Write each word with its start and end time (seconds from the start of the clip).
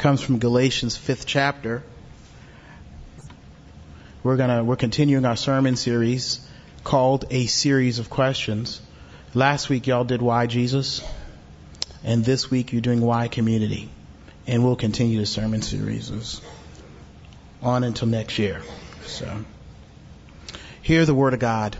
comes 0.00 0.22
from 0.22 0.38
Galatians 0.38 0.96
5th 0.96 1.24
chapter. 1.26 1.82
We're 4.22 4.38
gonna, 4.38 4.64
we're 4.64 4.76
continuing 4.76 5.26
our 5.26 5.36
sermon 5.36 5.76
series 5.76 6.40
called 6.84 7.26
A 7.30 7.44
Series 7.44 7.98
of 7.98 8.08
Questions. 8.08 8.80
Last 9.34 9.68
week 9.68 9.86
y'all 9.86 10.04
did 10.04 10.22
Why 10.22 10.46
Jesus? 10.46 11.02
And 12.02 12.24
this 12.24 12.50
week 12.50 12.72
you're 12.72 12.80
doing 12.80 13.02
Why 13.02 13.28
Community. 13.28 13.90
And 14.46 14.64
we'll 14.64 14.74
continue 14.74 15.20
the 15.20 15.26
sermon 15.26 15.60
series 15.60 16.40
on 17.62 17.84
until 17.84 18.08
next 18.08 18.38
year. 18.38 18.62
So, 19.04 19.44
hear 20.80 21.04
the 21.04 21.14
Word 21.14 21.34
of 21.34 21.40
God. 21.40 21.76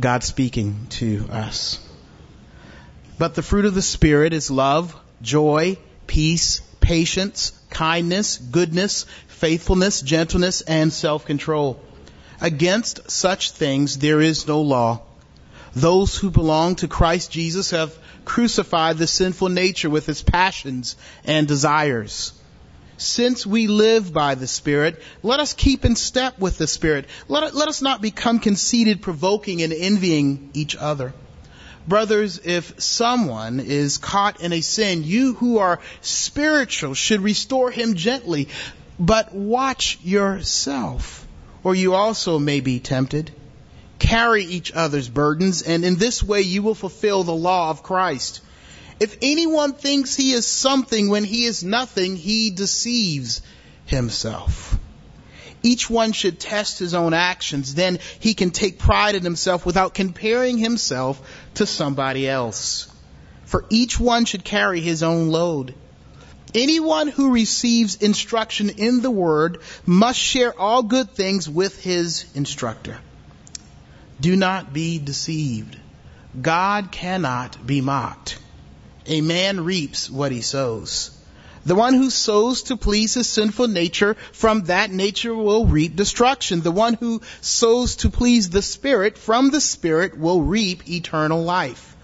God 0.00 0.24
speaking 0.24 0.86
to 0.90 1.26
us. 1.30 1.78
But 3.18 3.34
the 3.34 3.42
fruit 3.42 3.66
of 3.66 3.74
the 3.74 3.82
Spirit 3.82 4.32
is 4.32 4.50
love, 4.50 4.98
joy, 5.20 5.76
peace, 6.06 6.62
patience, 6.80 7.52
kindness, 7.70 8.38
goodness, 8.38 9.06
faithfulness, 9.28 10.00
gentleness, 10.02 10.60
and 10.62 10.92
self-control. 10.92 11.80
Against 12.40 13.10
such 13.10 13.50
things 13.52 13.98
there 13.98 14.20
is 14.20 14.46
no 14.48 14.62
law. 14.62 15.02
Those 15.74 16.16
who 16.16 16.30
belong 16.30 16.76
to 16.76 16.88
Christ 16.88 17.30
Jesus 17.30 17.70
have 17.70 17.96
crucified 18.24 18.98
the 18.98 19.06
sinful 19.06 19.48
nature 19.50 19.90
with 19.90 20.08
its 20.08 20.22
passions 20.22 20.96
and 21.24 21.46
desires. 21.46 22.32
Since 22.96 23.46
we 23.46 23.66
live 23.66 24.12
by 24.12 24.34
the 24.34 24.46
Spirit, 24.46 25.02
let 25.22 25.40
us 25.40 25.54
keep 25.54 25.84
in 25.84 25.96
step 25.96 26.38
with 26.38 26.58
the 26.58 26.66
Spirit. 26.66 27.06
Let, 27.28 27.54
let 27.54 27.68
us 27.68 27.80
not 27.80 28.02
become 28.02 28.40
conceited, 28.40 29.00
provoking, 29.00 29.62
and 29.62 29.72
envying 29.72 30.50
each 30.52 30.76
other. 30.76 31.14
Brothers, 31.88 32.40
if 32.44 32.80
someone 32.80 33.60
is 33.60 33.98
caught 33.98 34.40
in 34.40 34.52
a 34.52 34.60
sin, 34.60 35.02
you 35.04 35.34
who 35.34 35.58
are 35.58 35.80
spiritual 36.02 36.94
should 36.94 37.20
restore 37.22 37.70
him 37.70 37.94
gently, 37.94 38.48
but 38.98 39.34
watch 39.34 39.98
yourself, 40.02 41.26
or 41.64 41.74
you 41.74 41.94
also 41.94 42.38
may 42.38 42.60
be 42.60 42.80
tempted. 42.80 43.32
Carry 43.98 44.44
each 44.44 44.72
other's 44.72 45.08
burdens, 45.08 45.62
and 45.62 45.84
in 45.84 45.96
this 45.96 46.22
way 46.22 46.42
you 46.42 46.62
will 46.62 46.74
fulfill 46.74 47.24
the 47.24 47.34
law 47.34 47.70
of 47.70 47.82
Christ. 47.82 48.40
If 48.98 49.16
anyone 49.22 49.72
thinks 49.72 50.14
he 50.14 50.32
is 50.32 50.46
something 50.46 51.08
when 51.08 51.24
he 51.24 51.44
is 51.44 51.64
nothing, 51.64 52.16
he 52.16 52.50
deceives 52.50 53.40
himself. 53.86 54.78
Each 55.62 55.90
one 55.90 56.12
should 56.12 56.40
test 56.40 56.78
his 56.78 56.94
own 56.94 57.12
actions. 57.12 57.74
Then 57.74 57.98
he 58.18 58.34
can 58.34 58.50
take 58.50 58.78
pride 58.78 59.14
in 59.14 59.22
himself 59.22 59.66
without 59.66 59.94
comparing 59.94 60.58
himself 60.58 61.20
to 61.54 61.66
somebody 61.66 62.28
else. 62.28 62.88
For 63.44 63.64
each 63.68 63.98
one 63.98 64.24
should 64.24 64.44
carry 64.44 64.80
his 64.80 65.02
own 65.02 65.28
load. 65.28 65.74
Anyone 66.54 67.08
who 67.08 67.32
receives 67.32 67.96
instruction 67.96 68.70
in 68.70 69.02
the 69.02 69.10
word 69.10 69.60
must 69.86 70.18
share 70.18 70.58
all 70.58 70.82
good 70.82 71.10
things 71.10 71.48
with 71.48 71.80
his 71.82 72.24
instructor. 72.34 72.98
Do 74.20 74.36
not 74.36 74.72
be 74.72 74.98
deceived. 74.98 75.76
God 76.40 76.90
cannot 76.90 77.66
be 77.66 77.80
mocked. 77.80 78.38
A 79.06 79.20
man 79.20 79.64
reaps 79.64 80.10
what 80.10 80.32
he 80.32 80.42
sows. 80.42 81.10
The 81.66 81.74
one 81.74 81.92
who 81.94 82.08
sows 82.08 82.62
to 82.64 82.76
please 82.78 83.14
his 83.14 83.28
sinful 83.28 83.68
nature, 83.68 84.16
from 84.32 84.62
that 84.62 84.90
nature 84.90 85.34
will 85.34 85.66
reap 85.66 85.94
destruction. 85.94 86.62
The 86.62 86.70
one 86.70 86.94
who 86.94 87.20
sows 87.42 87.96
to 87.96 88.08
please 88.08 88.48
the 88.48 88.62
Spirit, 88.62 89.18
from 89.18 89.50
the 89.50 89.60
Spirit 89.60 90.18
will 90.18 90.40
reap 90.40 90.88
eternal 90.88 91.42
life. 91.42 91.96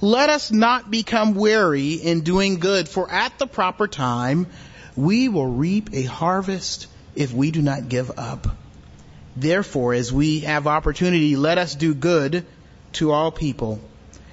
Let 0.00 0.30
us 0.30 0.50
not 0.50 0.90
become 0.90 1.34
weary 1.34 1.94
in 1.94 2.22
doing 2.22 2.60
good, 2.60 2.88
for 2.88 3.10
at 3.10 3.38
the 3.38 3.46
proper 3.46 3.88
time 3.88 4.46
we 4.96 5.28
will 5.28 5.48
reap 5.48 5.90
a 5.92 6.04
harvest 6.04 6.86
if 7.14 7.32
we 7.32 7.50
do 7.50 7.60
not 7.60 7.90
give 7.90 8.10
up. 8.16 8.56
Therefore, 9.36 9.92
as 9.92 10.12
we 10.12 10.40
have 10.40 10.66
opportunity, 10.66 11.36
let 11.36 11.58
us 11.58 11.74
do 11.74 11.92
good 11.94 12.46
to 12.94 13.12
all 13.12 13.30
people, 13.32 13.80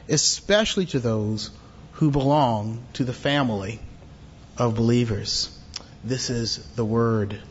especially 0.07 0.85
to 0.87 0.99
those 0.99 1.51
who 1.93 2.09
belong 2.09 2.83
to 2.93 3.03
the 3.03 3.13
family 3.13 3.79
of 4.57 4.75
believers. 4.75 5.57
This 6.03 6.29
is 6.29 6.57
the 6.75 6.85
Word 6.85 7.41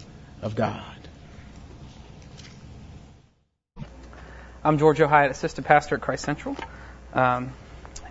of 0.41 0.57
God. 0.57 0.83
I'm 4.63 4.79
George 4.79 5.01
O'Hyatt, 5.01 5.31
Assistant 5.31 5.67
Pastor 5.67 5.97
at 5.97 6.01
Christ 6.01 6.25
Central. 6.25 6.57
Um, 7.13 7.53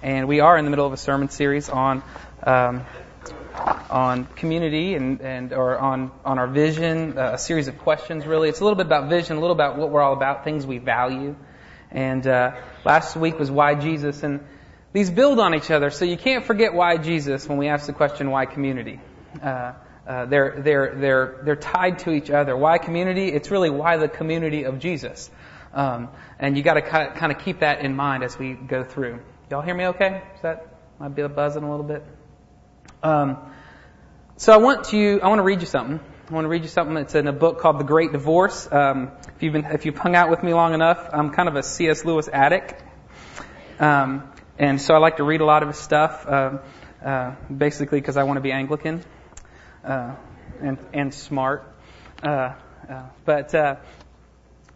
and 0.03 0.27
we 0.27 0.41
are 0.41 0.57
in 0.57 0.65
the 0.65 0.69
middle 0.69 0.85
of 0.85 0.93
a 0.93 0.97
sermon 0.97 1.29
series 1.29 1.69
on 1.69 2.03
um, 2.43 2.85
on 3.89 4.25
community 4.35 4.95
and, 4.95 5.21
and 5.21 5.53
or 5.53 5.79
on 5.79 6.11
on 6.23 6.37
our 6.37 6.47
vision, 6.47 7.17
uh, 7.17 7.31
a 7.33 7.37
series 7.37 7.67
of 7.67 7.79
questions. 7.79 8.27
Really, 8.27 8.49
it's 8.49 8.59
a 8.59 8.63
little 8.63 8.77
bit 8.77 8.85
about 8.85 9.09
vision, 9.09 9.37
a 9.37 9.39
little 9.39 9.55
about 9.55 9.77
what 9.77 9.89
we're 9.89 10.01
all 10.01 10.13
about, 10.13 10.43
things 10.43 10.67
we 10.67 10.77
value. 10.77 11.35
And 11.89 12.25
uh, 12.27 12.55
last 12.85 13.15
week 13.15 13.39
was 13.39 13.49
why 13.49 13.75
Jesus, 13.75 14.23
and 14.23 14.45
these 14.93 15.09
build 15.09 15.39
on 15.39 15.55
each 15.55 15.71
other, 15.71 15.89
so 15.89 16.05
you 16.05 16.17
can't 16.17 16.45
forget 16.45 16.73
why 16.73 16.97
Jesus 16.97 17.49
when 17.49 17.57
we 17.57 17.67
ask 17.67 17.87
the 17.87 17.93
question 17.93 18.29
why 18.29 18.45
community. 18.45 18.99
Uh, 19.41 19.73
uh, 20.07 20.25
they're 20.25 20.61
they're 20.61 20.95
they're 20.95 21.41
they're 21.43 21.55
tied 21.55 21.99
to 21.99 22.11
each 22.11 22.29
other. 22.29 22.55
Why 22.55 22.77
community? 22.77 23.29
It's 23.29 23.49
really 23.49 23.69
why 23.69 23.97
the 23.97 24.07
community 24.07 24.63
of 24.63 24.79
Jesus, 24.79 25.31
um, 25.73 26.09
and 26.39 26.57
you 26.57 26.63
got 26.63 26.75
to 26.75 26.81
kind 26.81 27.31
of 27.31 27.39
keep 27.39 27.59
that 27.59 27.81
in 27.81 27.95
mind 27.95 28.23
as 28.23 28.37
we 28.37 28.53
go 28.53 28.83
through. 28.83 29.19
Y'all 29.49 29.61
hear 29.61 29.73
me? 29.73 29.87
Okay? 29.87 30.21
Is 30.35 30.41
that 30.41 30.67
might 30.99 31.15
be 31.15 31.25
buzzing 31.27 31.63
a 31.63 31.69
little 31.71 31.85
bit? 31.85 32.03
Um, 33.01 33.37
so 34.35 34.53
I 34.53 34.57
want 34.57 34.85
to 34.85 35.21
I 35.23 35.27
want 35.29 35.39
to 35.39 35.43
read 35.43 35.61
you 35.61 35.67
something. 35.67 35.99
I 36.29 36.33
want 36.33 36.45
to 36.45 36.49
read 36.49 36.63
you 36.63 36.69
something 36.69 36.95
that's 36.95 37.15
in 37.15 37.27
a 37.27 37.33
book 37.33 37.59
called 37.59 37.79
The 37.79 37.83
Great 37.85 38.11
Divorce. 38.11 38.67
Um, 38.71 39.11
if 39.35 39.41
you've 39.41 39.53
been 39.53 39.65
if 39.65 39.85
you've 39.85 39.97
hung 39.97 40.15
out 40.15 40.29
with 40.29 40.43
me 40.43 40.53
long 40.53 40.73
enough, 40.73 41.09
I'm 41.13 41.31
kind 41.31 41.47
of 41.47 41.55
a 41.55 41.63
C.S. 41.63 42.03
Lewis 42.03 42.27
addict. 42.27 42.83
Um, 43.79 44.32
and 44.57 44.81
so 44.81 44.93
I 44.93 44.97
like 44.97 45.17
to 45.17 45.23
read 45.23 45.41
a 45.41 45.45
lot 45.45 45.63
of 45.63 45.69
his 45.69 45.77
stuff, 45.77 46.25
uh, 46.27 46.57
uh, 47.03 47.35
basically 47.45 47.99
because 47.99 48.17
I 48.17 48.23
want 48.23 48.37
to 48.37 48.41
be 48.41 48.51
Anglican 48.51 49.03
uh, 49.83 50.15
and 50.61 50.77
and 50.93 51.13
smart. 51.13 51.69
Uh, 52.21 52.53
uh, 52.89 53.03
but 53.25 53.55
uh 53.55 53.75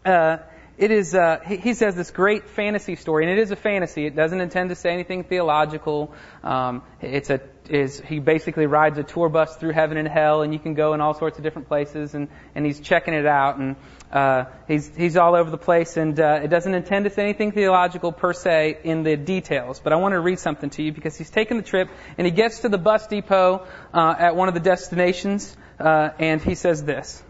uh, 0.06 0.38
it 0.78 0.92
is. 0.92 1.16
He, 1.48 1.58
he, 1.58 1.74
says 1.74 1.96
this 1.96 2.12
great 2.12 2.50
fantasy 2.50 2.96
story, 2.96 3.26
and 3.26 3.38
it 3.38 3.42
is 3.42 3.52
a 3.52 3.56
fantasy. 3.56 4.06
It 4.06 4.16
doesn't 4.16 4.42
intend 4.42 4.70
to 4.70 4.76
say 4.76 4.92
anything 4.92 5.24
theological. 5.24 6.14
Um, 6.44 6.84
it's 7.02 7.30
a 7.30 7.42
is 7.70 8.00
he 8.00 8.20
basically 8.20 8.66
rides 8.66 8.98
a 8.98 9.04
tour 9.04 9.30
bus 9.30 9.56
through 9.58 9.72
heaven 9.72 9.98
and 9.98 10.08
hell, 10.08 10.42
and 10.42 10.54
you 10.54 10.60
can 10.60 10.74
go 10.74 10.94
in 10.94 11.02
all 11.02 11.14
sorts 11.14 11.38
of 11.38 11.44
different 11.44 11.68
places, 11.68 12.14
and 12.14 12.28
and 12.56 12.66
he's 12.66 12.80
checking 12.80 13.14
it 13.14 13.26
out, 13.26 13.58
and 13.58 13.76
uh, 14.12 14.46
he's 14.68 14.96
he's 14.96 15.18
all 15.18 15.36
over 15.36 15.50
the 15.50 15.58
place, 15.58 15.98
and 15.98 16.20
uh, 16.20 16.40
it 16.44 16.50
doesn't 16.50 16.74
intend 16.74 17.06
to 17.06 17.12
say 17.12 17.24
anything 17.24 17.52
theological 17.52 18.12
per 18.12 18.34
se 18.34 18.80
in 18.84 19.04
the 19.04 19.18
details. 19.18 19.80
But 19.80 19.94
I 19.94 19.98
want 19.98 20.14
to 20.14 20.20
read 20.20 20.40
something 20.40 20.70
to 20.72 20.84
you 20.84 20.92
because 20.92 21.18
he's 21.18 21.30
taking 21.30 21.58
the 21.58 21.64
trip, 21.64 21.90
and 22.18 22.26
he 22.26 22.32
gets 22.32 22.60
to 22.60 22.70
the 22.70 22.78
bus 22.78 23.08
depot 23.08 23.66
uh, 23.94 24.16
at 24.18 24.36
one 24.36 24.48
of 24.48 24.54
the 24.54 24.62
destinations, 24.62 25.56
uh, 25.80 26.10
and 26.20 26.42
he 26.42 26.56
says 26.56 26.84
this. 26.84 27.24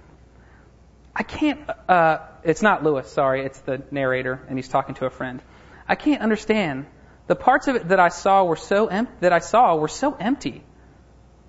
I 1.16 1.24
can't. 1.24 1.59
It's 2.47 2.62
not 2.62 2.81
Lewis. 2.81 3.12
Sorry, 3.12 3.44
it's 3.44 3.59
the 3.59 3.84
narrator, 3.91 4.41
and 4.47 4.58
he's 4.58 4.69
talking 4.69 4.96
to 4.96 5.06
a 5.06 5.09
friend. 5.09 5.41
I 5.85 5.96
can't 5.96 6.22
understand 6.22 6.85
the 7.28 7.35
parts 7.35 7.68
of 7.68 7.75
it 7.75 7.90
that 7.90 8.00
I 8.00 8.08
saw 8.08 8.46
were 8.46 8.56
so 8.56 8.88
em- 8.88 9.09
that 9.19 9.34
I 9.34 9.40
saw 9.40 9.75
were 9.75 9.90
so 9.90 10.16
empty. 10.16 10.63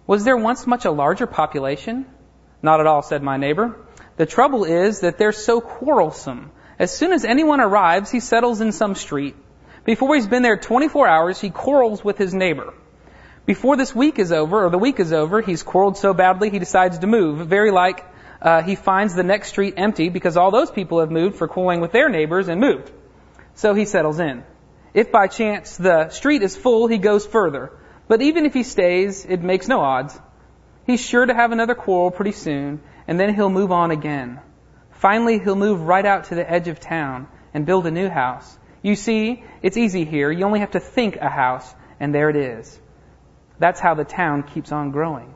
Was 0.09 0.25
there 0.25 0.37
once 0.37 0.67
much 0.67 0.87
a 0.87 0.91
larger 0.91 1.29
population? 1.29 2.05
Not 2.63 2.81
at 2.81 2.89
all, 2.89 3.03
said 3.03 3.23
my 3.23 3.37
neighbor. 3.37 3.77
The 4.17 4.27
trouble 4.27 4.65
is 4.65 5.01
that 5.01 5.19
they're 5.19 5.31
so 5.31 5.61
quarrelsome. 5.61 6.51
As 6.81 6.91
soon 6.91 7.13
as 7.13 7.25
anyone 7.25 7.61
arrives, 7.61 8.11
he 8.11 8.19
settles 8.19 8.61
in 8.61 8.73
some 8.73 8.97
street. 8.97 9.37
Before 9.85 10.17
he's 10.17 10.27
been 10.27 10.43
there 10.43 10.57
24 10.57 11.07
hours, 11.07 11.41
he 11.41 11.51
quarrels 11.51 12.03
with 12.03 12.19
his 12.19 12.35
neighbor. 12.35 12.75
Before 13.47 13.77
this 13.77 13.95
week 13.95 14.19
is 14.19 14.33
over, 14.33 14.67
or 14.67 14.71
the 14.71 14.79
week 14.79 14.99
is 14.99 15.13
over, 15.13 15.43
he's 15.43 15.63
quarreled 15.63 15.97
so 15.97 16.13
badly 16.13 16.51
he 16.51 16.59
decides 16.59 16.99
to 16.99 17.07
move. 17.07 17.47
Very 17.47 17.71
like 17.71 18.05
uh, 18.41 18.63
he 18.63 18.77
finds 18.77 19.15
the 19.15 19.23
next 19.23 19.49
street 19.49 19.75
empty 19.77 20.09
because 20.09 20.37
all 20.37 20.51
those 20.51 20.71
people 20.71 21.01
have 21.01 21.11
moved 21.11 21.37
for 21.37 21.49
quarreling 21.49 21.81
with 21.81 21.93
their 21.93 22.09
neighbors 22.09 22.49
and 22.49 22.61
moved. 22.61 22.91
So 23.55 23.75
he 23.75 23.85
settles 23.85 24.21
in. 24.21 24.45
If 24.95 25.11
by 25.11 25.27
chance 25.27 25.77
the 25.77 26.09
street 26.11 26.43
is 26.43 26.57
full, 26.57 26.87
he 26.87 26.99
goes 26.99 27.27
further. 27.27 27.73
But 28.07 28.23
even 28.23 28.47
if 28.47 28.55
he 28.55 28.63
stays, 28.63 29.25
it 29.25 29.43
makes 29.43 29.69
no 29.69 29.81
odds. 29.81 30.19
He's 30.87 31.01
sure 31.01 31.27
to 31.27 31.35
have 31.35 31.53
another 31.53 31.75
quarrel 31.75 32.11
pretty 32.11 32.33
soon, 32.33 32.81
and 33.07 33.21
then 33.21 33.35
he'll 33.35 33.51
move 33.51 33.73
on 33.73 33.91
again. 33.91 34.41
Finally, 34.93 35.39
he'll 35.39 35.57
move 35.57 35.83
right 35.83 36.07
out 36.07 36.25
to 36.25 36.35
the 36.35 36.51
edge 36.51 36.69
of 36.69 36.81
town 36.81 37.29
and 37.53 37.67
build 37.67 37.87
a 37.87 37.91
new 37.91 38.09
house. 38.09 38.59
You 38.83 38.95
see, 38.95 39.45
it's 39.61 39.77
easy 39.77 40.05
here. 40.05 40.31
You 40.31 40.45
only 40.45 40.61
have 40.61 40.71
to 40.73 40.81
think 40.81 41.17
a 41.17 41.29
house, 41.29 41.75
and 42.01 42.15
there 42.15 42.31
it 42.31 42.37
is. 42.37 42.81
That's 43.59 43.81
how 43.81 43.95
the 43.95 44.05
town 44.05 44.45
keeps 44.45 44.73
on 44.73 44.91
growing, 44.91 45.35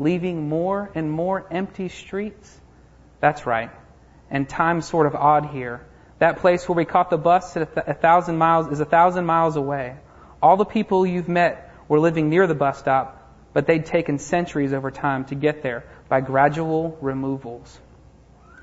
leaving 0.00 0.48
more 0.48 0.90
and 0.94 1.12
more 1.12 1.46
empty 1.50 1.90
streets. 1.90 2.60
That's 3.20 3.44
right. 3.44 3.70
And 4.30 4.48
time's 4.48 4.86
sort 4.86 5.06
of 5.06 5.14
odd 5.14 5.50
here. 5.50 5.86
That 6.18 6.38
place 6.38 6.66
where 6.66 6.76
we 6.76 6.86
caught 6.86 7.10
the 7.10 7.18
bus 7.18 7.54
at 7.56 7.76
a, 7.76 7.94
thousand 7.94 8.38
miles 8.38 8.68
is 8.72 8.80
a 8.80 8.86
thousand 8.86 9.26
miles 9.26 9.56
away. 9.56 9.96
All 10.42 10.56
the 10.56 10.64
people 10.64 11.06
you've 11.06 11.28
met 11.28 11.74
were 11.86 12.00
living 12.00 12.30
near 12.30 12.46
the 12.46 12.54
bus 12.54 12.78
stop, 12.78 13.30
but 13.52 13.66
they'd 13.66 13.84
taken 13.84 14.18
centuries 14.18 14.72
over 14.72 14.90
time 14.90 15.26
to 15.26 15.34
get 15.34 15.62
there 15.62 15.84
by 16.08 16.22
gradual 16.22 16.96
removals. 17.02 17.78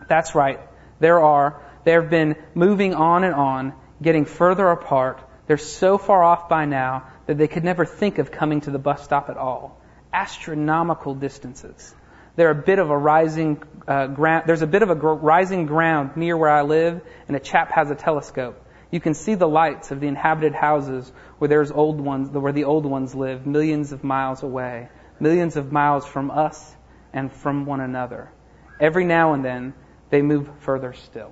That's 0.07 0.33
right. 0.33 0.59
There 0.99 1.19
are, 1.19 1.61
they've 1.83 2.09
been 2.09 2.35
moving 2.55 2.95
on 2.95 3.23
and 3.23 3.35
on, 3.35 3.73
getting 4.01 4.25
further 4.25 4.67
apart. 4.71 5.21
They're 5.45 5.57
so 5.57 5.99
far 5.99 6.23
off 6.23 6.49
by 6.49 6.65
now 6.65 7.09
that 7.27 7.37
they 7.37 7.47
could 7.47 7.63
never 7.63 7.85
think 7.85 8.17
of 8.17 8.31
coming 8.31 8.61
to 8.61 8.71
the 8.71 8.79
bus 8.79 9.03
stop 9.03 9.29
at 9.29 9.37
all. 9.37 9.76
Astronomical 10.13 11.15
distances. 11.15 11.93
They're 12.35 12.51
a 12.51 12.55
bit 12.55 12.79
of 12.79 12.89
a 12.89 12.97
rising 12.97 13.63
uh. 13.87 14.07
There's 14.45 14.61
a 14.61 14.67
bit 14.67 14.83
of 14.83 14.89
a 14.89 14.95
gr- 14.95 15.13
rising 15.13 15.65
ground 15.65 16.15
near 16.15 16.37
where 16.37 16.51
I 16.51 16.61
live, 16.61 17.01
and 17.27 17.35
a 17.35 17.39
chap 17.39 17.71
has 17.71 17.89
a 17.89 17.95
telescope. 17.95 18.63
You 18.91 18.99
can 18.99 19.15
see 19.15 19.35
the 19.35 19.47
lights 19.47 19.91
of 19.91 19.99
the 19.99 20.07
inhabited 20.07 20.53
houses 20.53 21.11
where 21.39 21.47
there's 21.47 21.71
old 21.71 21.99
ones, 21.99 22.29
where 22.29 22.53
the 22.53 22.63
old 22.65 22.85
ones 22.85 23.13
live, 23.15 23.45
millions 23.45 23.91
of 23.91 24.03
miles 24.03 24.43
away, 24.43 24.87
millions 25.19 25.57
of 25.57 25.71
miles 25.71 26.05
from 26.05 26.31
us 26.31 26.75
and 27.11 27.31
from 27.31 27.65
one 27.65 27.81
another. 27.81 28.31
Every 28.79 29.03
now 29.03 29.33
and 29.33 29.43
then, 29.43 29.73
they 30.09 30.21
move 30.21 30.49
further 30.59 30.93
still. 30.93 31.31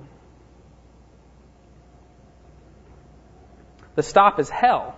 The 3.96 4.04
stop 4.04 4.40
is 4.40 4.50
hell. 4.50 4.98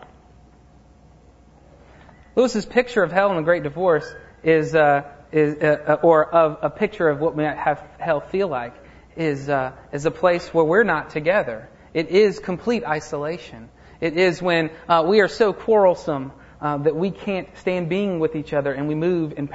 Lewis's 2.37 2.67
picture 2.67 3.01
of 3.01 3.11
hell 3.11 3.31
in 3.31 3.37
the 3.37 3.41
Great 3.41 3.63
Divorce 3.63 4.05
is, 4.43 4.75
uh, 4.75 5.09
is 5.31 5.55
uh, 5.55 5.97
or 6.03 6.23
of 6.23 6.59
a 6.61 6.69
picture 6.69 7.09
of 7.09 7.19
what 7.19 7.35
we 7.35 7.43
might 7.43 7.57
have 7.57 7.83
hell 7.97 8.19
feel 8.19 8.47
like, 8.47 8.75
is 9.15 9.49
uh, 9.49 9.71
is 9.91 10.05
a 10.05 10.11
place 10.11 10.53
where 10.53 10.63
we're 10.63 10.83
not 10.83 11.09
together. 11.09 11.67
It 11.95 12.09
is 12.09 12.37
complete 12.37 12.85
isolation. 12.85 13.69
It 13.99 14.17
is 14.17 14.39
when 14.39 14.69
uh, 14.87 15.03
we 15.07 15.21
are 15.21 15.27
so 15.27 15.51
quarrelsome 15.51 16.31
uh, 16.61 16.77
that 16.77 16.95
we 16.95 17.09
can't 17.09 17.49
stand 17.57 17.89
being 17.89 18.19
with 18.19 18.35
each 18.35 18.53
other, 18.53 18.71
and 18.71 18.87
we 18.87 18.93
move, 18.93 19.33
and 19.35 19.49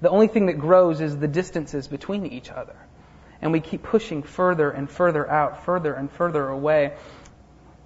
the 0.00 0.10
only 0.10 0.26
thing 0.26 0.46
that 0.46 0.58
grows 0.58 1.00
is 1.00 1.16
the 1.16 1.28
distances 1.28 1.86
between 1.86 2.26
each 2.26 2.50
other, 2.50 2.74
and 3.40 3.52
we 3.52 3.60
keep 3.60 3.84
pushing 3.84 4.24
further 4.24 4.68
and 4.68 4.90
further 4.90 5.30
out, 5.30 5.64
further 5.64 5.94
and 5.94 6.10
further 6.10 6.48
away. 6.48 6.92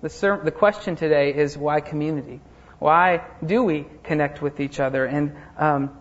The, 0.00 0.08
ser- 0.08 0.40
the 0.42 0.50
question 0.50 0.96
today 0.96 1.34
is 1.34 1.58
why 1.58 1.82
community? 1.82 2.40
Why 2.84 3.24
do 3.42 3.62
we 3.62 3.86
connect 4.02 4.42
with 4.42 4.60
each 4.60 4.78
other? 4.78 5.06
And 5.06 5.34
um, 5.56 5.96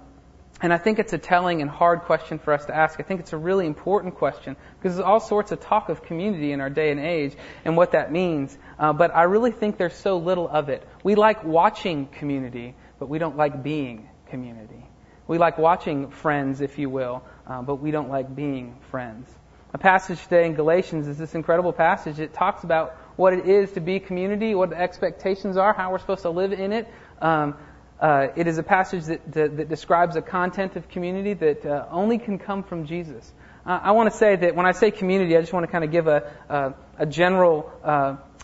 and 0.59 0.73
I 0.73 0.77
think 0.77 0.99
it's 0.99 1.13
a 1.13 1.17
telling 1.17 1.61
and 1.61 1.71
hard 1.71 2.01
question 2.01 2.39
for 2.39 2.51
us 2.51 2.65
to 2.65 2.75
ask. 2.75 2.99
I 2.99 3.03
think 3.03 3.21
it's 3.21 3.31
a 3.31 3.37
really 3.37 3.65
important 3.65 4.15
question 4.15 4.57
because 4.75 4.97
there's 4.97 5.05
all 5.05 5.21
sorts 5.21 5.53
of 5.53 5.61
talk 5.61 5.87
of 5.87 6.03
community 6.03 6.51
in 6.51 6.59
our 6.59 6.69
day 6.69 6.91
and 6.91 6.99
age 6.99 7.37
and 7.63 7.77
what 7.77 7.93
that 7.93 8.11
means. 8.11 8.57
Uh, 8.77 8.91
but 8.91 9.15
I 9.15 9.23
really 9.23 9.51
think 9.51 9.77
there's 9.77 9.95
so 9.95 10.17
little 10.17 10.49
of 10.49 10.67
it. 10.67 10.85
We 11.05 11.15
like 11.15 11.45
watching 11.45 12.07
community, 12.07 12.75
but 12.99 13.07
we 13.07 13.17
don't 13.17 13.37
like 13.37 13.63
being 13.63 14.09
community. 14.27 14.85
We 15.25 15.37
like 15.37 15.57
watching 15.57 16.09
friends, 16.09 16.59
if 16.59 16.77
you 16.77 16.89
will, 16.89 17.23
uh, 17.47 17.61
but 17.61 17.75
we 17.75 17.91
don't 17.91 18.09
like 18.09 18.35
being 18.35 18.75
friends. 18.91 19.33
A 19.73 19.77
passage 19.77 20.21
today 20.23 20.47
in 20.47 20.53
Galatians 20.53 21.07
is 21.07 21.17
this 21.17 21.33
incredible 21.33 21.71
passage. 21.71 22.19
It 22.19 22.33
talks 22.33 22.65
about 22.65 22.97
what 23.15 23.33
it 23.33 23.47
is 23.47 23.71
to 23.73 23.81
be 23.81 23.99
community, 23.99 24.55
what 24.55 24.69
the 24.69 24.79
expectations 24.79 25.57
are, 25.57 25.73
how 25.73 25.91
we're 25.91 25.99
supposed 25.99 26.23
to 26.23 26.29
live 26.29 26.53
in 26.53 26.71
it. 26.71 26.87
Um, 27.21 27.55
uh, 27.99 28.27
it 28.35 28.47
is 28.47 28.57
a 28.57 28.63
passage 28.63 29.05
that, 29.05 29.31
that, 29.31 29.57
that, 29.57 29.69
describes 29.69 30.15
a 30.15 30.21
content 30.21 30.75
of 30.75 30.89
community 30.89 31.33
that 31.33 31.65
uh, 31.65 31.85
only 31.89 32.17
can 32.17 32.37
come 32.37 32.63
from 32.63 32.85
Jesus. 32.85 33.31
Uh, 33.65 33.79
I 33.81 33.91
want 33.91 34.11
to 34.11 34.17
say 34.17 34.35
that 34.35 34.55
when 34.55 34.65
I 34.65 34.73
say 34.73 34.91
community, 34.91 35.37
I 35.37 35.39
just 35.39 35.53
want 35.53 35.65
to 35.65 35.71
kind 35.71 35.85
of 35.85 35.91
give 35.91 36.07
a, 36.07 36.31
a, 36.49 36.73
a 36.97 37.05
general 37.05 37.71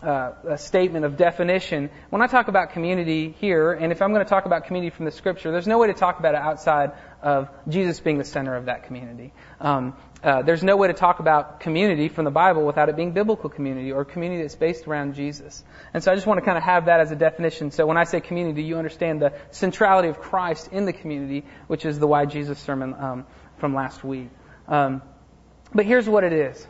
uh, 0.02 0.32
a 0.48 0.58
statement 0.58 1.04
of 1.04 1.16
definition. 1.16 1.90
When 2.08 2.22
I 2.22 2.26
talk 2.26 2.48
about 2.48 2.72
community 2.72 3.34
here, 3.38 3.72
and 3.72 3.92
if 3.92 4.00
I'm 4.00 4.12
going 4.12 4.24
to 4.24 4.28
talk 4.28 4.46
about 4.46 4.64
community 4.64 4.94
from 4.94 5.04
the 5.04 5.10
scripture, 5.10 5.50
there's 5.50 5.66
no 5.66 5.78
way 5.78 5.88
to 5.88 5.94
talk 5.94 6.18
about 6.18 6.34
it 6.34 6.40
outside 6.40 6.92
of 7.22 7.50
Jesus 7.68 8.00
being 8.00 8.18
the 8.18 8.24
center 8.24 8.56
of 8.56 8.66
that 8.66 8.84
community. 8.84 9.32
Um, 9.60 9.94
uh, 10.22 10.42
there's 10.42 10.62
no 10.62 10.76
way 10.76 10.88
to 10.88 10.94
talk 10.94 11.20
about 11.20 11.60
community 11.60 12.08
from 12.08 12.24
the 12.24 12.30
Bible 12.30 12.64
without 12.64 12.88
it 12.88 12.96
being 12.96 13.12
biblical 13.12 13.50
community 13.50 13.92
or 13.92 14.04
community 14.04 14.42
that's 14.42 14.54
based 14.54 14.86
around 14.86 15.14
Jesus. 15.14 15.64
And 15.94 16.02
so 16.02 16.12
I 16.12 16.14
just 16.14 16.26
want 16.26 16.38
to 16.38 16.44
kind 16.44 16.58
of 16.58 16.64
have 16.64 16.86
that 16.86 17.00
as 17.00 17.10
a 17.10 17.16
definition. 17.16 17.70
So 17.70 17.86
when 17.86 17.96
I 17.96 18.04
say 18.04 18.20
community, 18.20 18.62
you 18.62 18.76
understand 18.76 19.20
the 19.20 19.32
centrality 19.50 20.08
of 20.08 20.18
Christ 20.20 20.70
in 20.72 20.84
the 20.84 20.92
community, 20.92 21.44
which 21.68 21.84
is 21.84 21.98
the 21.98 22.06
Why 22.06 22.26
Jesus 22.26 22.58
sermon 22.58 22.94
um, 22.94 23.26
from 23.58 23.74
last 23.74 24.04
week. 24.04 24.28
Um, 24.68 25.02
but 25.74 25.86
here's 25.86 26.08
what 26.08 26.24
it 26.24 26.32
is. 26.32 26.66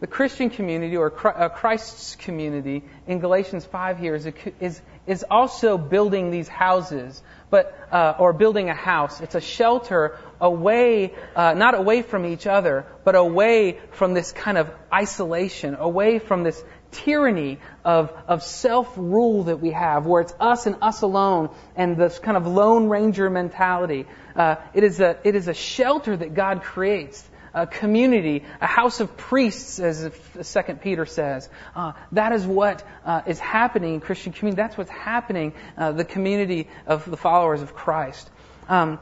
The 0.00 0.06
Christian 0.06 0.50
community 0.50 0.96
or 0.96 1.12
uh, 1.26 1.48
Christ's 1.48 2.14
community 2.14 2.84
in 3.08 3.18
Galatians 3.18 3.64
5 3.64 3.98
here 3.98 4.14
is, 4.14 4.28
is, 4.60 4.80
is 5.08 5.24
also 5.28 5.76
building 5.76 6.30
these 6.30 6.46
houses, 6.46 7.20
but, 7.50 7.76
uh, 7.90 8.14
or 8.16 8.32
building 8.32 8.70
a 8.70 8.74
house. 8.74 9.20
It's 9.20 9.34
a 9.34 9.40
shelter 9.40 10.16
away, 10.40 11.14
uh, 11.34 11.54
not 11.54 11.74
away 11.74 12.02
from 12.02 12.26
each 12.26 12.46
other, 12.46 12.86
but 13.02 13.16
away 13.16 13.80
from 13.90 14.14
this 14.14 14.30
kind 14.30 14.56
of 14.56 14.70
isolation, 14.92 15.74
away 15.74 16.20
from 16.20 16.44
this 16.44 16.62
tyranny 16.92 17.58
of, 17.84 18.12
of 18.28 18.44
self-rule 18.44 19.44
that 19.44 19.60
we 19.60 19.72
have, 19.72 20.06
where 20.06 20.22
it's 20.22 20.34
us 20.38 20.66
and 20.66 20.76
us 20.80 21.02
alone, 21.02 21.50
and 21.74 21.96
this 21.96 22.20
kind 22.20 22.36
of 22.36 22.46
lone 22.46 22.88
ranger 22.88 23.28
mentality. 23.28 24.06
Uh, 24.36 24.56
it 24.74 24.84
is 24.84 25.00
a 25.00 25.18
it 25.24 25.34
is 25.34 25.48
a 25.48 25.54
shelter 25.54 26.16
that 26.16 26.34
God 26.34 26.62
creates 26.62 27.28
a 27.54 27.66
community, 27.66 28.44
a 28.60 28.66
house 28.66 29.00
of 29.00 29.16
priests, 29.16 29.78
as 29.78 30.10
Second 30.42 30.80
Peter 30.80 31.06
says. 31.06 31.48
Uh, 31.74 31.92
that 32.12 32.32
is 32.32 32.46
what 32.46 32.86
uh, 33.04 33.22
is 33.26 33.38
happening 33.38 33.94
in 33.94 34.00
Christian 34.00 34.32
community. 34.32 34.62
That's 34.62 34.76
what's 34.76 34.90
happening, 34.90 35.52
uh, 35.76 35.92
the 35.92 36.04
community 36.04 36.68
of 36.86 37.10
the 37.10 37.16
followers 37.16 37.62
of 37.62 37.74
Christ. 37.74 38.30
Um, 38.68 38.98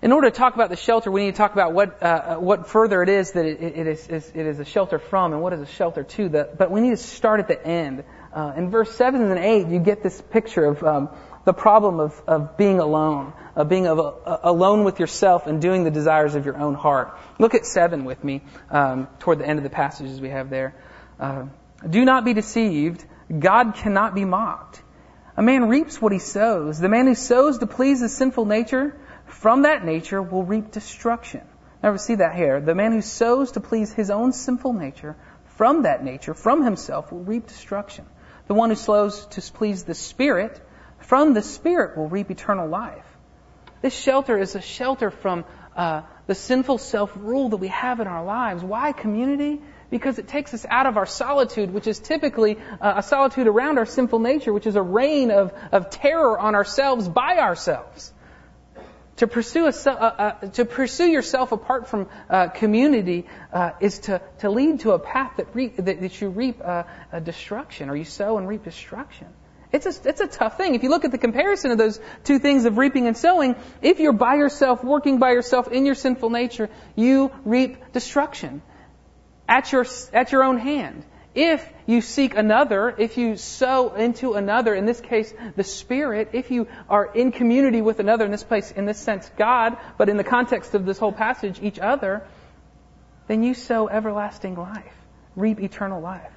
in 0.00 0.12
order 0.12 0.30
to 0.30 0.36
talk 0.36 0.54
about 0.54 0.70
the 0.70 0.76
shelter, 0.76 1.10
we 1.10 1.24
need 1.24 1.32
to 1.32 1.36
talk 1.36 1.52
about 1.52 1.72
what 1.72 2.00
uh, 2.02 2.36
what 2.36 2.68
further 2.68 3.02
it 3.02 3.08
is 3.08 3.32
that 3.32 3.44
it, 3.44 3.60
it, 3.60 3.86
is, 3.86 4.06
is, 4.08 4.30
it 4.32 4.46
is 4.46 4.60
a 4.60 4.64
shelter 4.64 5.00
from, 5.00 5.32
and 5.32 5.42
what 5.42 5.52
is 5.52 5.60
a 5.60 5.66
shelter 5.66 6.04
to. 6.04 6.28
The, 6.28 6.48
but 6.56 6.70
we 6.70 6.80
need 6.80 6.90
to 6.90 6.96
start 6.96 7.40
at 7.40 7.48
the 7.48 7.66
end. 7.66 8.04
Uh, 8.32 8.52
in 8.56 8.70
verse 8.70 8.92
seven 8.92 9.22
and 9.22 9.40
eight, 9.40 9.66
you 9.66 9.80
get 9.80 10.04
this 10.04 10.20
picture 10.20 10.66
of 10.66 10.84
um, 10.84 11.08
the 11.44 11.52
problem 11.52 11.98
of, 11.98 12.22
of 12.28 12.56
being 12.56 12.78
alone, 12.78 13.32
of 13.58 13.68
being 13.68 13.88
of 13.88 13.98
alone 14.44 14.84
with 14.84 15.00
yourself 15.00 15.48
and 15.48 15.60
doing 15.60 15.82
the 15.82 15.90
desires 15.90 16.36
of 16.36 16.46
your 16.46 16.56
own 16.56 16.74
heart. 16.74 17.18
Look 17.40 17.54
at 17.54 17.66
seven 17.66 18.04
with 18.04 18.22
me 18.22 18.42
um, 18.70 19.08
toward 19.18 19.40
the 19.40 19.46
end 19.46 19.58
of 19.58 19.64
the 19.64 19.70
passages 19.70 20.20
we 20.20 20.28
have 20.30 20.48
there. 20.48 20.76
Uh, 21.18 21.46
Do 21.86 22.04
not 22.04 22.24
be 22.24 22.34
deceived. 22.34 23.04
God 23.36 23.74
cannot 23.74 24.14
be 24.14 24.24
mocked. 24.24 24.80
A 25.36 25.42
man 25.42 25.68
reaps 25.68 26.00
what 26.00 26.12
he 26.12 26.20
sows. 26.20 26.78
The 26.78 26.88
man 26.88 27.06
who 27.06 27.16
sows 27.16 27.58
to 27.58 27.66
please 27.66 28.00
his 28.00 28.16
sinful 28.16 28.44
nature, 28.44 28.96
from 29.26 29.62
that 29.62 29.84
nature 29.84 30.22
will 30.22 30.44
reap 30.44 30.70
destruction. 30.70 31.42
We 31.82 31.98
see 31.98 32.16
that 32.16 32.36
here. 32.36 32.60
The 32.60 32.74
man 32.76 32.92
who 32.92 33.02
sows 33.02 33.52
to 33.52 33.60
please 33.60 33.92
his 33.92 34.10
own 34.10 34.32
sinful 34.32 34.72
nature, 34.72 35.16
from 35.56 35.82
that 35.82 36.04
nature, 36.04 36.34
from 36.34 36.62
himself, 36.62 37.10
will 37.10 37.24
reap 37.24 37.48
destruction. 37.48 38.04
The 38.46 38.54
one 38.54 38.70
who 38.70 38.76
sows 38.76 39.26
to 39.26 39.42
please 39.52 39.82
the 39.82 39.94
Spirit, 39.94 40.60
from 41.00 41.34
the 41.34 41.42
Spirit 41.42 41.96
will 41.96 42.08
reap 42.08 42.30
eternal 42.30 42.68
life. 42.68 43.07
This 43.80 43.96
shelter 43.96 44.38
is 44.38 44.54
a 44.54 44.60
shelter 44.60 45.10
from 45.10 45.44
uh, 45.76 46.02
the 46.26 46.34
sinful 46.34 46.78
self 46.78 47.12
rule 47.16 47.50
that 47.50 47.58
we 47.58 47.68
have 47.68 48.00
in 48.00 48.08
our 48.08 48.24
lives. 48.24 48.62
Why 48.62 48.92
community? 48.92 49.60
Because 49.90 50.18
it 50.18 50.28
takes 50.28 50.52
us 50.52 50.66
out 50.68 50.86
of 50.86 50.96
our 50.96 51.06
solitude, 51.06 51.72
which 51.72 51.86
is 51.86 51.98
typically 51.98 52.58
uh, 52.80 52.94
a 52.96 53.02
solitude 53.02 53.46
around 53.46 53.78
our 53.78 53.86
sinful 53.86 54.18
nature, 54.18 54.52
which 54.52 54.66
is 54.66 54.76
a 54.76 54.82
reign 54.82 55.30
of, 55.30 55.54
of 55.72 55.90
terror 55.90 56.38
on 56.38 56.54
ourselves 56.54 57.08
by 57.08 57.38
ourselves. 57.38 58.12
To 59.16 59.26
pursue, 59.26 59.66
a, 59.66 59.70
uh, 59.70 59.90
uh, 59.90 60.32
to 60.50 60.64
pursue 60.64 61.06
yourself 61.06 61.52
apart 61.52 61.88
from 61.88 62.08
uh, 62.28 62.48
community 62.48 63.26
uh, 63.52 63.70
is 63.80 64.00
to, 64.00 64.20
to 64.40 64.50
lead 64.50 64.80
to 64.80 64.92
a 64.92 64.98
path 64.98 65.38
that, 65.38 65.54
re- 65.54 65.68
that, 65.68 66.00
that 66.00 66.20
you 66.20 66.28
reap 66.28 66.60
destruction, 67.24 67.88
or 67.88 67.96
you 67.96 68.04
sow 68.04 68.38
and 68.38 68.46
reap 68.46 68.64
destruction. 68.64 69.28
It's 69.70 69.84
a, 69.84 70.08
it's 70.08 70.20
a 70.20 70.26
tough 70.26 70.56
thing. 70.56 70.74
If 70.74 70.82
you 70.82 70.88
look 70.88 71.04
at 71.04 71.10
the 71.10 71.18
comparison 71.18 71.70
of 71.70 71.78
those 71.78 72.00
two 72.24 72.38
things 72.38 72.64
of 72.64 72.78
reaping 72.78 73.06
and 73.06 73.16
sowing, 73.16 73.54
if 73.82 74.00
you're 74.00 74.14
by 74.14 74.36
yourself, 74.36 74.82
working 74.82 75.18
by 75.18 75.32
yourself 75.32 75.68
in 75.68 75.84
your 75.84 75.94
sinful 75.94 76.30
nature, 76.30 76.70
you 76.96 77.30
reap 77.44 77.92
destruction 77.92 78.62
at 79.46 79.70
your, 79.70 79.84
at 80.14 80.32
your 80.32 80.44
own 80.44 80.58
hand. 80.58 81.04
If 81.34 81.70
you 81.86 82.00
seek 82.00 82.34
another, 82.34 82.94
if 82.96 83.18
you 83.18 83.36
sow 83.36 83.94
into 83.94 84.34
another, 84.34 84.74
in 84.74 84.86
this 84.86 85.00
case, 85.00 85.32
the 85.54 85.64
Spirit, 85.64 86.30
if 86.32 86.50
you 86.50 86.66
are 86.88 87.04
in 87.04 87.30
community 87.30 87.82
with 87.82 88.00
another, 88.00 88.24
in 88.24 88.30
this 88.30 88.42
place, 88.42 88.70
in 88.72 88.86
this 88.86 88.98
sense, 88.98 89.30
God, 89.36 89.76
but 89.98 90.08
in 90.08 90.16
the 90.16 90.24
context 90.24 90.74
of 90.74 90.86
this 90.86 90.98
whole 90.98 91.12
passage, 91.12 91.60
each 91.62 91.78
other, 91.78 92.26
then 93.26 93.42
you 93.42 93.52
sow 93.52 93.88
everlasting 93.88 94.56
life, 94.56 94.94
reap 95.36 95.60
eternal 95.60 96.00
life. 96.00 96.32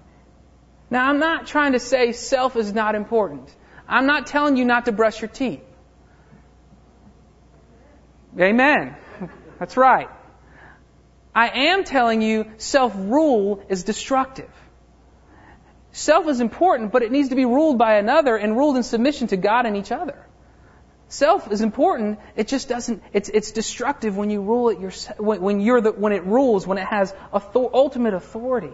Now, 0.91 1.09
I'm 1.09 1.19
not 1.19 1.47
trying 1.47 1.71
to 1.71 1.79
say 1.79 2.11
self 2.11 2.57
is 2.57 2.73
not 2.73 2.95
important. 2.95 3.49
I'm 3.87 4.05
not 4.05 4.27
telling 4.27 4.57
you 4.57 4.65
not 4.65 4.85
to 4.85 4.91
brush 4.91 5.21
your 5.21 5.29
teeth. 5.29 5.63
Amen. 8.37 8.95
That's 9.59 9.77
right. 9.77 10.09
I 11.33 11.47
am 11.69 11.85
telling 11.85 12.21
you 12.21 12.51
self 12.57 12.93
rule 12.95 13.63
is 13.69 13.83
destructive. 13.83 14.49
Self 15.93 16.27
is 16.27 16.41
important, 16.41 16.91
but 16.91 17.03
it 17.03 17.11
needs 17.11 17.29
to 17.29 17.35
be 17.35 17.45
ruled 17.45 17.77
by 17.77 17.95
another 17.95 18.35
and 18.35 18.57
ruled 18.57 18.75
in 18.75 18.83
submission 18.83 19.27
to 19.27 19.37
God 19.37 19.65
and 19.65 19.77
each 19.77 19.93
other. 19.93 20.25
Self 21.07 21.51
is 21.51 21.61
important. 21.61 22.19
It 22.35 22.49
just 22.49 22.67
doesn't. 22.67 23.01
It's 23.13 23.29
it's 23.29 23.51
destructive 23.51 24.17
when 24.17 24.29
you 24.29 24.41
rule 24.41 24.69
it 24.69 24.79
yourself. 24.79 25.19
When, 25.19 25.41
when 25.41 25.59
you're 25.61 25.81
the 25.81 25.91
when 25.93 26.11
it 26.11 26.25
rules. 26.25 26.67
When 26.67 26.77
it 26.77 26.87
has 26.87 27.13
author, 27.31 27.69
ultimate 27.73 28.13
authority. 28.13 28.73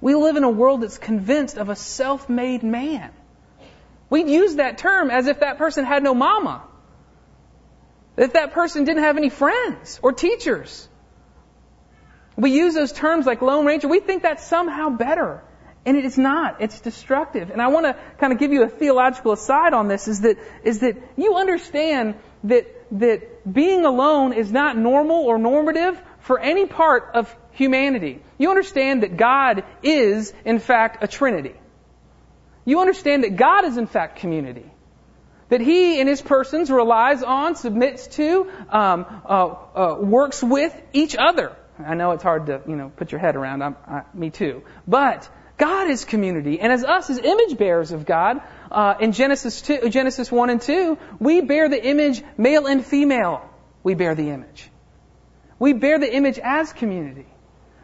We 0.00 0.14
live 0.14 0.36
in 0.36 0.44
a 0.44 0.50
world 0.50 0.82
that's 0.82 0.98
convinced 0.98 1.58
of 1.58 1.68
a 1.68 1.76
self-made 1.76 2.62
man. 2.62 3.10
We 4.10 4.24
use 4.24 4.56
that 4.56 4.78
term 4.78 5.10
as 5.10 5.26
if 5.26 5.40
that 5.40 5.58
person 5.58 5.84
had 5.84 6.02
no 6.02 6.14
mama. 6.14 6.62
That 8.16 8.32
that 8.34 8.52
person 8.52 8.84
didn't 8.84 9.02
have 9.02 9.16
any 9.16 9.28
friends 9.28 10.00
or 10.02 10.12
teachers. 10.12 10.88
We 12.36 12.52
use 12.52 12.74
those 12.74 12.92
terms 12.92 13.26
like 13.26 13.42
Lone 13.42 13.66
Ranger. 13.66 13.88
We 13.88 14.00
think 14.00 14.22
that's 14.22 14.46
somehow 14.46 14.90
better. 14.90 15.42
And 15.84 15.96
it 15.96 16.04
is 16.04 16.16
not. 16.18 16.60
It's 16.60 16.80
destructive. 16.80 17.50
And 17.50 17.60
I 17.60 17.68
want 17.68 17.86
to 17.86 17.96
kind 18.18 18.32
of 18.32 18.38
give 18.38 18.52
you 18.52 18.62
a 18.62 18.68
theological 18.68 19.32
aside 19.32 19.72
on 19.72 19.88
this 19.88 20.06
is 20.06 20.20
that, 20.20 20.36
is 20.62 20.80
that 20.80 20.96
you 21.16 21.34
understand 21.34 22.14
that, 22.44 22.66
that 22.98 23.52
being 23.52 23.84
alone 23.84 24.32
is 24.32 24.52
not 24.52 24.76
normal 24.76 25.24
or 25.24 25.38
normative 25.38 26.00
for 26.20 26.38
any 26.38 26.66
part 26.66 27.10
of 27.14 27.34
humanity. 27.52 28.22
You 28.38 28.50
understand 28.50 29.02
that 29.02 29.16
God 29.16 29.64
is, 29.82 30.32
in 30.44 30.60
fact, 30.60 31.02
a 31.02 31.08
Trinity. 31.08 31.54
You 32.64 32.80
understand 32.80 33.24
that 33.24 33.36
God 33.36 33.64
is, 33.64 33.76
in 33.76 33.86
fact, 33.86 34.20
community. 34.20 34.70
That 35.48 35.60
He, 35.60 36.00
in 36.00 36.06
His 36.06 36.22
persons, 36.22 36.70
relies 36.70 37.22
on, 37.22 37.56
submits 37.56 38.06
to, 38.18 38.50
um, 38.70 39.06
uh, 39.24 39.46
uh, 39.74 39.96
works 40.00 40.42
with 40.42 40.74
each 40.92 41.16
other. 41.18 41.56
I 41.78 41.94
know 41.94 42.12
it's 42.12 42.22
hard 42.22 42.46
to, 42.46 42.60
you 42.66 42.76
know, 42.76 42.92
put 42.94 43.12
your 43.12 43.20
head 43.20 43.36
around. 43.36 43.62
I, 43.62 44.02
me 44.14 44.30
too. 44.30 44.62
But 44.86 45.28
God 45.56 45.90
is 45.90 46.04
community, 46.04 46.60
and 46.60 46.72
as 46.72 46.84
us, 46.84 47.10
as 47.10 47.18
image 47.18 47.58
bearers 47.58 47.90
of 47.90 48.06
God, 48.06 48.40
uh, 48.70 48.94
in 49.00 49.12
Genesis 49.12 49.60
two, 49.62 49.88
Genesis 49.88 50.30
one 50.30 50.50
and 50.50 50.60
two, 50.60 50.98
we 51.18 51.40
bear 51.40 51.68
the 51.68 51.84
image, 51.84 52.22
male 52.36 52.66
and 52.66 52.84
female. 52.84 53.48
We 53.82 53.94
bear 53.94 54.14
the 54.14 54.30
image. 54.30 54.70
We 55.58 55.72
bear 55.72 55.98
the 55.98 56.14
image 56.14 56.38
as 56.38 56.72
community. 56.72 57.26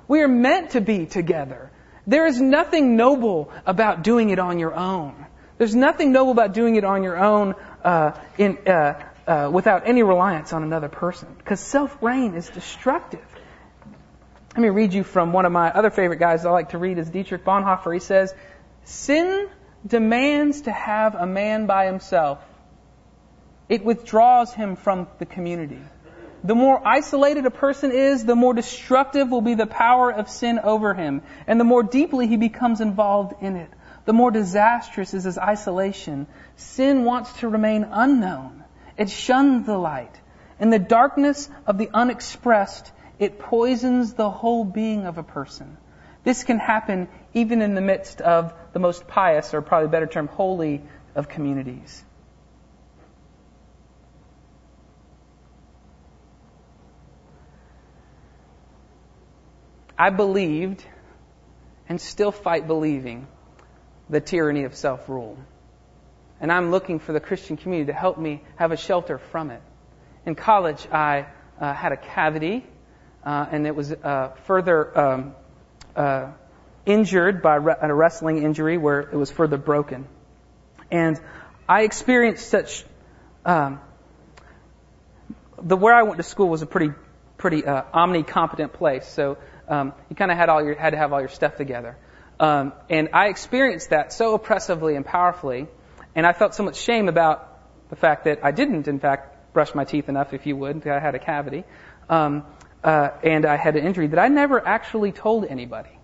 We 0.08 0.20
are 0.22 0.28
meant 0.28 0.70
to 0.70 0.80
be 0.80 1.06
together. 1.06 1.70
There 2.06 2.26
is 2.26 2.40
nothing 2.40 2.96
noble 2.96 3.50
about 3.64 4.02
doing 4.02 4.30
it 4.30 4.38
on 4.38 4.58
your 4.58 4.74
own. 4.74 5.26
There's 5.56 5.74
nothing 5.74 6.12
noble 6.12 6.32
about 6.32 6.52
doing 6.52 6.76
it 6.76 6.84
on 6.84 7.02
your 7.02 7.16
own 7.16 7.54
uh, 7.82 8.12
in, 8.36 8.58
uh, 8.66 9.02
uh, 9.26 9.50
without 9.52 9.88
any 9.88 10.02
reliance 10.02 10.52
on 10.52 10.62
another 10.62 10.88
person, 10.88 11.28
because 11.38 11.60
self 11.60 12.02
reign 12.02 12.34
is 12.34 12.48
destructive. 12.48 13.24
Let 14.54 14.62
me 14.62 14.68
read 14.68 14.92
you 14.92 15.02
from 15.02 15.32
one 15.32 15.46
of 15.46 15.52
my 15.52 15.70
other 15.70 15.90
favorite 15.90 16.18
guys 16.18 16.44
I 16.44 16.50
like 16.50 16.70
to 16.70 16.78
read 16.78 16.98
is 16.98 17.08
Dietrich 17.08 17.44
Bonhoeffer. 17.44 17.92
He 17.92 18.00
says, 18.00 18.34
Sin 18.84 19.48
demands 19.86 20.62
to 20.62 20.72
have 20.72 21.14
a 21.14 21.26
man 21.26 21.66
by 21.66 21.86
himself. 21.86 22.38
It 23.68 23.84
withdraws 23.84 24.52
him 24.52 24.76
from 24.76 25.08
the 25.18 25.26
community. 25.26 25.80
The 26.44 26.54
more 26.54 26.86
isolated 26.86 27.46
a 27.46 27.50
person 27.50 27.90
is, 27.90 28.22
the 28.22 28.36
more 28.36 28.52
destructive 28.52 29.30
will 29.30 29.40
be 29.40 29.54
the 29.54 29.66
power 29.66 30.12
of 30.12 30.28
sin 30.28 30.58
over 30.58 30.92
him, 30.92 31.22
and 31.46 31.58
the 31.58 31.64
more 31.64 31.82
deeply 31.82 32.26
he 32.26 32.36
becomes 32.36 32.82
involved 32.82 33.42
in 33.42 33.56
it. 33.56 33.70
The 34.04 34.12
more 34.12 34.30
disastrous 34.30 35.14
is 35.14 35.24
his 35.24 35.38
isolation. 35.38 36.26
Sin 36.56 37.04
wants 37.04 37.32
to 37.40 37.48
remain 37.48 37.88
unknown. 37.90 38.62
It 38.98 39.08
shuns 39.08 39.64
the 39.64 39.78
light. 39.78 40.20
In 40.60 40.68
the 40.68 40.78
darkness 40.78 41.48
of 41.66 41.78
the 41.78 41.88
unexpressed, 41.94 42.92
it 43.18 43.38
poisons 43.38 44.12
the 44.12 44.28
whole 44.28 44.66
being 44.66 45.06
of 45.06 45.16
a 45.16 45.22
person. 45.22 45.78
This 46.24 46.44
can 46.44 46.58
happen 46.58 47.08
even 47.32 47.62
in 47.62 47.74
the 47.74 47.80
midst 47.80 48.20
of 48.20 48.52
the 48.74 48.80
most 48.80 49.08
pious, 49.08 49.54
or 49.54 49.62
probably 49.62 49.88
better 49.88 50.06
term, 50.06 50.26
holy 50.26 50.82
of 51.14 51.28
communities. 51.28 52.04
I 59.98 60.10
believed 60.10 60.84
and 61.88 62.00
still 62.00 62.32
fight 62.32 62.66
believing 62.66 63.26
the 64.08 64.20
tyranny 64.20 64.64
of 64.64 64.74
self 64.74 65.08
rule. 65.08 65.38
And 66.40 66.52
I'm 66.52 66.70
looking 66.70 66.98
for 66.98 67.12
the 67.12 67.20
Christian 67.20 67.56
community 67.56 67.92
to 67.92 67.98
help 67.98 68.18
me 68.18 68.42
have 68.56 68.72
a 68.72 68.76
shelter 68.76 69.18
from 69.18 69.50
it. 69.50 69.62
In 70.26 70.34
college, 70.34 70.86
I 70.90 71.26
uh, 71.60 71.72
had 71.72 71.92
a 71.92 71.96
cavity 71.96 72.64
uh, 73.24 73.46
and 73.50 73.66
it 73.66 73.74
was 73.74 73.90
uh, 73.90 74.34
further 74.44 74.98
um, 74.98 75.34
uh, 75.96 76.32
injured 76.84 77.42
by 77.42 77.56
re- 77.56 77.76
a 77.80 77.94
wrestling 77.94 78.42
injury 78.42 78.76
where 78.76 79.00
it 79.00 79.14
was 79.14 79.30
further 79.30 79.56
broken. 79.56 80.06
And 80.90 81.18
I 81.68 81.82
experienced 81.82 82.48
such. 82.48 82.84
Um, 83.44 83.80
the 85.62 85.76
where 85.76 85.94
I 85.94 86.02
went 86.02 86.18
to 86.18 86.22
school 86.22 86.48
was 86.48 86.62
a 86.62 86.66
pretty 86.66 86.92
pretty 87.38 87.64
uh, 87.64 87.82
omni-competent 87.92 88.74
place, 88.74 89.06
so 89.06 89.38
um, 89.68 89.92
you 90.08 90.16
kind 90.16 90.30
of 90.30 90.36
had 90.36 90.48
all 90.48 90.64
your 90.64 90.74
had 90.74 90.90
to 90.90 90.96
have 90.96 91.12
all 91.12 91.20
your 91.20 91.28
stuff 91.28 91.56
together. 91.56 91.96
Um, 92.40 92.72
and 92.90 93.10
I 93.12 93.28
experienced 93.28 93.90
that 93.90 94.12
so 94.12 94.34
oppressively 94.34 94.96
and 94.96 95.04
powerfully, 95.04 95.68
and 96.14 96.26
I 96.26 96.32
felt 96.32 96.54
so 96.54 96.64
much 96.64 96.76
shame 96.76 97.08
about 97.08 97.50
the 97.90 97.96
fact 97.96 98.24
that 98.24 98.44
I 98.44 98.50
didn't, 98.50 98.88
in 98.88 98.98
fact, 98.98 99.52
brush 99.52 99.74
my 99.74 99.84
teeth 99.84 100.08
enough, 100.08 100.34
if 100.34 100.46
you 100.46 100.56
would. 100.56 100.86
I 100.86 100.98
had 100.98 101.14
a 101.14 101.18
cavity. 101.18 101.64
Um, 102.08 102.44
uh, 102.82 103.10
and 103.22 103.46
I 103.46 103.56
had 103.56 103.76
an 103.76 103.86
injury 103.86 104.08
that 104.08 104.18
I 104.18 104.28
never 104.28 104.64
actually 104.64 105.12
told 105.12 105.46
anybody. 105.46 105.98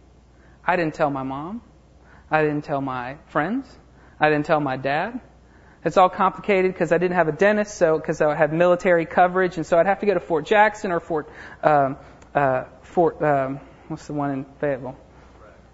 I 0.65 0.77
didn't 0.77 0.95
tell 0.95 1.11
my 1.11 1.23
mom. 1.23 1.63
I 2.31 2.43
didn't 2.43 2.65
tell 2.65 2.81
my 2.81 3.17
friends. 3.27 3.67
I 4.19 4.31
didn't 4.31 4.47
tell 4.47 4.61
my 4.61 4.77
dad. 4.77 5.21
It's 5.85 5.97
all 5.97 6.09
complicated 6.11 6.73
because 6.73 6.93
I 6.93 6.99
didn't 6.99 7.17
have 7.17 7.29
a 7.29 7.33
dentist, 7.33 7.77
so 7.77 7.99
because 7.99 8.21
I 8.21 8.35
had 8.35 8.53
military 8.53 9.07
coverage, 9.07 9.57
and 9.57 9.67
so 9.67 9.79
I'd 9.79 9.87
have 9.87 10.01
to 10.01 10.07
go 10.07 10.15
to 10.15 10.21
Fort 10.21 10.45
Jackson 10.45 10.93
or 10.93 11.01
Fort 11.01 11.29
um, 11.63 11.97
uh, 12.35 12.65
Fort 12.83 13.23
um, 13.23 13.61
what's 13.89 14.07
the 14.07 14.13
one 14.13 14.31
in 14.31 14.45
Fayetteville? 14.61 14.97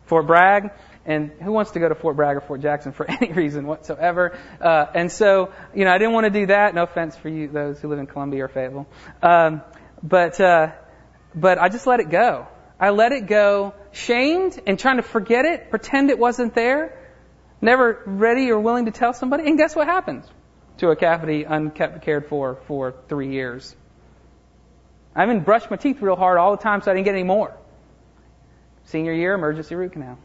Fort 0.07 0.27
Bragg. 0.27 0.71
And 1.05 1.31
who 1.41 1.53
wants 1.53 1.71
to 1.73 1.79
go 1.79 1.89
to 1.89 1.95
Fort 1.95 2.17
Bragg 2.17 2.37
or 2.37 2.41
Fort 2.41 2.61
Jackson 2.61 2.93
for 2.93 3.09
any 3.11 3.33
reason 3.33 3.67
whatsoever? 3.67 4.37
Uh, 4.61 4.87
and 4.95 5.11
so, 5.13 5.53
you 5.75 5.85
know, 5.85 5.93
I 5.93 5.99
didn't 5.99 6.15
want 6.15 6.25
to 6.25 6.31
do 6.31 6.47
that. 6.47 6.75
No 6.75 6.83
offense 6.83 7.17
for 7.17 7.29
you, 7.29 7.49
those 7.49 7.81
who 7.81 7.89
live 7.89 8.01
in 8.01 8.07
Columbia 8.07 8.45
or 8.45 8.49
Fayetteville. 8.49 8.87
Um, 9.23 9.63
but 10.03 10.41
uh, 10.41 10.73
but 11.35 11.59
I 11.59 11.69
just 11.69 11.87
let 11.87 12.01
it 12.01 12.11
go. 12.11 12.49
I 12.79 12.91
let 12.91 13.13
it 13.13 13.27
go, 13.27 13.75
shamed 13.93 14.61
and 14.67 14.79
trying 14.79 14.97
to 14.97 15.03
forget 15.03 15.45
it, 15.45 15.71
pretend 15.71 16.11
it 16.11 16.19
wasn't 16.19 16.55
there, 16.55 16.99
never 17.61 18.03
ready 18.05 18.51
or 18.51 18.61
willing 18.61 18.85
to 18.85 18.91
tell 18.91 19.15
somebody. 19.15 19.49
And 19.49 19.57
guess 19.57 19.75
what 19.75 19.87
happens 19.87 20.27
to 20.79 20.91
a 20.91 20.97
cavity 20.97 21.45
unkept 21.45 22.03
cared 22.03 22.27
for 22.29 22.59
for 22.67 22.95
three 23.09 23.33
years? 23.33 23.75
I 25.17 25.25
even 25.25 25.41
brushed 25.41 25.71
my 25.71 25.79
teeth 25.79 26.03
real 26.03 26.15
hard 26.15 26.37
all 26.37 26.55
the 26.55 26.63
time 26.63 26.83
so 26.83 26.91
I 26.91 26.95
didn't 26.95 27.07
get 27.07 27.15
any 27.15 27.25
more. 27.25 27.57
Senior 28.85 29.15
year, 29.15 29.33
emergency 29.33 29.75
root 29.75 29.93
canal. 29.93 30.19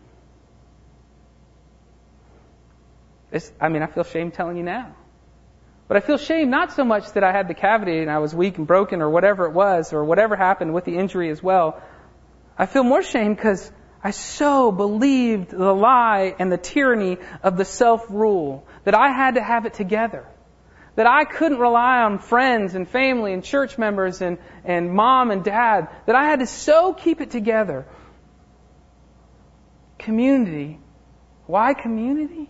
It's, 3.31 3.49
I 3.59 3.69
mean, 3.69 3.81
I 3.81 3.87
feel 3.87 4.03
shame 4.03 4.31
telling 4.31 4.57
you 4.57 4.63
now. 4.63 4.93
But 5.87 5.95
I 5.95 5.99
feel 6.01 6.17
shame 6.17 6.49
not 6.49 6.73
so 6.73 6.83
much 6.83 7.11
that 7.13 7.23
I 7.23 7.31
had 7.31 7.47
the 7.47 7.53
cavity 7.53 7.99
and 7.99 8.11
I 8.11 8.19
was 8.19 8.35
weak 8.35 8.57
and 8.57 8.67
broken 8.67 9.01
or 9.01 9.09
whatever 9.09 9.45
it 9.45 9.53
was 9.53 9.93
or 9.93 10.03
whatever 10.03 10.35
happened 10.35 10.73
with 10.73 10.83
the 10.83 10.97
injury 10.97 11.29
as 11.29 11.41
well. 11.41 11.81
I 12.57 12.65
feel 12.65 12.83
more 12.83 13.01
shame 13.01 13.33
because 13.33 13.71
I 14.03 14.11
so 14.11 14.71
believed 14.71 15.51
the 15.51 15.73
lie 15.73 16.35
and 16.37 16.51
the 16.51 16.57
tyranny 16.57 17.17
of 17.43 17.55
the 17.55 17.65
self-rule 17.65 18.67
that 18.83 18.93
I 18.93 19.09
had 19.09 19.35
to 19.35 19.41
have 19.41 19.65
it 19.65 19.73
together. 19.73 20.25
That 20.95 21.07
I 21.07 21.23
couldn't 21.23 21.59
rely 21.59 22.01
on 22.01 22.19
friends 22.19 22.75
and 22.75 22.87
family 22.87 23.33
and 23.33 23.43
church 23.43 23.77
members 23.77 24.21
and, 24.21 24.37
and 24.65 24.93
mom 24.93 25.31
and 25.31 25.43
dad. 25.43 25.87
That 26.05 26.15
I 26.15 26.25
had 26.25 26.39
to 26.39 26.47
so 26.47 26.93
keep 26.93 27.21
it 27.21 27.31
together. 27.31 27.85
Community. 29.97 30.79
Why 31.45 31.73
community? 31.73 32.49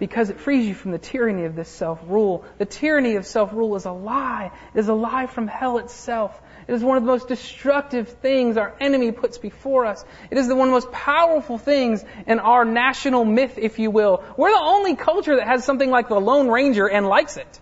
because 0.00 0.30
it 0.30 0.40
frees 0.40 0.66
you 0.66 0.74
from 0.74 0.90
the 0.90 0.98
tyranny 0.98 1.44
of 1.44 1.54
this 1.54 1.68
self-rule. 1.68 2.44
The 2.58 2.64
tyranny 2.64 3.16
of 3.16 3.26
self-rule 3.26 3.76
is 3.76 3.84
a 3.84 3.92
lie. 3.92 4.50
It 4.74 4.78
is 4.78 4.88
a 4.88 4.94
lie 4.94 5.26
from 5.26 5.46
hell 5.46 5.78
itself. 5.78 6.40
It 6.70 6.74
is 6.74 6.84
one 6.84 6.96
of 6.96 7.02
the 7.02 7.08
most 7.08 7.26
destructive 7.26 8.08
things 8.08 8.56
our 8.56 8.72
enemy 8.78 9.10
puts 9.10 9.38
before 9.38 9.86
us. 9.86 10.04
It 10.30 10.38
is 10.38 10.46
the 10.46 10.54
one 10.54 10.68
of 10.68 10.70
the 10.70 10.76
most 10.76 10.92
powerful 10.92 11.58
things 11.58 12.04
in 12.28 12.38
our 12.38 12.64
national 12.64 13.24
myth, 13.24 13.58
if 13.58 13.80
you 13.80 13.90
will. 13.90 14.22
We're 14.36 14.52
the 14.52 14.62
only 14.62 14.94
culture 14.94 15.34
that 15.34 15.48
has 15.48 15.64
something 15.64 15.90
like 15.90 16.08
the 16.08 16.20
Lone 16.20 16.46
Ranger 16.46 16.88
and 16.88 17.08
likes 17.08 17.38
it. 17.38 17.60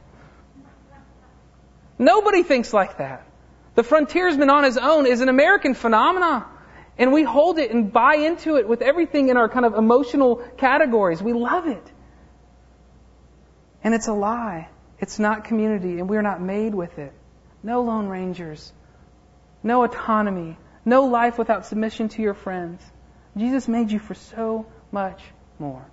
Nobody 1.98 2.42
thinks 2.42 2.74
like 2.74 2.98
that. 2.98 3.26
The 3.76 3.82
frontiersman 3.82 4.50
on 4.50 4.64
his 4.64 4.76
own 4.76 5.06
is 5.06 5.22
an 5.22 5.30
American 5.30 5.72
phenomenon. 5.72 6.44
And 6.98 7.10
we 7.10 7.22
hold 7.22 7.56
it 7.56 7.70
and 7.70 7.90
buy 7.90 8.16
into 8.16 8.56
it 8.56 8.68
with 8.68 8.82
everything 8.82 9.30
in 9.30 9.38
our 9.38 9.48
kind 9.48 9.64
of 9.64 9.72
emotional 9.72 10.36
categories. 10.58 11.22
We 11.22 11.32
love 11.32 11.66
it. 11.66 11.92
And 13.82 13.94
it's 13.94 14.08
a 14.08 14.12
lie. 14.12 14.68
It's 14.98 15.18
not 15.18 15.44
community, 15.44 15.98
and 15.98 16.10
we're 16.10 16.20
not 16.20 16.42
made 16.42 16.74
with 16.74 16.98
it. 16.98 17.14
No 17.62 17.80
Lone 17.80 18.08
Rangers. 18.08 18.70
No 19.62 19.84
autonomy. 19.84 20.56
No 20.84 21.04
life 21.06 21.38
without 21.38 21.66
submission 21.66 22.08
to 22.10 22.22
your 22.22 22.34
friends. 22.34 22.82
Jesus 23.36 23.68
made 23.68 23.90
you 23.90 23.98
for 23.98 24.14
so 24.14 24.66
much 24.90 25.20
more. 25.58 25.86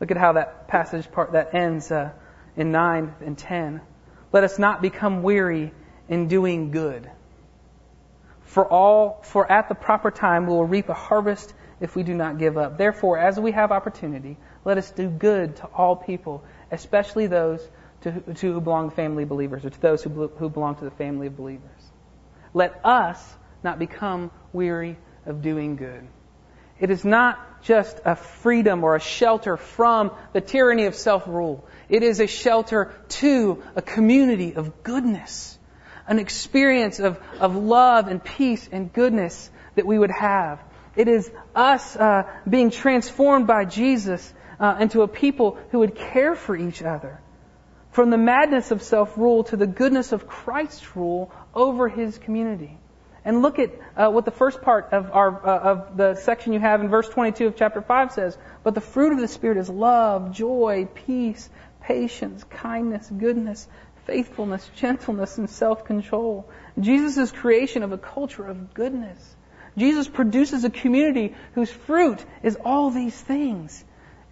Look 0.00 0.10
at 0.10 0.16
how 0.16 0.34
that 0.34 0.68
passage 0.68 1.10
part 1.10 1.32
that 1.32 1.54
ends 1.54 1.90
uh, 1.90 2.10
in 2.56 2.70
9 2.70 3.14
and 3.20 3.36
10. 3.36 3.80
Let 4.32 4.44
us 4.44 4.58
not 4.58 4.82
become 4.82 5.22
weary 5.22 5.72
in 6.08 6.28
doing 6.28 6.70
good. 6.70 7.10
For 8.42 8.66
all, 8.66 9.20
for 9.24 9.50
at 9.50 9.68
the 9.68 9.74
proper 9.74 10.10
time 10.10 10.46
we 10.46 10.52
will 10.52 10.64
reap 10.64 10.88
a 10.88 10.94
harvest 10.94 11.52
if 11.80 11.94
we 11.94 12.02
do 12.02 12.14
not 12.14 12.38
give 12.38 12.56
up. 12.56 12.78
Therefore, 12.78 13.18
as 13.18 13.38
we 13.38 13.52
have 13.52 13.72
opportunity, 13.72 14.36
let 14.64 14.78
us 14.78 14.90
do 14.90 15.08
good 15.08 15.56
to 15.56 15.64
all 15.66 15.96
people, 15.96 16.44
especially 16.70 17.26
those 17.26 17.66
to, 18.02 18.12
to 18.20 18.52
who 18.52 18.60
belong 18.60 18.90
to 18.90 18.96
family 18.96 19.24
believers, 19.24 19.64
or 19.64 19.70
to 19.70 19.80
those 19.80 20.02
who, 20.02 20.28
who 20.28 20.48
belong 20.48 20.76
to 20.76 20.84
the 20.84 20.90
family 20.92 21.26
of 21.26 21.36
believers. 21.36 21.82
Let 22.54 22.80
us 22.84 23.36
not 23.62 23.78
become 23.78 24.30
weary 24.52 24.96
of 25.26 25.42
doing 25.42 25.76
good. 25.76 26.06
It 26.80 26.90
is 26.90 27.04
not 27.04 27.62
just 27.62 28.00
a 28.04 28.14
freedom 28.14 28.84
or 28.84 28.94
a 28.94 29.00
shelter 29.00 29.56
from 29.56 30.12
the 30.32 30.40
tyranny 30.40 30.86
of 30.86 30.94
self-rule. 30.94 31.66
It 31.88 32.02
is 32.04 32.20
a 32.20 32.26
shelter 32.28 32.94
to 33.08 33.62
a 33.74 33.82
community 33.82 34.54
of 34.54 34.84
goodness, 34.84 35.58
an 36.06 36.20
experience 36.20 37.00
of, 37.00 37.20
of 37.40 37.56
love 37.56 38.06
and 38.06 38.22
peace 38.22 38.68
and 38.70 38.92
goodness 38.92 39.50
that 39.74 39.86
we 39.86 39.98
would 39.98 40.12
have. 40.12 40.60
It 40.94 41.08
is 41.08 41.30
us 41.54 41.96
uh, 41.96 42.24
being 42.48 42.70
transformed 42.70 43.46
by 43.46 43.64
Jesus 43.64 44.32
uh, 44.60 44.76
into 44.80 45.02
a 45.02 45.08
people 45.08 45.58
who 45.70 45.80
would 45.80 45.94
care 45.94 46.34
for 46.34 46.56
each 46.56 46.82
other. 46.82 47.20
From 47.90 48.10
the 48.10 48.18
madness 48.18 48.70
of 48.70 48.82
self-rule 48.82 49.44
to 49.44 49.56
the 49.56 49.66
goodness 49.66 50.12
of 50.12 50.26
Christ's 50.26 50.96
rule 50.96 51.32
over 51.54 51.88
his 51.88 52.18
community. 52.18 52.78
And 53.24 53.42
look 53.42 53.58
at 53.58 53.70
uh, 53.96 54.10
what 54.10 54.24
the 54.24 54.30
first 54.30 54.62
part 54.62 54.92
of 54.92 55.10
our 55.10 55.46
uh, 55.46 55.58
of 55.58 55.96
the 55.96 56.14
section 56.14 56.52
you 56.52 56.60
have 56.60 56.80
in 56.80 56.88
verse 56.88 57.08
22 57.08 57.48
of 57.48 57.56
chapter 57.56 57.82
5 57.82 58.12
says. 58.12 58.38
But 58.62 58.74
the 58.74 58.80
fruit 58.80 59.12
of 59.12 59.20
the 59.20 59.28
Spirit 59.28 59.58
is 59.58 59.68
love, 59.68 60.32
joy, 60.32 60.88
peace, 60.94 61.50
patience, 61.82 62.44
kindness, 62.44 63.10
goodness, 63.10 63.66
faithfulness, 64.06 64.68
gentleness, 64.76 65.36
and 65.36 65.50
self-control. 65.50 66.48
Jesus 66.78 67.30
creation 67.32 67.82
of 67.82 67.92
a 67.92 67.98
culture 67.98 68.46
of 68.46 68.72
goodness. 68.72 69.36
Jesus 69.76 70.08
produces 70.08 70.64
a 70.64 70.70
community 70.70 71.34
whose 71.54 71.70
fruit 71.70 72.24
is 72.42 72.56
all 72.64 72.90
these 72.90 73.18
things. 73.18 73.84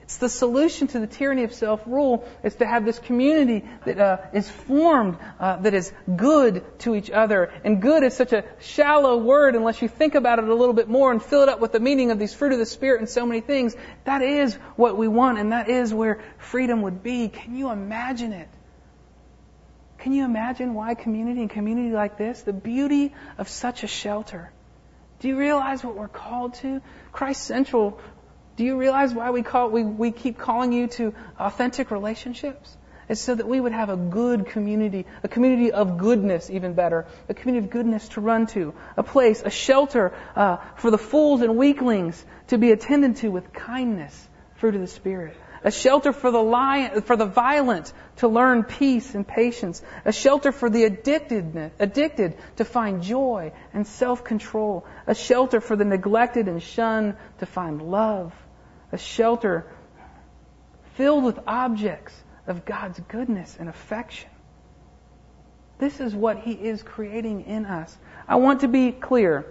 It's 0.07 0.19
the 0.19 0.29
solution 0.29 0.87
to 0.87 1.01
the 1.01 1.09
tyranny 1.09 1.43
of 1.43 1.53
self-rule 1.53 2.25
is 2.45 2.55
to 2.57 2.67
have 2.67 2.85
this 2.85 2.97
community 2.97 3.69
that 3.85 3.99
uh, 3.99 4.19
is 4.33 4.49
formed 4.49 5.19
uh, 5.41 5.57
that 5.57 5.75
is 5.75 5.93
good 6.15 6.65
to 6.79 6.95
each 6.95 7.11
other. 7.11 7.53
And 7.65 7.83
good 7.83 8.05
is 8.05 8.15
such 8.15 8.33
a 8.33 8.45
shallow 8.61 9.17
word 9.17 9.57
unless 9.57 9.83
you 9.83 9.89
think 9.89 10.15
about 10.15 10.39
it 10.39 10.49
a 10.49 10.55
little 10.55 10.75
bit 10.75 10.89
more 10.89 11.11
and 11.11 11.21
fill 11.21 11.43
it 11.43 11.49
up 11.49 11.59
with 11.59 11.73
the 11.73 11.81
meaning 11.81 12.13
of 12.13 12.21
these 12.21 12.33
fruit 12.33 12.53
of 12.53 12.61
the 12.61 12.67
Spirit 12.67 13.01
and 13.01 13.09
so 13.09 13.27
many 13.27 13.41
things. 13.41 13.75
That 14.05 14.23
is 14.23 14.55
what 14.77 14.97
we 14.97 15.09
want 15.09 15.39
and 15.41 15.51
that 15.51 15.69
is 15.69 15.93
where 15.93 16.23
freedom 16.39 16.83
would 16.83 17.03
be. 17.03 17.29
Can 17.29 17.57
you 17.57 17.71
imagine 17.71 18.33
it? 18.33 18.49
Can 19.99 20.13
you 20.13 20.25
imagine 20.25 20.75
why 20.75 20.95
community 20.95 21.41
and 21.41 21.51
community 21.51 21.93
like 21.93 22.17
this? 22.17 22.43
The 22.43 22.53
beauty 22.53 23.13
of 23.39 23.49
such 23.49 23.83
a 23.83 23.89
shelter. 23.89 24.53
Do 25.19 25.27
you 25.27 25.37
realize 25.37 25.83
what 25.83 25.97
we're 25.97 26.07
called 26.07 26.55
to? 26.57 26.81
Christ 27.11 27.43
Central 27.43 27.99
do 28.57 28.65
you 28.65 28.77
realize 28.79 29.13
why 29.15 29.31
we 29.31 29.43
call 29.43 29.71
we, 29.71 29.85
we 29.85 30.11
keep 30.11 30.39
calling 30.39 30.73
you 30.73 30.87
to 30.89 31.15
authentic 31.39 31.91
relationships? 31.91 32.77
It's 33.09 33.21
so 33.21 33.35
that 33.35 33.47
we 33.47 33.61
would 33.61 33.73
have 33.73 33.89
a 33.89 33.97
good 33.97 34.47
community, 34.47 35.07
a 35.23 35.29
community 35.29 35.71
of 35.71 35.97
goodness, 35.97 36.51
even 36.51 36.75
better, 36.75 37.07
a 37.29 37.35
community 37.35 37.67
of 37.67 37.71
goodness 37.71 38.09
to 38.11 38.21
run 38.21 38.47
to, 38.49 38.75
a 38.97 39.05
place, 39.05 39.43
a 39.45 39.51
shelter 39.51 40.13
uh, 40.35 40.57
for 40.77 40.91
the 40.91 40.99
fools 40.99 41.41
and 41.43 41.57
weaklings 41.57 42.25
to 42.49 42.59
be 42.59 42.73
attended 42.73 43.17
to 43.17 43.29
with 43.29 43.53
kindness, 43.53 44.29
fruit 44.57 44.75
of 44.75 44.81
the 44.81 44.89
Spirit. 44.89 45.37
A 45.63 45.71
shelter 45.71 46.13
for 46.13 46.31
the 46.31 46.43
lion, 46.43 47.03
for 47.03 47.17
the 47.17 47.27
violent 47.27 47.93
to 48.17 48.29
learn 48.29 48.65
peace 48.65 49.15
and 49.15 49.27
patience, 49.27 49.83
a 50.05 50.13
shelter 50.13 50.53
for 50.53 50.69
the 50.71 50.85
addicted, 50.85 51.73
addicted 51.79 52.37
to 52.57 52.64
find 52.64 53.03
joy 53.03 53.53
and 53.73 53.87
self-control, 53.87 54.85
a 55.07 55.14
shelter 55.14 55.61
for 55.61 55.77
the 55.77 55.85
neglected 55.85 56.49
and 56.49 56.62
shunned 56.62 57.16
to 57.38 57.47
find 57.47 57.83
love, 57.83 58.33
a 58.96 58.98
shelter 58.98 59.66
filled 60.94 61.22
with 61.22 61.38
objects 61.46 62.14
of 62.46 62.64
God's 62.64 62.98
goodness 63.09 63.54
and 63.61 63.68
affection. 63.68 64.30
This 65.78 66.00
is 66.00 66.14
what 66.14 66.38
He 66.38 66.52
is 66.52 66.82
creating 66.82 67.44
in 67.44 67.66
us. 67.66 67.94
I 68.26 68.37
want 68.37 68.62
to 68.62 68.68
be 68.68 68.92
clear. 68.92 69.44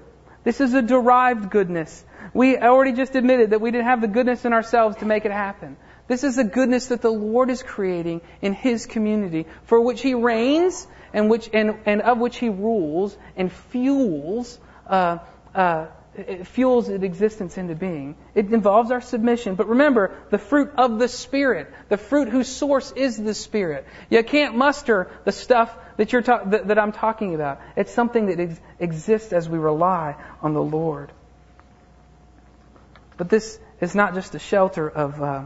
This 0.43 0.62
is 0.62 0.73
a 0.73 0.81
derived 0.81 1.51
goodness. 1.51 2.03
We 2.34 2.58
already 2.58 2.93
just 2.93 3.13
admitted 3.13 3.51
that 3.51 3.62
we 3.62 3.69
didn't 3.69 3.86
have 3.86 4.01
the 4.01 4.08
goodness 4.08 4.45
in 4.45 4.53
ourselves 4.53 4.97
to 4.97 5.05
make 5.05 5.25
it 5.25 5.31
happen. 5.31 5.77
This 6.08 6.23
is 6.23 6.38
the 6.38 6.43
goodness 6.43 6.88
that 6.88 7.03
the 7.03 7.12
Lord 7.12 7.51
is 7.51 7.62
creating 7.62 8.21
in 8.41 8.53
His 8.53 8.88
community, 8.88 9.45
for 9.65 9.79
which 9.79 10.01
He 10.01 10.15
reigns 10.15 10.88
and 11.13 11.29
which 11.29 11.51
and, 11.53 11.77
and 11.86 12.01
of 12.01 12.17
which 12.17 12.38
He 12.38 12.49
rules 12.49 13.15
and 13.38 13.51
fuels 13.51 14.58
uh, 14.88 15.19
uh, 15.53 15.86
it 16.17 16.47
fuels 16.47 16.89
its 16.89 17.04
existence 17.04 17.58
into 17.58 17.75
being. 17.75 18.15
It 18.34 18.51
involves 18.51 18.91
our 18.91 19.01
submission. 19.01 19.56
But 19.56 19.67
remember, 19.67 20.15
the 20.30 20.38
fruit 20.38 20.71
of 20.78 20.99
the 20.99 21.08
Spirit, 21.08 21.71
the 21.89 21.97
fruit 21.97 22.30
whose 22.30 22.47
source 22.47 22.91
is 22.91 23.17
the 23.17 23.34
Spirit. 23.34 23.86
You 24.10 24.23
can't 24.23 24.56
muster 24.56 25.12
the 25.25 25.32
stuff 25.32 25.75
that 25.97 26.13
you're 26.13 26.21
ta- 26.21 26.43
that, 26.45 26.67
that, 26.67 26.80
I'm 26.80 26.91
talking 26.91 27.36
about. 27.36 27.62
It's 27.75 27.91
something 27.93 28.28
that 28.28 28.39
ex- 28.39 28.60
exists 28.80 29.34
as 29.34 29.49
we 29.49 29.58
rely 29.58 30.15
on 30.41 30.54
the 30.54 30.63
Lord. 30.63 31.12
But 33.17 33.30
this 33.30 33.60
is 33.82 33.95
not 33.95 34.13
just 34.13 34.36
a 34.36 34.39
shelter 34.39 34.89
of 34.89 35.21
uh, 35.21 35.43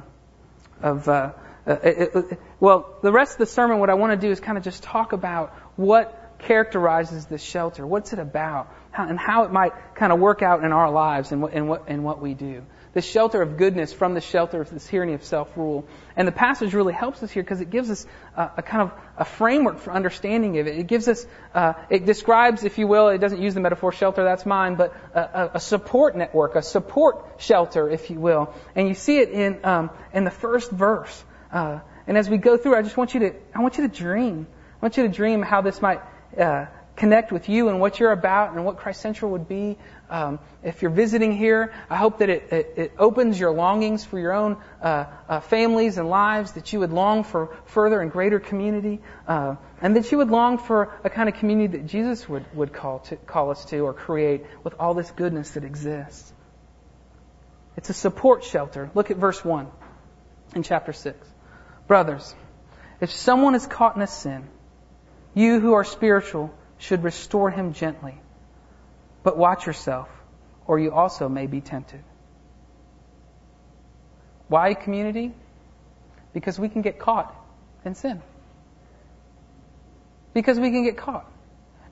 of 0.81 1.07
uh, 1.07 1.33
uh, 1.67 1.77
it, 1.83 2.15
it, 2.15 2.39
well, 2.59 2.95
the 3.01 3.11
rest 3.11 3.33
of 3.33 3.37
the 3.39 3.45
sermon, 3.45 3.79
what 3.79 3.89
I 3.89 3.95
want 3.95 4.19
to 4.19 4.27
do 4.27 4.31
is 4.31 4.39
kind 4.39 4.57
of 4.57 4.63
just 4.63 4.81
talk 4.83 5.13
about 5.13 5.53
what 5.75 6.15
characterizes 6.39 7.25
this 7.25 7.43
shelter. 7.43 7.85
What's 7.85 8.13
it 8.13 8.19
about? 8.19 8.73
How, 8.91 9.07
and 9.07 9.19
how 9.19 9.43
it 9.43 9.51
might 9.51 9.73
kind 9.95 10.11
of 10.11 10.19
work 10.19 10.41
out 10.41 10.63
in 10.63 10.71
our 10.71 10.89
lives 10.89 11.31
and 11.31 11.41
what, 11.41 11.53
and 11.53 11.69
what, 11.69 11.83
and 11.87 12.03
what 12.03 12.21
we 12.21 12.33
do. 12.33 12.63
The 12.93 13.01
shelter 13.01 13.41
of 13.43 13.57
goodness 13.57 13.93
from 13.93 14.15
the 14.15 14.21
shelter 14.21 14.61
of 14.61 14.69
this 14.71 14.87
tyranny 14.87 15.13
of 15.13 15.23
self-rule. 15.23 15.85
And 16.15 16.27
the 16.27 16.31
passage 16.31 16.73
really 16.73 16.93
helps 16.93 17.21
us 17.21 17.29
here 17.29 17.43
because 17.43 17.61
it 17.61 17.69
gives 17.69 17.91
us 17.91 18.07
a, 18.35 18.49
a, 18.57 18.61
kind 18.63 18.81
of 18.81 18.91
a 19.15 19.25
framework 19.25 19.77
for 19.77 19.93
understanding 19.93 20.57
of 20.57 20.65
it. 20.65 20.75
It 20.75 20.87
gives 20.87 21.07
us, 21.07 21.23
uh, 21.53 21.73
it 21.91 22.05
describes, 22.05 22.63
if 22.63 22.79
you 22.79 22.87
will, 22.87 23.09
it 23.09 23.19
doesn't 23.19 23.41
use 23.41 23.53
the 23.53 23.59
metaphor 23.59 23.91
shelter, 23.91 24.23
that's 24.23 24.45
mine, 24.45 24.73
but 24.73 24.95
a, 25.13 25.51
a 25.53 25.59
support 25.59 26.17
network, 26.17 26.55
a 26.55 26.63
support 26.63 27.23
shelter, 27.37 27.89
if 27.89 28.09
you 28.09 28.19
will. 28.19 28.55
And 28.75 28.87
you 28.87 28.95
see 28.95 29.19
it 29.19 29.29
in, 29.29 29.63
um, 29.63 29.91
in 30.13 30.23
the 30.23 30.31
first 30.31 30.71
verse. 30.71 31.23
Uh, 31.51 31.79
and 32.07 32.17
as 32.17 32.27
we 32.27 32.37
go 32.37 32.57
through, 32.57 32.75
I 32.75 32.81
just 32.81 32.97
want 32.97 33.13
you 33.13 33.19
to, 33.19 33.35
I 33.53 33.61
want 33.61 33.77
you 33.77 33.87
to 33.87 33.93
dream. 33.95 34.47
I 34.81 34.85
want 34.85 34.97
you 34.97 35.03
to 35.03 35.09
dream 35.09 35.43
how 35.43 35.61
this 35.61 35.79
might 35.79 36.01
uh, 36.39 36.65
connect 36.99 37.31
with 37.31 37.49
you 37.49 37.69
and 37.69 37.79
what 37.79 37.99
you're 37.99 38.11
about 38.11 38.53
and 38.53 38.65
what 38.65 38.77
Christ 38.77 39.01
Central 39.01 39.31
would 39.31 39.47
be. 39.47 39.77
Um, 40.09 40.39
if 40.63 40.81
you're 40.81 40.91
visiting 40.91 41.35
here, 41.35 41.73
I 41.89 41.95
hope 41.95 42.19
that 42.19 42.29
it, 42.29 42.51
it, 42.51 42.73
it 42.77 42.91
opens 42.99 43.39
your 43.39 43.51
longings 43.51 44.03
for 44.03 44.19
your 44.19 44.33
own 44.33 44.57
uh, 44.81 45.05
uh, 45.27 45.39
families 45.39 45.97
and 45.97 46.09
lives, 46.09 46.51
that 46.53 46.73
you 46.73 46.79
would 46.79 46.91
long 46.91 47.23
for 47.23 47.55
further 47.65 48.01
and 48.01 48.11
greater 48.11 48.39
community, 48.39 48.99
uh, 49.27 49.55
and 49.81 49.95
that 49.95 50.11
you 50.11 50.17
would 50.17 50.29
long 50.29 50.57
for 50.57 50.93
a 51.03 51.09
kind 51.09 51.29
of 51.29 51.35
community 51.35 51.77
that 51.77 51.87
Jesus 51.87 52.27
would, 52.27 52.45
would 52.53 52.73
call, 52.73 52.99
to, 52.99 53.15
call 53.15 53.49
us 53.49 53.65
to 53.65 53.79
or 53.79 53.93
create 53.93 54.45
with 54.63 54.75
all 54.79 54.93
this 54.93 55.09
goodness 55.11 55.51
that 55.51 55.63
exists. 55.63 56.33
It's 57.77 57.89
a 57.89 57.93
support 57.93 58.43
shelter. 58.43 58.91
Look 58.93 59.09
at 59.09 59.17
verse 59.17 59.43
1 59.43 59.67
in 60.55 60.63
chapter 60.63 60.91
6. 60.91 61.15
Brothers, 61.87 62.35
if 62.99 63.09
someone 63.09 63.55
is 63.55 63.65
caught 63.65 63.95
in 63.95 64.01
a 64.01 64.07
sin, 64.07 64.43
you 65.33 65.59
who 65.59 65.73
are 65.73 65.85
spiritual 65.85 66.53
should 66.79 67.03
restore 67.03 67.51
him 67.51 67.73
gently. 67.73 68.15
But 69.21 69.37
watch 69.37 69.67
yourself, 69.67 70.09
or 70.65 70.79
you 70.79 70.91
also 70.91 71.29
may 71.29 71.45
be 71.45 71.61
tempted. 71.61 72.03
Why 74.47 74.73
community? 74.73 75.33
Because 76.33 76.57
we 76.57 76.69
can 76.69 76.81
get 76.81 76.97
caught 76.97 77.35
in 77.85 77.93
sin. 77.93 78.21
Because 80.33 80.59
we 80.59 80.71
can 80.71 80.83
get 80.83 80.97
caught. 80.97 81.29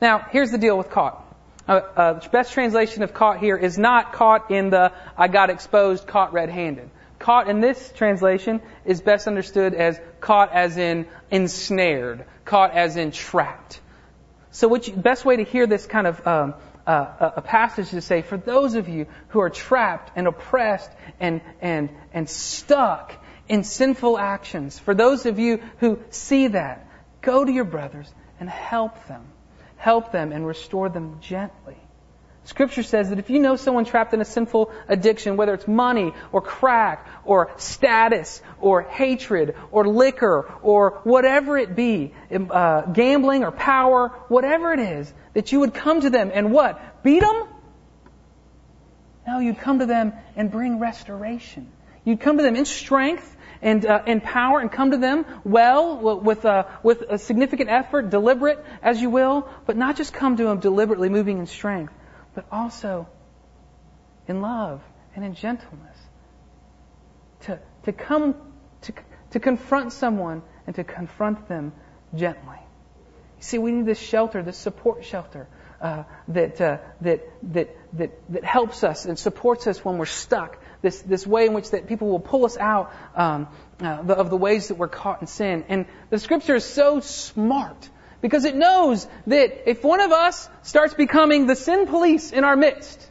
Now, 0.01 0.25
here's 0.31 0.51
the 0.51 0.57
deal 0.57 0.77
with 0.77 0.89
caught. 0.89 1.23
Uh, 1.67 1.71
uh, 1.73 2.13
the 2.13 2.29
best 2.29 2.53
translation 2.53 3.03
of 3.03 3.13
caught 3.13 3.39
here 3.39 3.57
is 3.57 3.77
not 3.77 4.13
caught 4.13 4.51
in 4.51 4.69
the 4.69 4.93
I 5.17 5.27
got 5.27 5.49
exposed, 5.49 6.07
caught 6.07 6.33
red-handed. 6.33 6.89
Caught 7.19 7.49
in 7.49 7.61
this 7.61 7.91
translation 7.95 8.61
is 8.85 9.01
best 9.01 9.27
understood 9.27 9.73
as 9.73 9.99
caught 10.21 10.53
as 10.53 10.77
in 10.77 11.07
ensnared, 11.29 12.25
caught 12.45 12.71
as 12.73 12.95
in 12.95 13.11
trapped. 13.11 13.81
So 14.51 14.67
what 14.67 15.01
best 15.01 15.25
way 15.25 15.37
to 15.37 15.43
hear 15.43 15.67
this 15.67 15.85
kind 15.85 16.07
of 16.07 16.25
um, 16.25 16.53
uh, 16.85 17.31
a 17.35 17.41
passage 17.41 17.85
is 17.85 17.91
to 17.91 18.01
say, 18.01 18.21
for 18.21 18.37
those 18.37 18.75
of 18.75 18.87
you 18.87 19.07
who 19.29 19.41
are 19.41 19.49
trapped 19.49 20.11
and 20.15 20.27
oppressed 20.27 20.89
and 21.19 21.41
and 21.61 21.89
and 22.13 22.29
stuck 22.29 23.13
in 23.49 23.63
sinful 23.63 24.17
actions, 24.17 24.79
for 24.79 24.95
those 24.95 25.25
of 25.25 25.37
you 25.37 25.59
who 25.79 25.99
see 26.09 26.47
that, 26.47 26.87
go 27.21 27.43
to 27.43 27.51
your 27.51 27.65
brothers 27.65 28.11
and 28.39 28.49
help 28.49 29.07
them, 29.07 29.25
help 29.75 30.11
them 30.11 30.31
and 30.31 30.47
restore 30.47 30.89
them 30.89 31.19
gently, 31.21 31.77
Scripture 32.47 32.81
says 32.81 33.09
that 33.09 33.19
if 33.19 33.29
you 33.29 33.39
know 33.39 33.57
someone 33.57 33.83
trapped 33.83 34.13
in 34.13 34.21
a 34.21 34.25
sinful 34.25 34.71
addiction, 34.87 35.35
whether 35.35 35.53
it's 35.53 35.67
money 35.67 36.13
or 36.31 36.41
crack 36.41 37.05
or 37.25 37.51
status 37.57 38.41
or 38.61 38.83
hatred 38.83 39.53
or 39.69 39.85
liquor 39.85 40.49
or 40.61 41.01
whatever 41.03 41.57
it 41.57 41.75
be, 41.75 42.13
uh, 42.31 42.83
gambling 42.83 43.43
or 43.43 43.51
power, 43.51 44.13
whatever 44.29 44.71
it 44.71 44.79
is, 44.79 45.13
that 45.33 45.51
you 45.51 45.59
would 45.59 45.73
come 45.73 45.99
to 45.99 46.09
them 46.09 46.31
and 46.33 46.53
what? 46.53 47.03
Beat 47.03 47.19
them? 47.19 47.47
No, 49.27 49.39
you'd 49.39 49.59
come 49.59 49.79
to 49.79 49.85
them 49.85 50.13
and 50.37 50.49
bring 50.49 50.79
restoration. 50.79 51.69
You'd 52.05 52.21
come 52.21 52.37
to 52.37 52.43
them 52.43 52.55
in 52.55 52.63
strength 52.63 53.35
and 53.61 53.85
uh, 53.85 54.03
in 54.05 54.21
power 54.21 54.61
and 54.61 54.71
come 54.71 54.91
to 54.91 54.97
them 54.97 55.25
well 55.43 56.17
with 56.21 56.45
uh, 56.45 56.63
with 56.81 57.01
a 57.09 57.17
significant 57.17 57.69
effort, 57.69 58.09
deliberate 58.09 58.63
as 58.81 59.01
you 59.01 59.09
will, 59.09 59.49
but 59.65 59.75
not 59.75 59.97
just 59.97 60.13
come 60.13 60.37
to 60.37 60.45
them 60.45 60.61
deliberately, 60.61 61.09
moving 61.09 61.39
in 61.39 61.45
strength, 61.45 61.91
but 62.37 62.45
also 62.51 63.07
in 64.27 64.41
love 64.41 64.79
and 65.15 65.25
in 65.25 65.33
gentleness. 65.33 65.97
To, 67.41 67.59
to 67.85 67.91
come, 67.91 68.35
to, 68.81 68.93
to 69.31 69.39
confront 69.39 69.91
someone 69.91 70.43
and 70.67 70.75
to 70.75 70.83
confront 70.83 71.47
them 71.47 71.73
gently. 72.13 72.59
You 73.37 73.43
see, 73.43 73.57
we 73.57 73.71
need 73.71 73.87
this 73.87 73.97
shelter, 73.97 74.43
this 74.43 74.55
support 74.55 75.03
shelter. 75.03 75.47
Uh, 75.81 76.03
that, 76.27 76.61
uh, 76.61 76.77
that, 77.01 77.27
that, 77.53 77.75
that, 77.93 78.11
that 78.29 78.43
helps 78.43 78.83
us 78.83 79.05
and 79.05 79.17
supports 79.17 79.65
us 79.65 79.83
when 79.83 79.97
we're 79.97 80.05
stuck. 80.05 80.59
This, 80.83 81.01
this 81.01 81.25
way 81.25 81.47
in 81.47 81.53
which 81.53 81.71
that 81.71 81.87
people 81.87 82.07
will 82.07 82.19
pull 82.19 82.45
us 82.45 82.57
out 82.57 82.93
um, 83.15 83.47
uh, 83.79 84.03
the, 84.03 84.13
of 84.13 84.29
the 84.29 84.37
ways 84.37 84.67
that 84.67 84.75
we're 84.75 84.87
caught 84.87 85.21
in 85.21 85.27
sin. 85.27 85.65
And 85.69 85.87
the 86.11 86.19
scripture 86.19 86.55
is 86.55 86.65
so 86.65 86.99
smart 86.99 87.89
because 88.21 88.45
it 88.45 88.55
knows 88.55 89.07
that 89.27 89.69
if 89.69 89.83
one 89.83 90.01
of 90.01 90.11
us 90.11 90.49
starts 90.63 90.93
becoming 90.93 91.47
the 91.47 91.55
sin 91.55 91.87
police 91.87 92.31
in 92.31 92.43
our 92.43 92.55
midst, 92.55 93.07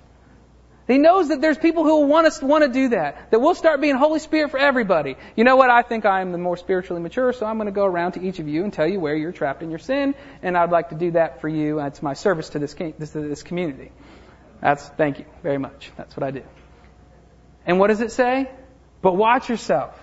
he 0.87 0.99
knows 0.99 1.29
that 1.29 1.41
there's 1.41 1.59
people 1.59 1.83
who 1.83 2.01
will 2.01 2.07
want 2.07 2.29
us 2.29 2.39
to 2.39 2.47
want 2.47 2.63
to 2.63 2.71
do 2.71 2.91
that. 2.91 3.33
That 3.33 3.41
we'll 3.41 3.57
start 3.57 3.81
being 3.81 3.97
Holy 3.97 4.21
Spirit 4.21 4.53
for 4.53 4.59
everybody. 4.59 5.17
You 5.35 5.43
know 5.43 5.57
what? 5.57 5.69
I 5.69 5.83
think 5.83 6.07
I 6.07 6.21
am 6.21 6.31
the 6.31 6.39
more 6.39 6.57
spiritually 6.57 7.03
mature, 7.03 7.33
so 7.33 7.45
I'm 7.45 7.57
going 7.57 7.67
to 7.67 7.73
go 7.73 7.85
around 7.85 8.13
to 8.13 8.23
each 8.23 8.39
of 8.39 8.47
you 8.47 8.63
and 8.63 8.73
tell 8.73 8.87
you 8.87 9.01
where 9.01 9.17
you're 9.17 9.33
trapped 9.33 9.63
in 9.63 9.71
your 9.71 9.81
sin, 9.81 10.15
and 10.43 10.57
I'd 10.57 10.71
like 10.71 10.91
to 10.91 10.95
do 10.95 11.11
that 11.13 11.41
for 11.41 11.49
you. 11.49 11.81
It's 11.81 12.03
my 12.03 12.15
service 12.15 12.51
to 12.51 12.61
this 12.61 12.75
this, 12.75 13.11
this 13.11 13.43
community. 13.43 13.91
That's 14.61 14.89
thank 14.91 15.19
you 15.19 15.25
very 15.43 15.59
much. 15.59 15.91
That's 15.97 16.17
what 16.17 16.23
I 16.23 16.31
do. 16.31 16.43
And 17.67 17.81
what 17.81 17.89
does 17.89 18.01
it 18.01 18.13
say? 18.13 18.49
But 19.03 19.17
watch 19.17 19.49
yourself 19.49 20.01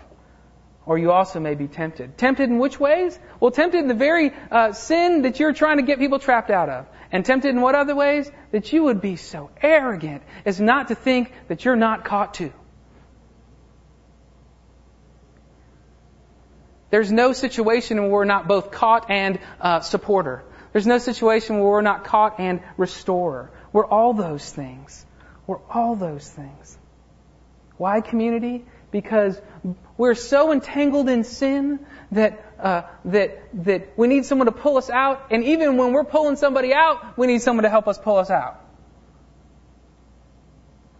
or 0.86 0.98
you 0.98 1.12
also 1.12 1.40
may 1.40 1.56
be 1.56 1.68
tempted. 1.68 2.18
Tempted 2.18 2.50
in 2.50 2.60
which 2.60 2.80
ways? 2.80 3.18
Well, 3.40 3.52
tempted 3.52 3.80
in 3.80 3.88
the 3.88 3.94
very 3.94 4.32
uh, 4.52 4.74
sin 4.74 5.22
that 5.22 5.40
you're 5.40 5.54
trying 5.54 5.78
to 5.78 5.84
get 5.84 6.00
people 6.00 6.20
trapped 6.20 6.50
out 6.50 6.70
of. 6.70 6.86
And 7.12 7.26
tempted 7.26 7.50
in 7.50 7.62
what 7.62 7.76
other 7.76 7.96
ways? 7.96 8.30
That 8.52 8.74
you 8.74 8.84
would 8.84 9.00
be 9.00 9.16
so 9.16 9.50
arrogant 9.62 10.24
as 10.46 10.60
not 10.60 10.90
to 10.90 10.96
think 10.96 11.32
that 11.48 11.64
you're 11.64 11.76
not 11.76 12.04
caught 12.04 12.34
too. 12.34 12.52
There's 16.90 17.12
no 17.12 17.34
situation 17.34 18.02
where 18.02 18.12
we're 18.12 18.26
not 18.26 18.48
both 18.48 18.72
caught 18.72 19.10
and 19.10 19.40
uh, 19.60 19.80
supporter. 19.80 20.44
There's 20.74 20.86
no 20.86 20.98
situation 20.98 21.60
where 21.60 21.70
we're 21.70 21.82
not 21.82 22.04
caught 22.04 22.40
and 22.40 22.62
restorer. 22.78 23.52
We're 23.72 23.86
all 23.86 24.14
those 24.14 24.52
things. 24.52 25.06
We're 25.48 25.64
all 25.70 25.96
those 25.96 26.30
things. 26.30 26.78
Why 27.78 28.02
community? 28.02 28.66
Because 28.94 29.42
we're 29.98 30.16
so 30.16 30.54
entangled 30.54 31.10
in 31.10 31.26
sin 31.26 31.80
that 32.14 32.46
uh, 32.60 32.84
that 33.06 33.44
that 33.66 33.98
we 33.98 34.08
need 34.08 34.24
someone 34.24 34.46
to 34.46 34.54
pull 34.54 34.78
us 34.78 34.90
out, 34.90 35.32
and 35.32 35.44
even 35.44 35.76
when 35.76 35.92
we're 35.92 36.06
pulling 36.06 36.38
somebody 36.38 36.74
out, 36.74 37.18
we 37.18 37.28
need 37.28 37.42
someone 37.42 37.64
to 37.64 37.70
help 37.70 37.90
us 37.90 37.98
pull 37.98 38.18
us 38.18 38.30
out. 38.30 38.62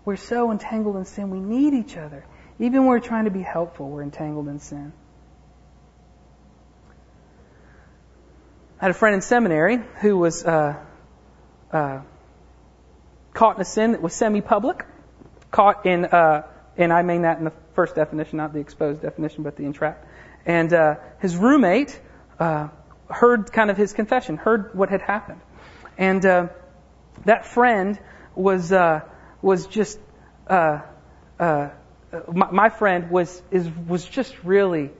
We're 0.04 0.18
so 0.18 0.52
entangled 0.52 0.98
in 0.98 1.06
sin, 1.06 1.30
we 1.30 1.40
need 1.40 1.74
each 1.74 1.96
other. 1.96 2.26
Even 2.60 2.82
when 2.82 2.90
we're 2.90 3.00
trying 3.00 3.26
to 3.26 3.32
be 3.32 3.42
helpful, 3.42 3.90
we're 3.90 4.04
entangled 4.04 4.48
in 4.48 4.60
sin. 4.60 4.92
I 8.82 8.86
had 8.86 8.92
a 8.92 8.94
friend 8.94 9.16
in 9.16 9.22
seminary 9.22 9.80
who 10.02 10.18
was 10.18 10.44
uh, 10.44 10.76
uh, 11.72 12.02
caught 13.34 13.56
in 13.56 13.62
a 13.62 13.66
sin 13.66 13.94
that 13.94 14.02
was 14.02 14.14
semi-public, 14.14 14.86
caught 15.52 15.86
in, 15.86 16.06
uh, 16.06 16.44
and 16.76 16.92
I 16.92 17.02
mean 17.04 17.22
that 17.22 17.38
in 17.38 17.46
the 17.46 17.54
first 17.74 17.96
definition, 17.96 18.38
not 18.38 18.54
the 18.54 18.60
exposed 18.60 19.02
definition, 19.02 19.44
but 19.44 19.56
the 19.56 19.66
entrapped. 19.66 20.06
And 20.46 20.74
uh, 20.74 20.96
his 21.20 21.36
roommate 21.36 22.00
uh, 22.40 22.70
heard 23.10 23.52
kind 23.52 23.70
of 23.70 23.78
his 23.78 23.94
confession, 23.94 24.38
heard 24.38 24.76
what 24.76 24.90
had 24.90 25.02
happened, 25.02 25.42
and 25.98 26.26
uh, 26.26 26.48
that 27.26 27.46
friend 27.46 28.00
was 28.36 28.72
uh, 28.72 29.02
was 29.42 29.68
just 29.68 30.00
uh, 30.48 30.82
uh, 31.40 31.70
my, 32.32 32.52
my 32.52 32.70
friend 32.70 33.10
was 33.10 33.42
is 33.52 33.70
was 33.88 34.06
just 34.06 34.36
really 34.44 34.92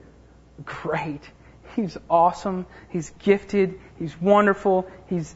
great. 0.64 1.22
He's 1.76 1.98
awesome. 2.08 2.66
He's 2.90 3.10
gifted. 3.18 3.80
He's 3.98 4.18
wonderful. 4.20 4.86
He's 5.08 5.34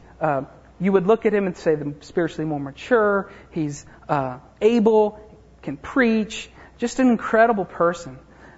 you 0.81 0.93
would 0.93 1.05
look 1.05 1.25
at 1.25 1.33
him 1.33 1.45
and 1.45 1.57
say 1.57 1.75
spiritually 1.99 2.45
more 2.45 2.59
mature. 2.59 3.29
He's 3.51 3.85
able, 4.61 5.19
can 5.61 5.75
preach, 5.75 6.49
just 6.79 6.99
an 6.99 7.09
incredible 7.09 7.65
person. 7.65 8.17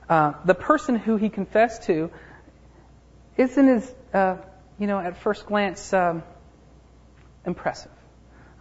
Uh, 0.10 0.34
the 0.46 0.56
person 0.56 0.96
who 0.96 1.18
he 1.18 1.30
confessed 1.30 1.84
to 1.84 2.10
isn't 3.38 3.68
as, 3.68 3.96
uh, 4.14 4.38
you 4.80 4.88
know, 4.88 5.00
at 5.00 5.18
first 5.18 5.46
glance, 5.46 5.94
um, 5.94 6.24
impressive. 7.46 7.92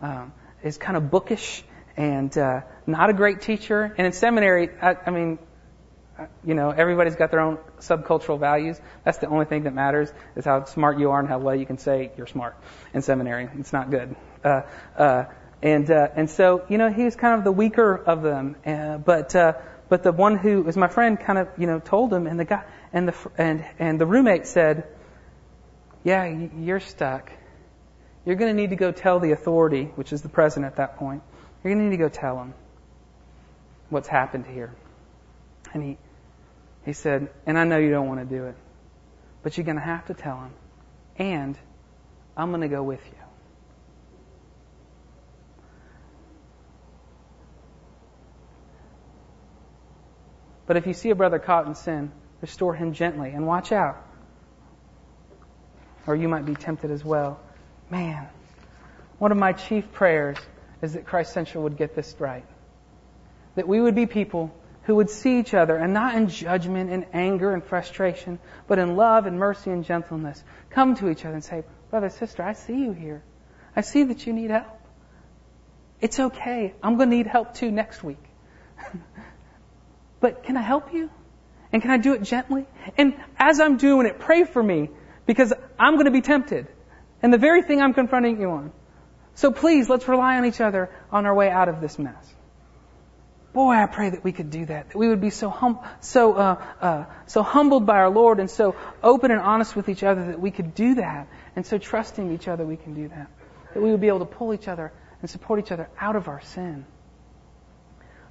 Um, 0.01 0.33
is 0.62 0.79
kind 0.79 0.96
of 0.96 1.11
bookish 1.11 1.62
and 1.96 2.37
uh, 2.37 2.62
not 2.87 3.11
a 3.11 3.12
great 3.12 3.42
teacher. 3.42 3.94
And 3.96 4.07
in 4.07 4.12
seminary, 4.12 4.70
I, 4.81 4.96
I 5.07 5.11
mean, 5.11 5.38
uh, 6.18 6.27
you 6.44 6.55
know, 6.55 6.70
everybody's 6.70 7.16
got 7.16 7.31
their 7.31 7.40
own 7.40 7.59
subcultural 7.79 8.38
values. 8.38 8.81
That's 9.05 9.18
the 9.18 9.29
only 9.29 9.46
thing 9.46 9.64
that 9.64 9.75
matters 9.75 10.12
is 10.37 10.44
how 10.44 10.64
smart 10.64 10.99
you 10.99 11.11
are 11.11 11.20
and 11.20 11.29
how 11.29 11.38
well 11.38 11.55
you 11.55 11.66
can 11.66 11.79
say 11.79 12.11
you're 12.16 12.27
smart 12.27 12.57
in 12.94 13.03
seminary. 13.03 13.49
It's 13.59 13.73
not 13.73 13.90
good. 13.90 14.16
Uh, 14.44 14.62
uh, 14.96 15.25
and 15.62 15.90
uh, 15.90 16.09
and 16.14 16.31
so 16.31 16.64
you 16.68 16.79
know 16.79 16.90
he 16.90 17.05
was 17.05 17.16
kind 17.16 17.38
of 17.38 17.44
the 17.44 17.53
weaker 17.53 17.94
of 17.94 18.23
them, 18.23 18.57
uh, 18.64 18.99
but 18.99 19.35
uh, 19.37 19.55
but 19.88 20.03
the 20.03 20.12
one 20.12 20.38
who 20.38 20.62
was 20.62 20.77
my 20.77 20.88
friend 20.88 21.18
kind 21.20 21.38
of 21.38 21.49
you 21.59 21.66
know 21.66 21.81
told 21.81 22.12
him, 22.12 22.27
and 22.27 22.40
the 22.40 22.44
guy 22.44 22.64
and 22.92 23.09
the 23.09 23.31
and 23.37 23.64
and 23.79 24.01
the 24.01 24.07
roommate 24.07 24.46
said, 24.46 24.87
"Yeah, 26.03 26.25
you're 26.25 26.81
stuck. 26.81 27.31
You're 28.25 28.37
going 28.37 28.55
to 28.55 28.61
need 28.61 28.70
to 28.70 28.77
go 28.77 28.92
tell 28.92 29.18
the 29.20 29.33
authority, 29.33 29.85
which 29.85 30.12
is 30.12 30.23
the 30.23 30.29
president 30.29 30.73
at 30.73 30.77
that 30.77 30.96
point. 30.96 31.23
You're 31.62 31.75
going 31.75 31.85
to 31.85 31.90
need 31.90 31.96
to 31.96 32.03
go 32.03 32.09
tell 32.09 32.40
him 32.40 32.55
what's 33.90 34.09
happened 34.09 34.46
here." 34.46 34.75
And 35.75 35.83
he 35.83 35.99
he 36.87 36.94
said, 36.94 37.29
"And 37.44 37.59
I 37.59 37.64
know 37.64 37.77
you 37.77 37.90
don't 37.90 38.09
want 38.09 38.20
to 38.20 38.37
do 38.37 38.46
it, 38.46 38.55
but 39.42 39.59
you're 39.59 39.66
going 39.66 39.77
to 39.77 39.83
have 39.83 40.07
to 40.07 40.14
tell 40.14 40.38
him, 40.38 40.53
and 41.16 41.59
I'm 42.35 42.49
going 42.51 42.62
to 42.62 42.68
go 42.68 42.83
with 42.83 43.05
you." 43.05 43.20
But 50.71 50.77
if 50.77 50.87
you 50.87 50.95
see 50.95 51.11
a 51.11 51.17
brother 51.17 51.41
caught 51.41 51.67
in 51.67 51.75
sin, 51.75 52.13
restore 52.41 52.77
him 52.77 52.93
gently 52.93 53.31
and 53.31 53.45
watch 53.45 53.73
out. 53.73 54.07
Or 56.07 56.15
you 56.15 56.29
might 56.29 56.47
be 56.47 56.55
tempted 56.55 56.93
as 56.93 57.05
well. 57.05 57.41
Man, 57.91 58.29
one 59.19 59.33
of 59.33 59.37
my 59.37 59.53
chief 59.53 59.91
prayers 59.91 60.37
is 60.81 60.93
that 60.93 61.07
Christ 61.07 61.33
Central 61.33 61.65
would 61.65 61.77
get 61.77 61.97
this 61.97 62.15
right. 62.21 62.45
That 63.57 63.67
we 63.67 63.81
would 63.81 63.97
be 63.97 64.07
people 64.07 64.55
who 64.85 64.95
would 64.95 65.11
see 65.11 65.41
each 65.41 65.55
other 65.55 65.77
and 65.77 65.93
not 65.93 66.15
in 66.15 66.29
judgment 66.29 66.93
and 66.93 67.05
anger 67.13 67.53
and 67.53 67.65
frustration, 67.65 68.39
but 68.69 68.79
in 68.79 68.95
love 68.95 69.27
and 69.27 69.41
mercy 69.41 69.73
and 69.73 69.85
gentleness. 69.85 70.41
Come 70.71 70.95
to 70.95 71.11
each 71.11 71.25
other 71.25 71.35
and 71.35 71.43
say, 71.43 71.65
Brother, 71.91 72.11
sister, 72.11 72.45
I 72.45 72.53
see 72.53 72.81
you 72.81 72.93
here. 72.93 73.25
I 73.75 73.81
see 73.81 74.05
that 74.05 74.25
you 74.25 74.33
need 74.33 74.51
help. 74.51 74.81
It's 76.01 76.21
okay. 76.21 76.75
I'm 76.81 76.97
going 76.97 77.11
to 77.11 77.17
need 77.17 77.27
help 77.27 77.55
too 77.55 77.73
next 77.73 78.05
week. 78.05 78.23
But 80.21 80.45
can 80.45 80.57
I 80.57 80.63
help 80.63 80.93
you? 80.93 81.11
And 81.73 81.81
can 81.83 81.91
I 81.91 81.99
do 81.99 82.15
it 82.15 82.23
gently? 82.23 82.67
And 82.97 83.15
as 83.39 83.61
I'm 83.61 83.77
doing 83.77 84.07
it, 84.07 84.19
pray 84.19 84.45
for 84.45 84.63
me 84.63 84.91
because 85.27 85.53
I'm 85.79 85.95
going 85.95 86.07
to 86.07 86.11
be 86.11 86.21
tempted. 86.21 86.67
And 87.23 87.33
the 87.33 87.39
very 87.39 87.63
thing 87.63 87.81
I'm 87.81 87.95
confronting 87.95 88.41
you 88.41 88.51
on. 88.51 88.73
So 89.35 89.53
please, 89.53 89.89
let's 89.89 90.09
rely 90.09 90.37
on 90.37 90.45
each 90.45 90.61
other 90.61 90.91
on 91.13 91.27
our 91.27 91.35
way 91.35 91.51
out 91.51 91.69
of 91.69 91.81
this 91.81 91.99
mess. 91.99 92.35
Boy, 93.53 93.73
I 93.73 93.87
pray 93.87 94.11
that 94.11 94.23
we 94.23 94.33
could 94.33 94.51
do 94.51 94.65
that. 94.67 94.89
That 94.91 94.97
we 94.97 95.09
would 95.09 95.21
be 95.21 95.31
so 95.31 95.51
hum- 95.51 95.81
so 96.01 96.35
uh, 96.35 96.63
uh, 96.81 97.05
so 97.27 97.43
humbled 97.43 97.85
by 97.85 97.99
our 97.99 98.11
Lord 98.11 98.39
and 98.39 98.49
so 98.49 98.77
open 99.03 99.33
and 99.33 99.41
honest 99.41 99.75
with 99.75 99.89
each 99.89 100.05
other 100.05 100.27
that 100.27 100.41
we 100.41 100.53
could 100.53 100.75
do 100.75 100.95
that, 100.97 101.27
and 101.57 101.67
so 101.67 101.77
trusting 101.77 102.33
each 102.33 102.47
other 102.47 102.65
we 102.65 102.77
can 102.77 102.95
do 102.95 103.09
that. 103.09 103.29
That 103.75 103.83
we 103.83 103.91
would 103.91 104.01
be 104.01 104.07
able 104.07 104.21
to 104.21 104.25
pull 104.25 104.55
each 104.55 104.69
other 104.69 104.93
and 105.21 105.29
support 105.29 105.59
each 105.59 105.73
other 105.73 105.89
out 105.99 106.15
of 106.15 106.29
our 106.29 106.41
sin. 106.43 106.87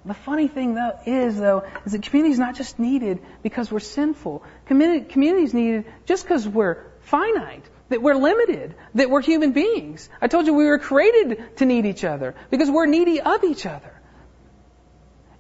The 0.09 0.15
funny 0.15 0.47
thing 0.47 0.73
though 0.73 0.97
is 1.05 1.37
though 1.37 1.65
is 1.85 1.91
that 1.91 2.01
community 2.01 2.33
is 2.33 2.39
not 2.39 2.55
just 2.55 2.79
needed 2.79 3.19
because 3.43 3.71
we're 3.71 3.79
sinful. 3.79 4.41
Community, 4.65 5.43
is 5.43 5.53
needed 5.53 5.85
just 6.07 6.23
because 6.23 6.47
we're 6.47 6.83
finite, 7.01 7.63
that 7.89 8.01
we're 8.01 8.15
limited, 8.15 8.73
that 8.95 9.11
we're 9.11 9.21
human 9.21 9.51
beings. 9.51 10.09
I 10.19 10.27
told 10.27 10.47
you 10.47 10.55
we 10.55 10.65
were 10.65 10.79
created 10.79 11.57
to 11.57 11.65
need 11.65 11.85
each 11.85 12.03
other 12.03 12.33
because 12.49 12.71
we're 12.71 12.87
needy 12.87 13.21
of 13.21 13.43
each 13.43 13.67
other. 13.67 14.01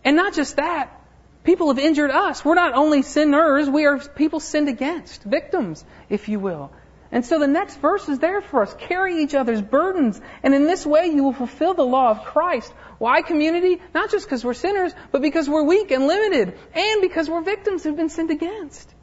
And 0.05 0.15
not 0.15 0.35
just 0.35 0.57
that, 0.57 1.01
people 1.43 1.69
have 1.69 1.79
injured 1.79 2.11
us. 2.11 2.45
We're 2.45 2.53
not 2.53 2.75
only 2.75 3.01
sinners, 3.01 3.67
we 3.67 3.87
are 3.87 3.97
people 3.97 4.39
sinned 4.39 4.69
against, 4.69 5.23
victims, 5.23 5.83
if 6.09 6.29
you 6.29 6.39
will. 6.39 6.69
And 7.11 7.25
so 7.25 7.39
the 7.39 7.47
next 7.47 7.77
verse 7.77 8.07
is 8.07 8.19
there 8.19 8.41
for 8.41 8.61
us. 8.61 8.75
Carry 8.75 9.23
each 9.23 9.33
other's 9.33 9.63
burdens. 9.63 10.21
And 10.43 10.53
in 10.53 10.65
this 10.65 10.85
way 10.85 11.07
you 11.07 11.23
will 11.23 11.33
fulfill 11.33 11.73
the 11.73 11.85
law 11.85 12.11
of 12.11 12.23
Christ. 12.23 12.71
Why 12.99 13.21
community? 13.21 13.81
Not 13.93 14.11
just 14.11 14.25
because 14.25 14.45
we're 14.45 14.53
sinners, 14.53 14.93
but 15.11 15.21
because 15.21 15.49
we're 15.49 15.63
weak 15.63 15.89
and 15.91 16.05
limited. 16.05 16.57
And 16.73 17.01
because 17.01 17.29
we're 17.29 17.41
victims 17.41 17.83
who've 17.83 17.95
been 17.95 18.09
sinned 18.09 18.29
against. 18.29 18.93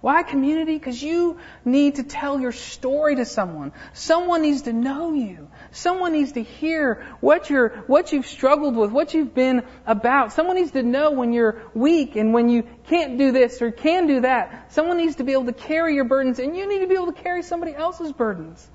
Why 0.00 0.22
community? 0.22 0.74
Because 0.74 1.02
you 1.02 1.38
need 1.64 1.96
to 1.96 2.04
tell 2.04 2.38
your 2.38 2.52
story 2.52 3.16
to 3.16 3.24
someone. 3.24 3.72
Someone 3.94 4.42
needs 4.42 4.62
to 4.62 4.72
know 4.72 5.12
you. 5.12 5.48
Someone 5.72 6.12
needs 6.12 6.32
to 6.32 6.42
hear 6.42 7.06
what 7.20 7.50
you're, 7.50 7.70
what 7.88 8.12
you've 8.12 8.26
struggled 8.26 8.76
with, 8.76 8.92
what 8.92 9.12
you've 9.12 9.34
been 9.34 9.64
about. 9.86 10.32
Someone 10.32 10.56
needs 10.56 10.70
to 10.72 10.84
know 10.84 11.10
when 11.10 11.32
you're 11.32 11.62
weak 11.74 12.14
and 12.14 12.32
when 12.32 12.48
you 12.48 12.64
can't 12.86 13.18
do 13.18 13.32
this 13.32 13.60
or 13.60 13.72
can 13.72 14.06
do 14.06 14.20
that. 14.20 14.72
Someone 14.72 14.98
needs 14.98 15.16
to 15.16 15.24
be 15.24 15.32
able 15.32 15.46
to 15.46 15.52
carry 15.52 15.94
your 15.94 16.04
burdens 16.04 16.38
and 16.38 16.56
you 16.56 16.68
need 16.68 16.80
to 16.80 16.86
be 16.86 16.94
able 16.94 17.12
to 17.12 17.20
carry 17.20 17.42
somebody 17.42 17.74
else's 17.74 18.12
burdens. 18.12 18.68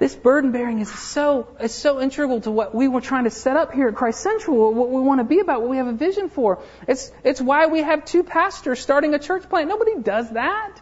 This 0.00 0.16
burden 0.16 0.50
bearing 0.50 0.78
is 0.80 0.90
so, 0.90 1.46
is 1.60 1.74
so 1.74 2.00
integral 2.00 2.40
to 2.40 2.50
what 2.50 2.74
we 2.74 2.88
were 2.88 3.02
trying 3.02 3.24
to 3.24 3.30
set 3.30 3.58
up 3.58 3.74
here 3.74 3.86
at 3.88 3.94
Christ 3.94 4.20
Central, 4.20 4.72
what 4.72 4.88
we 4.88 5.02
want 5.02 5.20
to 5.20 5.24
be 5.24 5.40
about, 5.40 5.60
what 5.60 5.68
we 5.68 5.76
have 5.76 5.88
a 5.88 5.92
vision 5.92 6.30
for. 6.30 6.62
It's, 6.88 7.12
it's 7.22 7.38
why 7.38 7.66
we 7.66 7.82
have 7.82 8.06
two 8.06 8.22
pastors 8.22 8.80
starting 8.80 9.12
a 9.12 9.18
church 9.18 9.46
plant. 9.50 9.68
Nobody 9.68 10.00
does 10.00 10.30
that. 10.30 10.80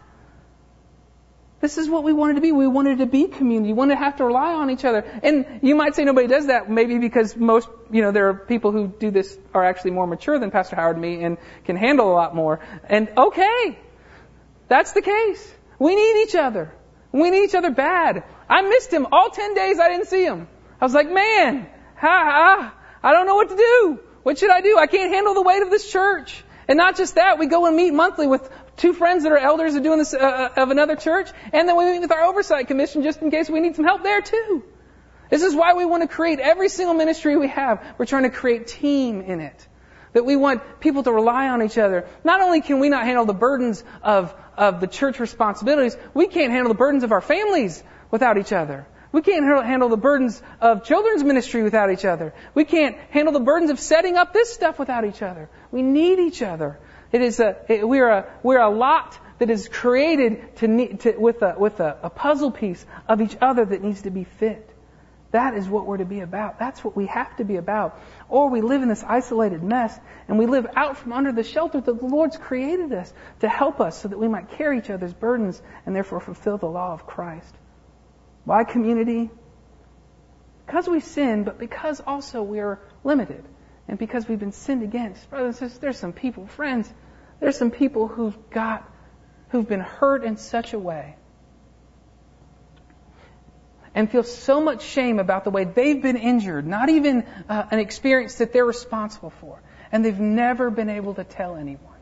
This 1.59 1.77
is 1.77 1.89
what 1.89 2.05
we 2.05 2.13
wanted 2.13 2.35
to 2.35 2.41
be. 2.41 2.53
We 2.53 2.65
wanted 2.65 2.99
to 2.99 3.07
be 3.07 3.27
community. 3.27 3.73
We 3.73 3.77
wanted 3.77 3.95
to 3.95 3.99
have 3.99 4.15
to 4.15 4.23
rely 4.23 4.53
on 4.53 4.69
each 4.69 4.85
other. 4.85 5.03
And 5.21 5.59
you 5.63 5.75
might 5.75 5.95
say 5.95 6.05
nobody 6.05 6.27
does 6.27 6.47
that, 6.47 6.71
maybe 6.71 6.97
because 6.97 7.35
most, 7.35 7.67
you 7.91 8.01
know, 8.01 8.13
there 8.13 8.29
are 8.29 8.33
people 8.33 8.71
who 8.71 8.87
do 8.87 9.11
this 9.11 9.37
are 9.53 9.65
actually 9.65 9.91
more 9.91 10.07
mature 10.07 10.39
than 10.39 10.49
Pastor 10.49 10.77
Howard 10.77 10.95
and 10.95 11.01
me 11.01 11.25
and 11.25 11.37
can 11.65 11.75
handle 11.75 12.09
a 12.09 12.15
lot 12.15 12.33
more. 12.33 12.61
And 12.85 13.11
okay, 13.17 13.77
that's 14.69 14.93
the 14.93 15.01
case. 15.01 15.53
We 15.77 15.93
need 15.93 16.23
each 16.23 16.35
other. 16.35 16.73
We 17.11 17.29
need 17.31 17.43
each 17.43 17.55
other 17.55 17.71
bad. 17.71 18.23
I 18.47 18.61
missed 18.61 18.91
him 18.91 19.07
all 19.11 19.29
10 19.29 19.53
days. 19.55 19.79
I 19.79 19.89
didn't 19.89 20.07
see 20.07 20.23
him. 20.23 20.47
I 20.79 20.85
was 20.85 20.93
like, 20.93 21.11
man, 21.11 21.67
ha, 21.97 22.73
I 23.03 23.13
don't 23.13 23.25
know 23.25 23.35
what 23.35 23.49
to 23.49 23.55
do. 23.55 23.99
What 24.23 24.37
should 24.37 24.51
I 24.51 24.61
do? 24.61 24.77
I 24.77 24.87
can't 24.87 25.11
handle 25.11 25.33
the 25.33 25.41
weight 25.41 25.63
of 25.63 25.69
this 25.69 25.89
church. 25.89 26.43
And 26.67 26.77
not 26.77 26.97
just 26.97 27.15
that, 27.15 27.39
we 27.39 27.47
go 27.47 27.65
and 27.65 27.75
meet 27.75 27.93
monthly 27.93 28.27
with 28.27 28.49
two 28.77 28.93
friends 28.93 29.23
that 29.23 29.31
are 29.31 29.37
elders 29.37 29.75
of 29.75 29.83
doing 29.83 29.97
this, 29.97 30.13
uh, 30.13 30.17
uh, 30.17 30.61
of 30.61 30.69
another 30.69 30.95
church, 30.95 31.29
and 31.51 31.67
then 31.67 31.75
we 31.75 31.85
meet 31.85 31.99
with 31.99 32.11
our 32.11 32.21
oversight 32.21 32.67
commission 32.67 33.03
just 33.03 33.21
in 33.21 33.31
case 33.31 33.49
we 33.49 33.59
need 33.59 33.75
some 33.75 33.85
help 33.85 34.03
there 34.03 34.21
too. 34.21 34.63
This 35.29 35.43
is 35.43 35.55
why 35.55 35.73
we 35.73 35.85
want 35.85 36.03
to 36.03 36.07
create 36.07 36.39
every 36.39 36.69
single 36.69 36.95
ministry 36.95 37.37
we 37.37 37.49
have. 37.49 37.83
We're 37.97 38.05
trying 38.05 38.23
to 38.23 38.29
create 38.29 38.67
team 38.67 39.21
in 39.21 39.41
it. 39.41 39.67
That 40.13 40.25
we 40.25 40.35
want 40.35 40.79
people 40.79 41.03
to 41.03 41.11
rely 41.11 41.49
on 41.49 41.61
each 41.61 41.77
other. 41.77 42.07
Not 42.23 42.41
only 42.41 42.61
can 42.61 42.79
we 42.79 42.89
not 42.89 43.05
handle 43.05 43.25
the 43.25 43.33
burdens 43.33 43.83
of, 44.01 44.33
of 44.57 44.81
the 44.81 44.87
church 44.87 45.19
responsibilities, 45.19 45.95
we 46.13 46.27
can't 46.27 46.51
handle 46.51 46.73
the 46.73 46.77
burdens 46.77 47.03
of 47.03 47.11
our 47.11 47.21
families 47.21 47.83
without 48.11 48.37
each 48.37 48.51
other. 48.51 48.87
We 49.11 49.21
can't 49.21 49.65
handle 49.65 49.89
the 49.89 49.97
burdens 49.97 50.41
of 50.61 50.83
children's 50.83 51.23
ministry 51.23 51.63
without 51.63 51.91
each 51.91 52.05
other. 52.05 52.33
We 52.53 52.63
can't 52.63 52.95
handle 53.09 53.33
the 53.33 53.39
burdens 53.39 53.71
of 53.71 53.79
setting 53.79 54.17
up 54.17 54.33
this 54.33 54.53
stuff 54.53 54.77
without 54.77 55.05
each 55.05 55.21
other. 55.21 55.49
We 55.71 55.81
need 55.81 56.19
each 56.19 56.41
other. 56.41 56.79
It 57.11 57.21
is 57.21 57.39
a, 57.39 57.57
it, 57.67 57.87
we're 57.87 58.07
a, 58.07 58.31
we're 58.43 58.59
a 58.59 58.69
lot 58.69 59.17
that 59.39 59.49
is 59.49 59.67
created 59.67 60.55
to, 60.57 60.67
need, 60.67 60.99
to, 61.01 61.17
with, 61.17 61.41
a, 61.41 61.55
with 61.57 61.79
a, 61.79 61.97
a 62.03 62.09
puzzle 62.09 62.51
piece 62.51 62.85
of 63.07 63.21
each 63.21 63.35
other 63.41 63.65
that 63.65 63.81
needs 63.81 64.03
to 64.03 64.11
be 64.11 64.25
fit. 64.25 64.68
That 65.31 65.53
is 65.53 65.69
what 65.69 65.85
we're 65.85 65.97
to 65.97 66.05
be 66.05 66.21
about. 66.21 66.57
That's 66.57 66.83
what 66.83 66.95
we 66.95 67.05
have 67.05 67.35
to 67.37 67.43
be 67.43 67.57
about. 67.57 67.99
Or 68.29 68.49
we 68.49 68.61
live 68.61 68.81
in 68.81 68.89
this 68.89 69.03
isolated 69.03 69.61
mess 69.61 69.97
and 70.27 70.39
we 70.39 70.47
live 70.47 70.65
out 70.75 70.97
from 70.97 71.13
under 71.13 71.31
the 71.31 71.43
shelter 71.43 71.79
that 71.79 71.99
the 71.99 72.05
Lord's 72.05 72.37
created 72.37 72.91
us 72.93 73.13
to 73.41 73.47
help 73.49 73.79
us 73.79 74.01
so 74.01 74.07
that 74.07 74.17
we 74.17 74.27
might 74.27 74.49
carry 74.51 74.79
each 74.79 74.89
other's 74.89 75.13
burdens 75.13 75.61
and 75.85 75.95
therefore 75.95 76.19
fulfill 76.19 76.57
the 76.57 76.65
law 76.65 76.93
of 76.93 77.05
Christ. 77.05 77.53
Why 78.43 78.63
community? 78.63 79.29
Because 80.65 80.87
we 80.87 80.99
sin, 80.99 81.43
but 81.43 81.59
because 81.59 81.99
also 81.99 82.41
we're 82.41 82.79
limited. 83.03 83.43
And 83.87 83.99
because 83.99 84.27
we've 84.27 84.39
been 84.39 84.51
sinned 84.51 84.81
against. 84.81 85.29
Brothers 85.29 85.61
and 85.61 85.69
sisters, 85.69 85.79
there's 85.79 85.99
some 85.99 86.13
people, 86.13 86.47
friends, 86.47 86.91
there's 87.39 87.57
some 87.57 87.71
people 87.71 88.07
who've 88.07 88.37
got, 88.49 88.87
who've 89.49 89.67
been 89.67 89.79
hurt 89.79 90.23
in 90.23 90.37
such 90.37 90.73
a 90.73 90.79
way 90.79 91.15
and 93.99 94.09
feel 94.09 94.23
so 94.23 94.61
much 94.61 94.81
shame 94.81 95.19
about 95.19 95.43
the 95.43 95.49
way 95.49 95.65
they've 95.65 96.01
been 96.01 96.15
injured, 96.15 96.65
not 96.65 96.87
even 96.87 97.25
uh, 97.49 97.65
an 97.69 97.79
experience 97.79 98.35
that 98.35 98.53
they're 98.53 98.63
responsible 98.63 99.31
for, 99.41 99.61
and 99.91 100.05
they've 100.05 100.21
never 100.21 100.69
been 100.69 100.87
able 100.87 101.15
to 101.15 101.25
tell 101.25 101.57
anyone. 101.57 101.99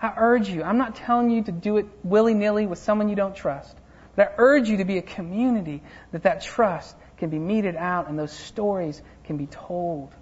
I 0.00 0.12
urge 0.16 0.48
you, 0.48 0.62
I'm 0.62 0.78
not 0.78 0.94
telling 0.94 1.30
you 1.30 1.42
to 1.42 1.50
do 1.50 1.78
it 1.78 1.86
willy 2.04 2.34
nilly 2.34 2.66
with 2.66 2.78
someone 2.78 3.08
you 3.08 3.16
don't 3.16 3.34
trust, 3.34 3.76
but 4.14 4.28
I 4.28 4.34
urge 4.38 4.68
you 4.68 4.76
to 4.76 4.84
be 4.84 4.96
a 4.96 5.02
community 5.02 5.82
that 6.12 6.22
that 6.22 6.42
trust 6.42 6.94
can 7.16 7.30
be 7.30 7.38
meted 7.40 7.74
out 7.74 8.08
and 8.08 8.16
those 8.16 8.32
stories 8.32 9.02
can 9.24 9.36
be 9.36 9.46
told. 9.46 10.14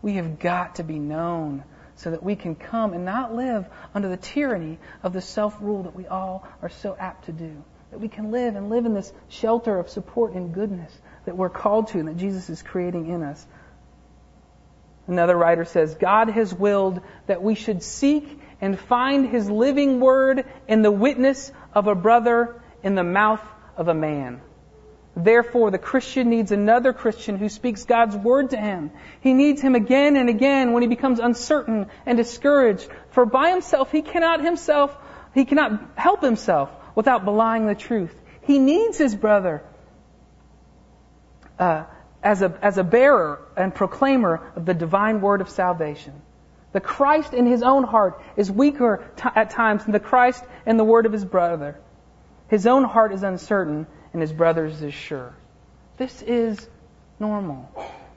We 0.00 0.14
have 0.14 0.38
got 0.38 0.76
to 0.76 0.82
be 0.82 0.98
known 0.98 1.62
so 1.96 2.10
that 2.10 2.22
we 2.22 2.36
can 2.36 2.54
come 2.54 2.94
and 2.94 3.04
not 3.04 3.34
live 3.34 3.68
under 3.94 4.08
the 4.08 4.16
tyranny 4.16 4.78
of 5.02 5.12
the 5.12 5.20
self 5.20 5.60
rule 5.60 5.82
that 5.82 5.94
we 5.94 6.06
all 6.06 6.48
are 6.62 6.70
so 6.70 6.96
apt 6.98 7.26
to 7.26 7.32
do 7.32 7.62
that 7.94 8.00
we 8.00 8.08
can 8.08 8.32
live 8.32 8.56
and 8.56 8.70
live 8.70 8.86
in 8.86 8.92
this 8.92 9.12
shelter 9.28 9.78
of 9.78 9.88
support 9.88 10.32
and 10.32 10.52
goodness 10.52 10.92
that 11.26 11.36
we're 11.36 11.48
called 11.48 11.86
to 11.86 12.00
and 12.00 12.08
that 12.08 12.16
Jesus 12.16 12.50
is 12.50 12.60
creating 12.60 13.08
in 13.08 13.22
us. 13.22 13.46
Another 15.06 15.36
writer 15.36 15.64
says, 15.64 15.94
God 15.94 16.28
has 16.28 16.52
willed 16.52 17.00
that 17.28 17.40
we 17.40 17.54
should 17.54 17.84
seek 17.84 18.40
and 18.60 18.76
find 18.76 19.28
His 19.28 19.48
living 19.48 20.00
word 20.00 20.44
in 20.66 20.82
the 20.82 20.90
witness 20.90 21.52
of 21.72 21.86
a 21.86 21.94
brother 21.94 22.60
in 22.82 22.96
the 22.96 23.04
mouth 23.04 23.42
of 23.76 23.86
a 23.86 23.94
man. 23.94 24.40
Therefore, 25.16 25.70
the 25.70 25.78
Christian 25.78 26.30
needs 26.30 26.50
another 26.50 26.92
Christian 26.92 27.36
who 27.36 27.48
speaks 27.48 27.84
God's 27.84 28.16
word 28.16 28.50
to 28.50 28.56
him. 28.56 28.90
He 29.20 29.34
needs 29.34 29.60
him 29.60 29.76
again 29.76 30.16
and 30.16 30.28
again 30.28 30.72
when 30.72 30.82
he 30.82 30.88
becomes 30.88 31.20
uncertain 31.20 31.86
and 32.06 32.18
discouraged. 32.18 32.88
For 33.10 33.24
by 33.24 33.50
himself, 33.50 33.92
he 33.92 34.02
cannot 34.02 34.42
himself, 34.42 34.96
he 35.32 35.44
cannot 35.44 35.80
help 35.94 36.22
himself 36.22 36.70
without 36.94 37.24
belying 37.24 37.66
the 37.66 37.74
truth. 37.74 38.14
He 38.42 38.58
needs 38.58 38.98
his 38.98 39.14
brother 39.14 39.62
uh, 41.58 41.84
as, 42.22 42.42
a, 42.42 42.58
as 42.62 42.78
a 42.78 42.84
bearer 42.84 43.40
and 43.56 43.74
proclaimer 43.74 44.52
of 44.56 44.66
the 44.66 44.74
divine 44.74 45.20
word 45.20 45.40
of 45.40 45.48
salvation. 45.48 46.14
The 46.72 46.80
Christ 46.80 47.34
in 47.34 47.46
his 47.46 47.62
own 47.62 47.84
heart 47.84 48.20
is 48.36 48.50
weaker 48.50 49.04
t- 49.16 49.28
at 49.34 49.50
times 49.50 49.84
than 49.84 49.92
the 49.92 50.00
Christ 50.00 50.42
in 50.66 50.76
the 50.76 50.84
word 50.84 51.06
of 51.06 51.12
his 51.12 51.24
brother. 51.24 51.78
His 52.48 52.66
own 52.66 52.84
heart 52.84 53.12
is 53.12 53.22
uncertain 53.22 53.86
and 54.12 54.20
his 54.20 54.32
brother's 54.32 54.82
is 54.82 54.92
sure. 54.92 55.34
This 55.96 56.22
is 56.22 56.68
normal. 57.20 57.70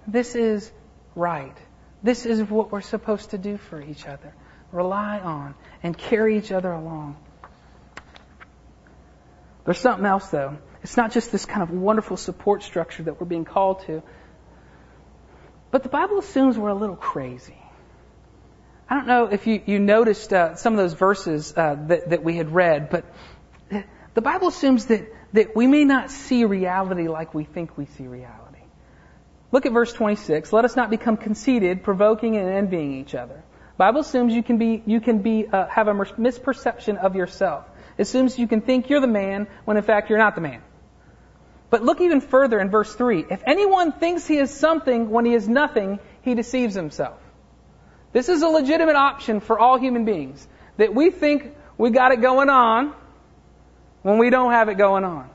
This 0.08 0.36
is 0.36 0.72
right. 1.16 1.56
This 2.02 2.26
is 2.26 2.42
what 2.42 2.72
we're 2.72 2.82
supposed 2.82 3.32
to 3.32 3.38
do 3.38 3.58
for 3.58 3.82
each 3.82 4.08
other. 4.08 4.34
Rely 4.72 5.20
on 5.20 5.56
and 5.84 5.98
carry 5.98 6.38
each 6.38 6.52
other 6.52 6.72
along. 6.72 7.18
There's 9.68 9.80
something 9.80 10.06
else 10.06 10.30
though. 10.30 10.58
It's 10.82 10.96
not 10.96 11.12
just 11.12 11.30
this 11.34 11.46
kind 11.46 11.62
of 11.62 11.72
wonderful 11.72 12.16
support 12.16 12.64
structure 12.64 13.04
that 13.04 13.20
we're 13.20 13.28
being 13.28 13.44
called 13.44 13.86
to. 13.88 14.02
But 15.72 15.84
the 15.84 15.90
Bible 15.90 16.20
assumes 16.20 16.58
we're 16.58 16.70
a 16.70 16.74
little 16.74 16.96
crazy. 16.96 17.58
I 18.90 18.96
don't 18.96 19.08
know 19.08 19.26
if 19.26 19.46
you, 19.46 19.62
you 19.66 19.80
noticed 19.80 20.32
uh, 20.32 20.56
some 20.56 20.72
of 20.72 20.78
those 20.78 20.94
verses 20.94 21.54
uh, 21.54 21.76
that, 21.88 22.12
that 22.12 22.24
we 22.24 22.38
had 22.38 22.54
read, 22.54 22.90
but 22.90 23.04
the 24.14 24.22
Bible 24.22 24.48
assumes 24.48 24.86
that, 24.86 25.14
that 25.34 25.54
we 25.54 25.68
may 25.68 25.84
not 25.84 26.12
see 26.12 26.46
reality 26.46 27.10
like 27.10 27.34
we 27.34 27.44
think 27.44 27.78
we 27.78 27.88
see 27.88 28.08
reality. 28.08 28.62
Look 29.52 29.66
at 29.66 29.74
verse 29.74 29.92
26. 29.92 30.54
Let 30.54 30.64
us 30.64 30.78
not 30.78 30.90
become 30.90 31.18
conceited, 31.18 31.84
provoking 31.84 32.38
and 32.38 32.48
envying 32.48 32.94
each 32.94 33.16
other. 33.16 33.44
Bible 33.76 34.00
assumes 34.00 34.34
you 34.34 34.44
can 34.44 34.60
be, 34.60 34.82
you 34.86 35.02
can 35.02 35.22
be, 35.22 35.46
uh, 35.46 35.68
have 35.68 35.90
a 35.90 35.94
misperception 35.94 36.96
of 36.98 37.18
yourself 37.18 37.67
assumes 38.02 38.38
you 38.38 38.48
can 38.48 38.62
think 38.62 38.90
you're 38.90 39.02
the 39.02 39.08
man 39.08 39.48
when 39.66 39.78
in 39.78 39.84
fact 39.84 40.10
you're 40.10 40.20
not 40.20 40.36
the 40.36 40.42
man. 40.42 40.62
But 41.70 41.84
look 41.84 42.00
even 42.00 42.22
further 42.22 42.60
in 42.60 42.70
verse 42.70 42.94
3. 42.94 43.26
If 43.30 43.44
anyone 43.46 43.92
thinks 43.92 44.26
he 44.26 44.38
is 44.38 44.52
something 44.52 45.10
when 45.10 45.26
he 45.26 45.34
is 45.34 45.48
nothing, 45.48 46.00
he 46.22 46.34
deceives 46.34 46.76
himself. 46.76 47.20
This 48.14 48.30
is 48.30 48.42
a 48.42 48.48
legitimate 48.48 48.96
option 48.96 49.42
for 49.42 49.60
all 49.60 49.78
human 49.78 50.06
beings. 50.06 50.48
That 50.78 50.94
we 50.94 51.12
think 51.12 51.56
we 51.78 51.90
got 51.90 52.12
it 52.12 52.22
going 52.22 52.50
on 52.50 52.94
when 54.02 54.18
we 54.18 54.30
don't 54.30 54.52
have 54.52 54.70
it 54.70 54.78
going 54.78 55.04
on. 55.04 55.30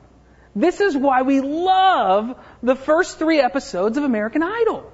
This 0.55 0.81
is 0.81 0.95
why 0.95 1.21
we 1.23 1.41
love 1.41 2.35
the 2.61 2.75
first 2.75 3.19
three 3.19 3.39
episodes 3.39 3.97
of 3.97 4.03
American 4.03 4.43
Idol. 4.43 4.91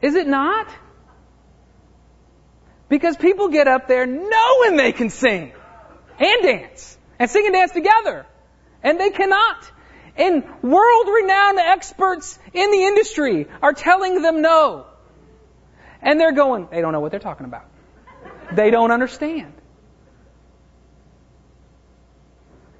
Is 0.00 0.14
it 0.14 0.26
not? 0.26 0.68
Because 2.94 3.16
people 3.16 3.48
get 3.48 3.66
up 3.66 3.88
there 3.88 4.06
knowing 4.06 4.76
they 4.76 4.92
can 4.92 5.10
sing. 5.10 5.52
and 6.20 6.42
dance 6.44 6.96
and 7.18 7.28
sing 7.28 7.44
and 7.44 7.52
dance 7.52 7.72
together. 7.72 8.24
And 8.84 9.00
they 9.00 9.10
cannot. 9.10 9.68
And 10.16 10.44
world 10.62 11.08
renowned 11.08 11.58
experts 11.58 12.38
in 12.52 12.70
the 12.70 12.84
industry 12.84 13.48
are 13.60 13.72
telling 13.72 14.22
them 14.22 14.42
no. 14.42 14.86
And 16.02 16.20
they're 16.20 16.30
going, 16.30 16.68
they 16.70 16.80
don't 16.82 16.92
know 16.92 17.00
what 17.00 17.10
they're 17.10 17.18
talking 17.18 17.46
about. 17.46 17.64
They 18.52 18.70
don't 18.70 18.92
understand. 18.92 19.54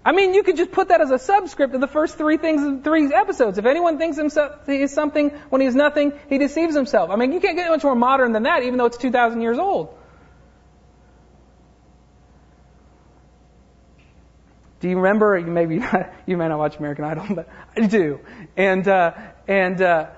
I 0.05 0.12
mean, 0.12 0.33
you 0.33 0.44
could 0.44 0.57
just 0.57 0.70
put 0.70 0.90
that 0.90 1.00
as 1.00 1.11
a 1.11 1.18
subscript 1.18 1.74
of 1.74 1.81
the 1.81 1.88
first 1.88 2.16
three 2.16 2.37
things, 2.37 2.85
three 2.85 3.12
episodes. 3.12 3.59
If 3.59 3.64
anyone 3.64 3.98
thinks 3.98 4.16
himself 4.16 4.64
he 4.66 4.81
is 4.81 4.92
something 4.92 5.31
when 5.50 5.61
he 5.61 5.66
is 5.66 5.74
nothing, 5.74 6.12
he 6.29 6.38
deceives 6.38 6.77
himself. 6.77 7.11
I 7.11 7.16
mean, 7.16 7.33
you 7.33 7.40
can't 7.40 7.57
get 7.57 7.68
much 7.68 7.83
more 7.83 7.96
modern 7.96 8.31
than 8.31 8.44
that, 8.44 8.62
even 8.62 8.79
though 8.79 8.87
it's 8.87 8.98
2,000 8.98 9.40
years 9.40 9.59
old. 9.59 9.98
Do 14.85 14.90
you 14.90 14.97
remember? 14.99 15.40
Maybe 15.40 15.77
you 16.27 16.37
may 16.37 16.47
not 16.47 16.59
watch 16.59 16.77
American 16.77 17.07
Idol, 17.07 17.25
but 17.35 17.49
I 17.75 17.87
do. 17.87 18.20
And 18.55 18.87
uh, 18.87 19.14
and 19.49 19.81
uh, 19.81 20.09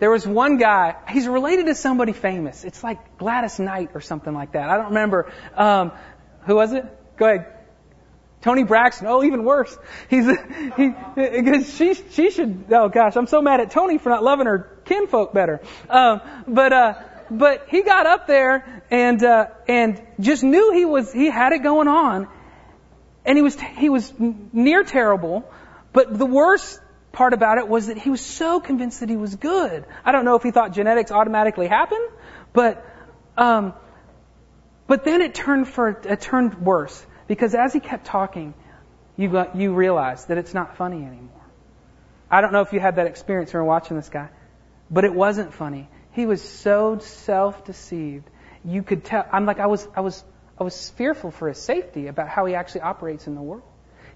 there 0.00 0.10
was 0.10 0.26
one 0.26 0.56
guy. 0.56 0.96
He's 1.08 1.28
related 1.28 1.66
to 1.66 1.76
somebody 1.76 2.12
famous. 2.12 2.64
It's 2.64 2.82
like 2.82 3.16
Gladys 3.18 3.60
Knight 3.60 3.90
or 3.94 4.00
something 4.00 4.34
like 4.34 4.54
that. 4.54 4.70
I 4.70 4.76
don't 4.76 4.86
remember. 4.86 5.30
Um, 5.56 5.92
who 6.46 6.56
was 6.56 6.72
it? 6.72 6.84
Go 7.16 7.26
ahead. 7.26 7.46
Toni 8.40 8.64
Braxton. 8.64 9.06
Oh, 9.06 9.22
even 9.22 9.44
worse. 9.44 9.78
He's 10.10 10.26
he 10.76 10.94
because 11.14 11.72
she 11.76 11.94
she 11.94 12.32
should. 12.32 12.64
Oh 12.72 12.88
gosh, 12.88 13.14
I'm 13.14 13.28
so 13.28 13.40
mad 13.40 13.60
at 13.60 13.70
Toni 13.70 13.98
for 13.98 14.08
not 14.08 14.24
loving 14.24 14.46
her 14.46 14.80
kinfolk 14.84 15.32
better. 15.32 15.60
Um, 15.88 16.22
but 16.48 16.72
uh, 16.72 16.94
but 17.30 17.66
he 17.68 17.82
got 17.82 18.06
up 18.06 18.26
there 18.26 18.82
and 18.90 19.22
uh, 19.22 19.46
and 19.68 20.02
just 20.18 20.42
knew 20.42 20.72
he 20.72 20.84
was 20.84 21.12
he 21.12 21.30
had 21.30 21.52
it 21.52 21.62
going 21.62 21.86
on, 21.86 22.26
and 23.28 23.36
he 23.36 23.42
was 23.42 23.60
he 23.76 23.90
was 23.90 24.12
near 24.18 24.82
terrible. 24.82 25.48
But 25.92 26.18
the 26.18 26.26
worst 26.26 26.80
part 27.12 27.34
about 27.34 27.58
it 27.58 27.68
was 27.68 27.88
that 27.88 27.98
he 27.98 28.10
was 28.10 28.20
so 28.20 28.58
convinced 28.58 29.00
that 29.00 29.10
he 29.10 29.16
was 29.16 29.36
good. 29.36 29.84
I 30.04 30.12
don't 30.12 30.24
know 30.24 30.34
if 30.36 30.42
he 30.42 30.50
thought 30.50 30.72
genetics 30.72 31.12
automatically 31.12 31.68
happened, 31.68 32.08
but 32.54 32.84
um, 33.36 33.74
but 34.86 35.04
then 35.04 35.20
it 35.20 35.34
turned 35.34 35.68
for 35.68 35.90
it 35.90 36.20
turned 36.22 36.54
worse 36.62 37.06
because 37.26 37.54
as 37.54 37.74
he 37.74 37.80
kept 37.80 38.06
talking, 38.06 38.54
you, 39.18 39.28
got, 39.28 39.54
you 39.56 39.74
realized 39.74 40.28
that 40.28 40.38
it's 40.38 40.54
not 40.54 40.78
funny 40.78 41.04
anymore. 41.04 41.44
I 42.30 42.40
don't 42.40 42.52
know 42.52 42.62
if 42.62 42.72
you 42.72 42.80
had 42.80 42.96
that 42.96 43.06
experience 43.06 43.52
when 43.52 43.64
watching 43.66 43.96
this 43.96 44.08
guy, 44.08 44.30
but 44.90 45.04
it 45.04 45.12
wasn't 45.12 45.52
funny. 45.52 45.88
He 46.12 46.24
was 46.24 46.42
so 46.42 46.98
self-deceived. 46.98 48.24
You 48.64 48.82
could 48.82 49.04
tell. 49.04 49.26
I'm 49.30 49.44
like, 49.44 49.60
I 49.60 49.66
was, 49.66 49.86
I 49.94 50.00
was, 50.00 50.24
I 50.58 50.64
was 50.64 50.90
fearful 50.90 51.30
for 51.30 51.48
his 51.48 51.58
safety 51.58 52.08
about 52.08 52.28
how 52.28 52.46
he 52.46 52.54
actually 52.54 52.82
operates 52.82 53.26
in 53.26 53.34
the 53.34 53.42
world. 53.42 53.62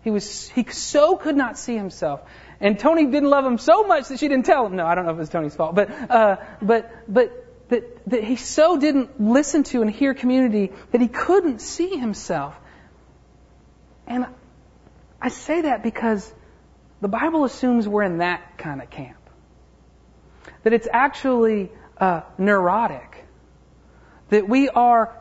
He 0.02 0.11
was, 0.11 0.48
he 0.48 0.64
so 0.64 1.16
could 1.16 1.37
not 1.37 1.57
see 1.57 1.76
himself. 1.76 2.22
And 2.61 2.78
Toni 2.78 3.07
didn't 3.07 3.31
love 3.31 3.44
him 3.44 3.59
so 3.59 3.85
much 3.85 4.09
that 4.09 4.18
she 4.18 4.26
didn't 4.28 4.46
tell 4.46 4.66
him. 4.66 4.74
No, 4.74 4.85
I 4.85 4.94
don't 4.94 5.05
know 5.05 5.12
if 5.12 5.16
it 5.16 5.20
was 5.20 5.28
Toni's 5.28 5.55
fault, 5.55 5.74
but, 5.74 5.90
uh, 6.11 6.37
but, 6.61 6.90
but, 7.07 7.42
that, 7.72 8.05
that 8.11 8.24
he 8.24 8.37
so 8.37 8.76
didn't 8.76 9.18
listen 9.18 9.62
to 9.64 9.81
and 9.81 9.90
hear 9.90 10.12
community 10.12 10.72
that 10.90 11.00
he 11.00 11.09
couldn't 11.09 11.61
see 11.61 11.96
himself. 11.96 12.55
And 14.07 14.26
I 15.20 15.31
say 15.31 15.62
that 15.62 15.83
because 15.83 16.31
the 17.00 17.09
Bible 17.09 17.44
assumes 17.44 17.88
we're 17.88 18.02
in 18.02 18.18
that 18.18 18.59
kind 18.59 18.83
of 18.83 18.90
camp. 18.90 19.16
That 20.64 20.74
it's 20.74 20.88
actually 20.92 21.70
uh, 21.96 22.22
neurotic. 22.37 23.24
That 24.28 24.48
we 24.48 24.68
are 24.68 25.16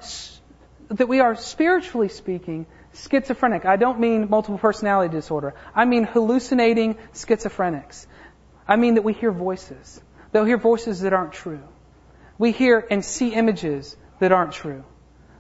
that 0.91 1.07
we 1.07 1.19
are 1.19 1.35
spiritually 1.35 2.09
speaking 2.09 2.65
schizophrenic. 2.93 3.65
I 3.65 3.77
don't 3.77 3.99
mean 3.99 4.29
multiple 4.29 4.57
personality 4.57 5.11
disorder. 5.11 5.55
I 5.73 5.85
mean 5.85 6.03
hallucinating 6.03 6.95
schizophrenics. 7.13 8.05
I 8.67 8.75
mean 8.75 8.95
that 8.95 9.03
we 9.03 9.13
hear 9.13 9.31
voices. 9.31 10.01
They'll 10.31 10.45
hear 10.45 10.57
voices 10.57 11.01
that 11.01 11.13
aren't 11.13 11.33
true. 11.33 11.63
We 12.37 12.51
hear 12.51 12.85
and 12.89 13.03
see 13.03 13.33
images 13.33 13.95
that 14.19 14.31
aren't 14.31 14.53
true. 14.53 14.83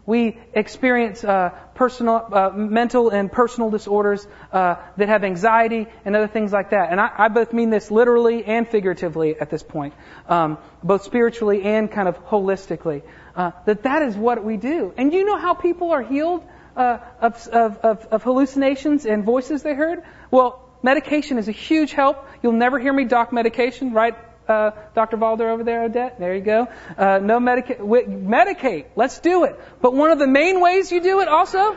We 0.05 0.37
experience 0.53 1.23
uh, 1.23 1.49
personal, 1.75 2.27
uh, 2.31 2.49
mental 2.49 3.09
and 3.09 3.31
personal 3.31 3.69
disorders 3.69 4.27
uh, 4.51 4.75
that 4.97 5.09
have 5.09 5.23
anxiety 5.23 5.87
and 6.05 6.15
other 6.15 6.27
things 6.27 6.51
like 6.51 6.71
that. 6.71 6.91
And 6.91 6.99
I, 6.99 7.11
I, 7.17 7.27
both 7.27 7.53
mean 7.53 7.69
this 7.69 7.91
literally 7.91 8.43
and 8.43 8.67
figuratively 8.67 9.39
at 9.39 9.49
this 9.49 9.61
point, 9.61 9.93
um, 10.27 10.57
both 10.83 11.03
spiritually 11.03 11.63
and 11.63 11.91
kind 11.91 12.07
of 12.07 12.17
holistically. 12.25 13.03
Uh, 13.35 13.51
that 13.65 13.83
that 13.83 14.01
is 14.01 14.15
what 14.15 14.43
we 14.43 14.57
do. 14.57 14.93
And 14.97 15.13
you 15.13 15.23
know 15.23 15.37
how 15.37 15.53
people 15.53 15.91
are 15.91 16.01
healed 16.03 16.43
uh, 16.75 16.97
of, 17.21 17.47
of, 17.47 17.77
of, 17.77 18.05
of 18.05 18.23
hallucinations 18.23 19.05
and 19.05 19.23
voices 19.23 19.63
they 19.63 19.75
heard? 19.75 20.03
Well, 20.31 20.67
medication 20.81 21.37
is 21.37 21.47
a 21.47 21.53
huge 21.53 21.91
help. 21.91 22.25
You'll 22.41 22.53
never 22.53 22.79
hear 22.79 22.93
me 22.93 23.05
dock 23.05 23.31
medication, 23.31 23.93
right? 23.93 24.15
Uh, 24.51 24.71
Dr. 24.93 25.17
Valder 25.17 25.49
over 25.49 25.63
there, 25.63 25.83
Odette. 25.83 26.19
There 26.19 26.35
you 26.35 26.41
go. 26.41 26.67
Uh, 26.97 27.19
no 27.19 27.39
medicate. 27.39 27.79
Medicate. 27.79 28.85
Let's 28.95 29.19
do 29.19 29.45
it. 29.45 29.59
But 29.81 29.93
one 29.93 30.11
of 30.11 30.19
the 30.19 30.27
main 30.27 30.61
ways 30.61 30.91
you 30.91 31.01
do 31.01 31.21
it 31.21 31.27
also. 31.27 31.75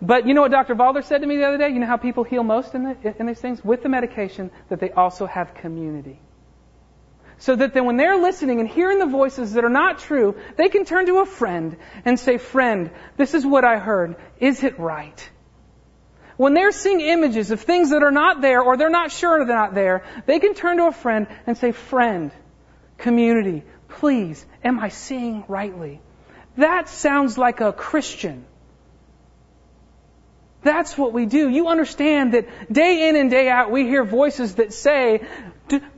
But 0.00 0.26
you 0.26 0.34
know 0.34 0.42
what 0.42 0.52
Dr. 0.52 0.74
Valder 0.74 1.04
said 1.04 1.22
to 1.22 1.26
me 1.26 1.36
the 1.36 1.44
other 1.44 1.58
day? 1.58 1.68
You 1.68 1.80
know 1.80 1.86
how 1.86 1.96
people 1.96 2.24
heal 2.24 2.42
most 2.42 2.74
in, 2.74 2.84
the, 2.84 3.14
in 3.18 3.26
these 3.26 3.40
things? 3.40 3.64
With 3.64 3.82
the 3.82 3.88
medication, 3.88 4.50
that 4.68 4.80
they 4.80 4.90
also 4.90 5.26
have 5.26 5.54
community. 5.54 6.20
So 7.38 7.54
that 7.54 7.74
then 7.74 7.84
when 7.84 7.96
they're 7.96 8.16
listening 8.16 8.60
and 8.60 8.68
hearing 8.68 8.98
the 8.98 9.06
voices 9.06 9.52
that 9.52 9.64
are 9.64 9.70
not 9.70 9.98
true, 9.98 10.36
they 10.56 10.68
can 10.68 10.84
turn 10.84 11.06
to 11.06 11.18
a 11.18 11.26
friend 11.26 11.76
and 12.04 12.18
say, 12.18 12.38
friend, 12.38 12.90
this 13.16 13.34
is 13.34 13.44
what 13.44 13.64
I 13.64 13.78
heard. 13.78 14.16
Is 14.40 14.62
it 14.62 14.78
right? 14.78 15.30
When 16.36 16.52
they're 16.52 16.72
seeing 16.72 17.00
images 17.00 17.50
of 17.50 17.62
things 17.62 17.90
that 17.90 18.02
are 18.02 18.10
not 18.10 18.40
there 18.42 18.60
or 18.60 18.76
they're 18.76 18.90
not 18.90 19.10
sure 19.10 19.44
they're 19.44 19.56
not 19.56 19.74
there, 19.74 20.04
they 20.26 20.38
can 20.38 20.54
turn 20.54 20.76
to 20.76 20.86
a 20.86 20.92
friend 20.92 21.26
and 21.46 21.56
say, 21.56 21.72
friend, 21.72 22.30
community, 22.98 23.62
please, 23.88 24.44
am 24.62 24.78
I 24.78 24.90
seeing 24.90 25.44
rightly? 25.48 26.00
That 26.58 26.88
sounds 26.88 27.38
like 27.38 27.60
a 27.60 27.72
Christian. 27.72 28.44
That's 30.62 30.98
what 30.98 31.12
we 31.12 31.26
do. 31.26 31.48
You 31.48 31.68
understand 31.68 32.34
that 32.34 32.72
day 32.72 33.08
in 33.08 33.16
and 33.16 33.30
day 33.30 33.48
out 33.48 33.70
we 33.70 33.84
hear 33.84 34.04
voices 34.04 34.56
that 34.56 34.72
say, 34.72 35.26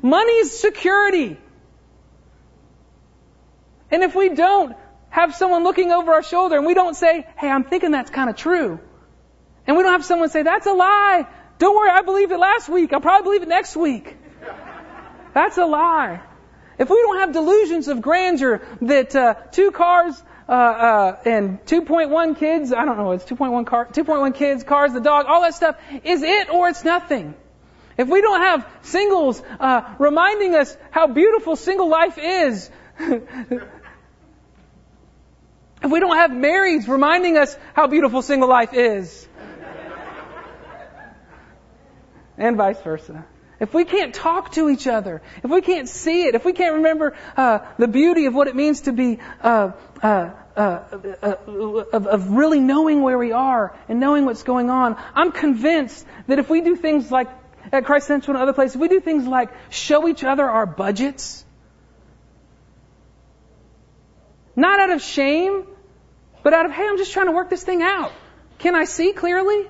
money 0.02 0.32
is 0.32 0.60
security. 0.60 1.36
And 3.90 4.02
if 4.02 4.14
we 4.14 4.28
don't 4.28 4.76
have 5.08 5.34
someone 5.34 5.64
looking 5.64 5.90
over 5.90 6.12
our 6.12 6.22
shoulder 6.22 6.56
and 6.56 6.66
we 6.66 6.74
don't 6.74 6.94
say, 6.94 7.26
hey, 7.38 7.48
I'm 7.48 7.64
thinking 7.64 7.90
that's 7.90 8.10
kind 8.10 8.28
of 8.28 8.36
true, 8.36 8.78
and 9.68 9.76
we 9.76 9.82
don't 9.82 9.92
have 9.92 10.04
someone 10.04 10.30
say, 10.30 10.42
that's 10.42 10.66
a 10.66 10.72
lie. 10.72 11.26
Don't 11.58 11.76
worry, 11.76 11.90
I 11.90 12.00
believed 12.00 12.32
it 12.32 12.38
last 12.38 12.70
week. 12.70 12.94
I'll 12.94 13.02
probably 13.02 13.24
believe 13.24 13.42
it 13.42 13.48
next 13.48 13.76
week. 13.76 14.16
That's 15.34 15.58
a 15.58 15.66
lie. 15.66 16.22
If 16.78 16.88
we 16.88 16.96
don't 16.96 17.18
have 17.18 17.32
delusions 17.32 17.88
of 17.88 18.00
grandeur 18.00 18.62
that 18.80 19.14
uh, 19.14 19.34
two 19.52 19.70
cars 19.70 20.20
uh, 20.48 20.52
uh, 20.52 21.16
and 21.26 21.62
2.1 21.66 22.38
kids, 22.38 22.72
I 22.72 22.86
don't 22.86 22.96
know, 22.96 23.12
it's 23.12 23.26
2.1 23.26 23.66
car, 23.66 23.84
2.1 23.84 24.34
kids, 24.34 24.64
cars, 24.64 24.94
the 24.94 25.00
dog, 25.00 25.26
all 25.26 25.42
that 25.42 25.54
stuff 25.54 25.76
is 26.02 26.22
it 26.22 26.48
or 26.48 26.70
it's 26.70 26.82
nothing. 26.84 27.34
If 27.98 28.08
we 28.08 28.22
don't 28.22 28.40
have 28.40 28.66
singles 28.82 29.42
uh, 29.60 29.82
reminding 29.98 30.54
us 30.54 30.74
how 30.90 31.08
beautiful 31.08 31.56
single 31.56 31.88
life 31.88 32.16
is, 32.16 32.70
if 32.98 33.50
we 35.90 36.00
don't 36.00 36.16
have 36.16 36.30
marrieds 36.30 36.88
reminding 36.88 37.36
us 37.36 37.54
how 37.74 37.86
beautiful 37.86 38.22
single 38.22 38.48
life 38.48 38.72
is, 38.72 39.28
and 42.38 42.56
vice 42.56 42.80
versa. 42.80 43.26
If 43.60 43.74
we 43.74 43.84
can't 43.84 44.14
talk 44.14 44.52
to 44.52 44.70
each 44.70 44.86
other, 44.86 45.20
if 45.42 45.50
we 45.50 45.60
can't 45.60 45.88
see 45.88 46.26
it, 46.26 46.36
if 46.36 46.44
we 46.44 46.52
can't 46.52 46.76
remember 46.76 47.16
uh, 47.36 47.58
the 47.76 47.88
beauty 47.88 48.26
of 48.26 48.34
what 48.34 48.46
it 48.46 48.54
means 48.54 48.82
to 48.82 48.92
be 48.92 49.18
uh, 49.42 49.72
uh, 50.00 50.30
uh, 50.56 50.60
uh 50.60 51.34
of, 51.92 52.06
of 52.06 52.30
really 52.30 52.60
knowing 52.60 53.02
where 53.02 53.18
we 53.18 53.32
are 53.32 53.76
and 53.88 53.98
knowing 53.98 54.24
what's 54.24 54.44
going 54.44 54.70
on, 54.70 54.96
I'm 55.12 55.32
convinced 55.32 56.06
that 56.28 56.38
if 56.38 56.48
we 56.48 56.60
do 56.60 56.76
things 56.76 57.10
like 57.10 57.28
at 57.72 57.84
Christ 57.84 58.06
Central 58.06 58.36
and 58.36 58.42
other 58.42 58.52
places, 58.52 58.76
if 58.76 58.80
we 58.80 58.88
do 58.88 59.00
things 59.00 59.26
like 59.26 59.50
show 59.70 60.06
each 60.06 60.22
other 60.22 60.48
our 60.48 60.64
budgets, 60.64 61.44
not 64.54 64.78
out 64.78 64.90
of 64.90 65.02
shame, 65.02 65.66
but 66.44 66.54
out 66.54 66.64
of 66.64 66.70
hey, 66.70 66.86
I'm 66.86 66.96
just 66.96 67.12
trying 67.12 67.26
to 67.26 67.32
work 67.32 67.50
this 67.50 67.64
thing 67.64 67.82
out. 67.82 68.12
Can 68.58 68.76
I 68.76 68.84
see 68.84 69.12
clearly? 69.12 69.68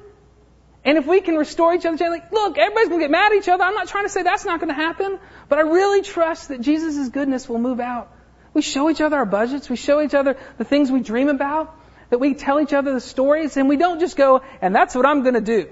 And 0.84 0.96
if 0.96 1.06
we 1.06 1.20
can 1.20 1.36
restore 1.36 1.74
each 1.74 1.84
other, 1.84 1.96
like, 2.08 2.30
look, 2.32 2.56
everybody's 2.56 2.88
to 3.00 3.04
get 3.04 3.10
mad 3.10 3.32
at 3.32 3.38
each 3.38 3.48
other. 3.48 3.64
I'm 3.64 3.74
not 3.74 3.88
trying 3.88 4.04
to 4.04 4.08
say 4.08 4.22
that's 4.22 4.44
not 4.44 4.60
to 4.68 4.74
happen, 4.74 5.18
but 5.48 5.58
I 5.58 5.62
really 5.62 6.02
trust 6.02 6.48
that 6.48 6.60
Jesus' 6.60 7.08
goodness 7.08 7.48
will 7.48 7.58
move 7.58 7.80
out. 7.80 8.12
We 8.54 8.62
show 8.62 8.88
each 8.88 9.00
other 9.00 9.16
our 9.16 9.26
budgets. 9.26 9.68
We 9.68 9.76
show 9.76 10.00
each 10.00 10.14
other 10.14 10.36
the 10.56 10.64
things 10.64 10.90
we 10.90 11.00
dream 11.00 11.28
about. 11.28 11.74
That 12.10 12.20
we 12.20 12.32
tell 12.34 12.58
each 12.60 12.72
other 12.72 12.94
the 12.94 13.00
stories, 13.00 13.58
and 13.58 13.68
we 13.68 13.76
don't 13.76 14.00
just 14.00 14.16
go, 14.16 14.40
and 14.62 14.74
that's 14.74 14.94
what 14.94 15.04
I'm 15.04 15.22
to 15.34 15.42
do. 15.42 15.68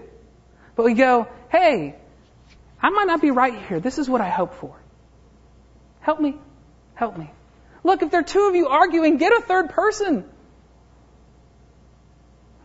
But 0.74 0.84
we 0.84 0.92
go, 0.92 1.28
hey, 1.50 1.96
I 2.82 2.90
might 2.90 3.06
not 3.06 3.22
be 3.22 3.30
right 3.30 3.54
here. 3.68 3.80
This 3.80 3.96
is 3.98 4.08
what 4.08 4.20
I 4.20 4.28
hope 4.28 4.54
for. 4.54 4.76
Help 6.00 6.20
me. 6.20 6.36
Help 6.94 7.16
me. 7.16 7.30
Look, 7.84 8.02
if 8.02 8.10
there 8.10 8.20
are 8.20 8.24
two 8.24 8.48
of 8.48 8.54
you 8.54 8.68
arguing, 8.68 9.16
get 9.16 9.32
a 9.32 9.40
third 9.40 9.70
person. 9.70 10.24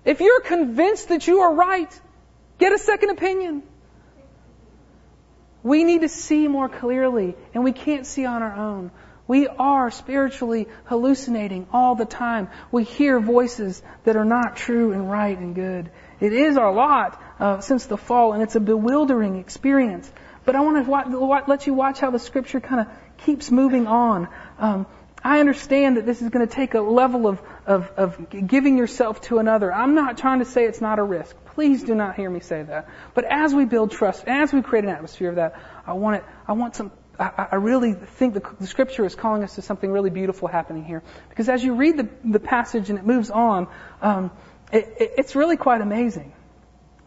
If 0.04 0.20
you're 0.20 0.42
convinced 0.42 1.10
that 1.10 1.28
you 1.28 1.40
are 1.42 1.54
right, 1.54 2.02
get 2.62 2.72
a 2.72 2.78
second 2.78 3.10
opinion. 3.10 3.64
We 5.64 5.84
need 5.84 6.02
to 6.02 6.10
see 6.10 6.48
more 6.48 6.70
clearly, 6.70 7.36
and 7.54 7.64
we 7.64 7.72
can't 7.72 8.06
see 8.06 8.26
on 8.26 8.42
our 8.42 8.56
own. 8.56 8.92
We 9.28 9.48
are 9.48 9.92
spiritually 9.92 10.68
hallucinating 10.86 11.68
all 11.74 11.96
the 11.96 12.06
time. 12.06 12.50
We 12.72 12.84
hear 12.84 13.20
voices 13.20 13.82
that 14.04 14.16
are 14.16 14.26
not 14.26 14.58
true 14.58 14.92
and 14.92 15.10
right 15.10 15.38
and 15.38 15.56
good. 15.56 15.92
It 16.20 16.34
is 16.34 16.58
our 16.58 16.72
lot 16.74 17.22
uh, 17.40 17.62
since 17.62 17.86
the 17.86 17.98
fall, 17.98 18.34
and 18.34 18.44
it's 18.44 18.56
a 18.56 18.60
bewildering 18.60 19.38
experience. 19.38 20.12
But 20.46 20.56
I 20.56 20.62
want 20.62 20.86
to 20.86 21.44
let 21.48 21.68
you 21.68 21.74
watch 21.74 22.00
how 22.00 22.12
the 22.12 22.20
scripture 22.20 22.60
kind 22.60 22.82
of 22.82 22.88
keeps 23.26 23.52
moving 23.52 23.88
on. 23.88 24.28
Um, 24.60 24.86
I 25.24 25.40
understand 25.40 25.98
that 25.98 26.06
this 26.06 26.22
is 26.22 26.30
going 26.30 26.48
to 26.48 26.54
take 26.54 26.74
a 26.74 26.82
level 26.82 27.28
of, 27.28 27.42
of, 27.66 27.92
of 27.96 28.48
giving 28.48 28.78
yourself 28.78 29.22
to 29.22 29.38
another. 29.38 29.72
I'm 29.72 29.94
not 29.94 30.18
trying 30.18 30.40
to 30.40 30.46
say 30.46 30.66
it's 30.66 30.82
not 30.82 30.98
a 30.98 31.04
risk. 31.04 31.36
Please 31.56 31.84
do 31.84 31.96
not 31.96 32.16
hear 32.16 32.30
me 32.30 32.40
say 32.40 32.64
that. 32.64 32.88
But 33.14 33.26
as 33.26 33.54
we 33.54 33.66
build 33.66 33.92
trust, 33.92 34.24
as 34.28 34.54
we 34.54 34.62
create 34.62 34.86
an 34.86 34.92
atmosphere 34.92 35.30
of 35.30 35.36
that, 35.36 35.62
I 35.86 35.94
want 35.94 36.18
it, 36.18 36.24
I 36.48 36.54
want 36.54 36.76
some, 36.76 36.92
I, 37.20 37.48
I 37.52 37.56
really 37.56 37.94
think 37.94 38.34
the, 38.34 38.44
the, 38.60 38.68
scripture 38.68 39.06
is 39.06 39.16
calling 39.16 39.44
us 39.44 39.56
to 39.56 39.62
something 39.62 39.92
really 39.92 40.10
beautiful 40.10 40.48
happening 40.48 40.86
here. 40.86 41.04
Because 41.30 41.50
as 41.50 41.62
you 41.64 41.76
read 41.76 41.98
the, 41.98 42.10
the 42.24 42.40
passage 42.40 42.90
and 42.90 42.98
it 42.98 43.06
moves 43.06 43.30
on, 43.30 43.68
um, 44.02 44.32
it, 44.72 44.96
it, 44.98 45.12
it's 45.18 45.36
really 45.36 45.58
quite 45.58 45.82
amazing. 45.82 46.32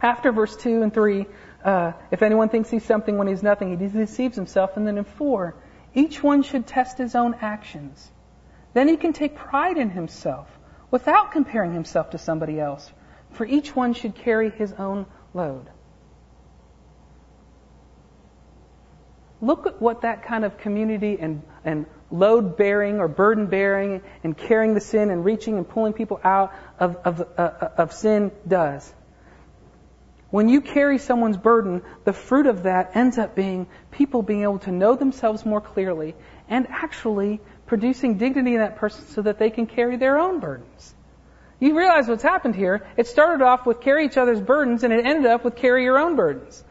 After 0.02 0.30
verse 0.30 0.54
2 0.56 0.82
and 0.82 0.92
3, 0.92 1.26
uh, 1.64 1.92
if 2.10 2.22
anyone 2.22 2.50
thinks 2.50 2.68
he's 2.68 2.84
something 2.84 3.16
when 3.16 3.26
he's 3.26 3.42
nothing, 3.42 3.78
he 3.78 3.88
deceives 3.88 4.36
himself. 4.36 4.76
And 4.76 4.86
then 4.86 4.98
in 4.98 5.04
4, 5.04 5.56
each 5.94 6.22
one 6.22 6.42
should 6.42 6.66
test 6.66 6.98
his 6.98 7.14
own 7.14 7.36
actions. 7.40 8.10
Then 8.74 8.88
he 8.88 8.98
can 8.98 9.14
take 9.14 9.36
pride 9.36 9.78
in 9.78 9.88
himself 9.88 10.48
without 10.90 11.32
comparing 11.32 11.72
himself 11.72 12.10
to 12.10 12.18
somebody 12.18 12.60
else, 12.60 12.92
for 13.34 13.44
each 13.46 13.74
one 13.74 13.94
should 13.94 14.14
carry 14.14 14.50
his 14.50 14.72
own 14.72 15.06
load. 15.32 15.68
Look 19.40 19.66
at 19.66 19.80
what 19.80 20.02
that 20.02 20.22
kind 20.22 20.44
of 20.44 20.56
community 20.58 21.18
and, 21.20 21.42
and 21.64 21.86
load 22.10 22.56
bearing 22.56 22.98
or 22.98 23.08
burden 23.08 23.46
bearing 23.46 24.00
and 24.22 24.36
carrying 24.36 24.74
the 24.74 24.80
sin 24.80 25.10
and 25.10 25.24
reaching 25.24 25.58
and 25.58 25.68
pulling 25.68 25.92
people 25.92 26.20
out 26.24 26.54
of, 26.78 26.96
of, 27.04 27.20
uh, 27.36 27.68
of 27.76 27.92
sin 27.92 28.32
does. 28.46 28.90
When 30.30 30.48
you 30.48 30.62
carry 30.62 30.98
someone's 30.98 31.36
burden, 31.36 31.82
the 32.04 32.12
fruit 32.12 32.46
of 32.46 32.64
that 32.64 32.96
ends 32.96 33.18
up 33.18 33.34
being 33.36 33.66
people 33.90 34.22
being 34.22 34.42
able 34.42 34.58
to 34.60 34.72
know 34.72 34.96
themselves 34.96 35.44
more 35.44 35.60
clearly 35.60 36.14
and 36.48 36.66
actually 36.70 37.40
producing 37.66 38.18
dignity 38.18 38.54
in 38.54 38.60
that 38.60 38.76
person 38.76 39.06
so 39.06 39.22
that 39.22 39.38
they 39.38 39.50
can 39.50 39.66
carry 39.66 39.96
their 39.96 40.18
own 40.18 40.40
burdens. 40.40 40.94
You 41.64 41.78
realize 41.78 42.06
what's 42.08 42.22
happened 42.22 42.54
here. 42.54 42.86
It 42.98 43.06
started 43.06 43.42
off 43.42 43.64
with 43.64 43.80
carry 43.80 44.04
each 44.04 44.18
other's 44.18 44.38
burdens 44.38 44.84
and 44.84 44.92
it 44.92 45.06
ended 45.06 45.24
up 45.24 45.46
with 45.46 45.56
carry 45.56 45.84
your 45.84 45.98
own 45.98 46.14
burdens. 46.14 46.62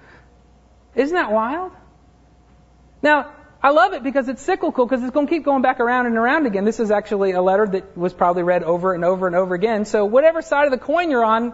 Isn't 0.94 1.16
that 1.16 1.32
wild? 1.32 1.72
Now, 3.02 3.32
I 3.64 3.72
love 3.72 3.94
it 3.94 4.04
because 4.04 4.30
it's 4.30 4.44
cyclical 4.44 4.86
because 4.86 5.02
it's 5.02 5.12
going 5.12 5.26
to 5.26 5.34
keep 5.34 5.46
going 5.46 5.64
back 5.64 5.80
around 5.80 6.06
and 6.06 6.16
around 6.16 6.46
again. 6.46 6.64
This 6.64 6.80
is 6.80 6.92
actually 6.92 7.32
a 7.32 7.42
letter 7.42 7.66
that 7.66 7.98
was 7.98 8.14
probably 8.14 8.44
read 8.44 8.62
over 8.62 8.94
and 8.94 9.04
over 9.04 9.26
and 9.26 9.36
over 9.36 9.56
again. 9.56 9.86
So 9.86 10.06
whatever 10.06 10.44
side 10.44 10.66
of 10.66 10.72
the 10.72 10.78
coin 10.78 11.10
you're 11.10 11.26
on, 11.26 11.54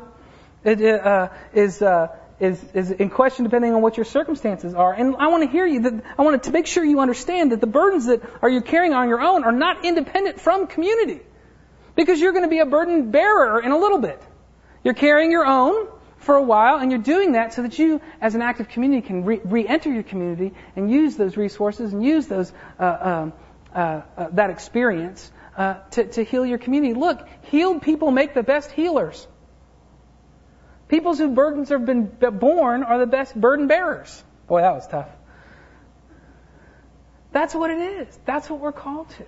it, 0.66 0.82
uh, 0.84 1.30
is, 1.54 1.82
uh, 1.82 2.08
is, 2.42 2.62
is 2.74 2.92
in 2.92 3.10
question 3.10 3.46
depending 3.46 3.74
on 3.74 3.82
what 3.82 3.96
your 3.96 4.06
circumstances 4.06 4.74
are. 4.74 4.92
And 4.92 5.16
I 5.16 5.28
want 5.28 5.44
to 5.44 5.50
hear 5.50 5.66
you 5.66 5.84
that, 5.84 6.04
I 6.18 6.24
want 6.24 6.44
to 6.44 6.52
make 6.52 6.68
sure 6.68 6.84
you 6.84 7.00
understand 7.00 7.54
that 7.54 7.62
the 7.62 7.68
burdens 7.68 8.08
that 8.08 8.22
are 8.42 8.50
you 8.50 8.60
carrying 8.60 8.94
on 8.94 9.08
your 9.08 9.22
own 9.22 9.46
are 9.46 9.54
not 9.54 9.86
independent 9.86 10.42
from 10.42 10.68
community. 10.68 11.22
Because 12.00 12.22
you're 12.22 12.32
going 12.32 12.46
to 12.46 12.50
be 12.50 12.60
a 12.60 12.66
burden 12.66 13.12
bearer 13.12 13.60
in 13.60 13.74
a 13.74 13.78
little 13.78 13.98
bit. 13.98 14.24
You're 14.86 14.94
carrying 14.94 15.32
your 15.32 15.46
own 15.46 15.90
for 16.20 16.36
a 16.36 16.42
while, 16.42 16.78
and 16.78 16.92
you're 16.92 17.02
doing 17.02 17.34
that 17.34 17.54
so 17.54 17.62
that 17.62 17.78
you, 17.78 18.00
as 18.22 18.36
an 18.36 18.42
active 18.42 18.70
community, 18.70 19.06
can 19.06 19.26
re- 19.26 19.68
enter 19.68 19.92
your 19.92 20.04
community 20.04 20.54
and 20.78 20.90
use 20.90 21.18
those 21.18 21.36
resources 21.36 21.92
and 21.92 22.02
use 22.02 22.26
those 22.28 22.54
uh, 22.80 22.98
um, 23.02 23.34
uh, 23.76 24.02
uh, 24.16 24.28
that 24.32 24.50
experience 24.50 25.30
uh, 25.58 25.74
to, 25.92 26.06
to 26.06 26.24
heal 26.24 26.46
your 26.46 26.58
community. 26.58 26.94
Look, 26.94 27.28
healed 27.52 27.82
people 27.82 28.12
make 28.12 28.34
the 28.34 28.44
best 28.44 28.72
healers. 28.72 29.28
People 30.88 31.18
whose 31.18 31.36
burdens 31.36 31.68
have 31.68 31.86
been 31.86 32.06
born 32.06 32.84
are 32.84 32.98
the 32.98 33.08
best 33.08 33.36
burden 33.36 33.68
bearers. 33.68 34.24
Boy, 34.48 34.62
that 34.62 34.74
was 34.74 34.88
tough. 34.88 35.10
That's 37.34 37.54
what 37.54 37.72
it 37.72 37.80
is. 38.00 38.20
That's 38.24 38.50
what 38.50 38.62
we're 38.62 38.72
called 38.72 39.10
to. 39.10 39.26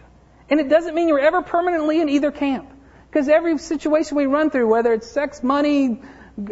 And 0.51 0.59
it 0.59 0.67
doesn't 0.67 0.93
mean 0.93 1.07
you're 1.07 1.19
ever 1.19 1.41
permanently 1.41 2.01
in 2.01 2.09
either 2.09 2.29
camp. 2.29 2.69
Because 3.09 3.29
every 3.29 3.57
situation 3.57 4.17
we 4.17 4.25
run 4.25 4.49
through, 4.51 4.67
whether 4.67 4.93
it's 4.93 5.09
sex, 5.09 5.41
money, 5.41 6.01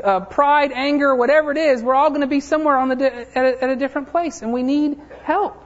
uh, 0.04 0.22
pride, 0.22 0.72
anger, 0.74 1.14
whatever 1.14 1.52
it 1.52 1.58
is, 1.58 1.84
we're 1.84 1.96
all 1.96 2.10
going 2.10 2.22
to 2.22 2.28
be 2.28 2.40
somewhere 2.40 2.78
on 2.78 2.88
the 2.88 2.96
di- 2.96 3.06
at, 3.06 3.46
a, 3.46 3.64
at, 3.64 3.70
a, 3.70 3.76
different 3.76 4.12
place, 4.12 4.42
and 4.42 4.54
we 4.54 4.64
need 4.64 5.00
help. 5.24 5.64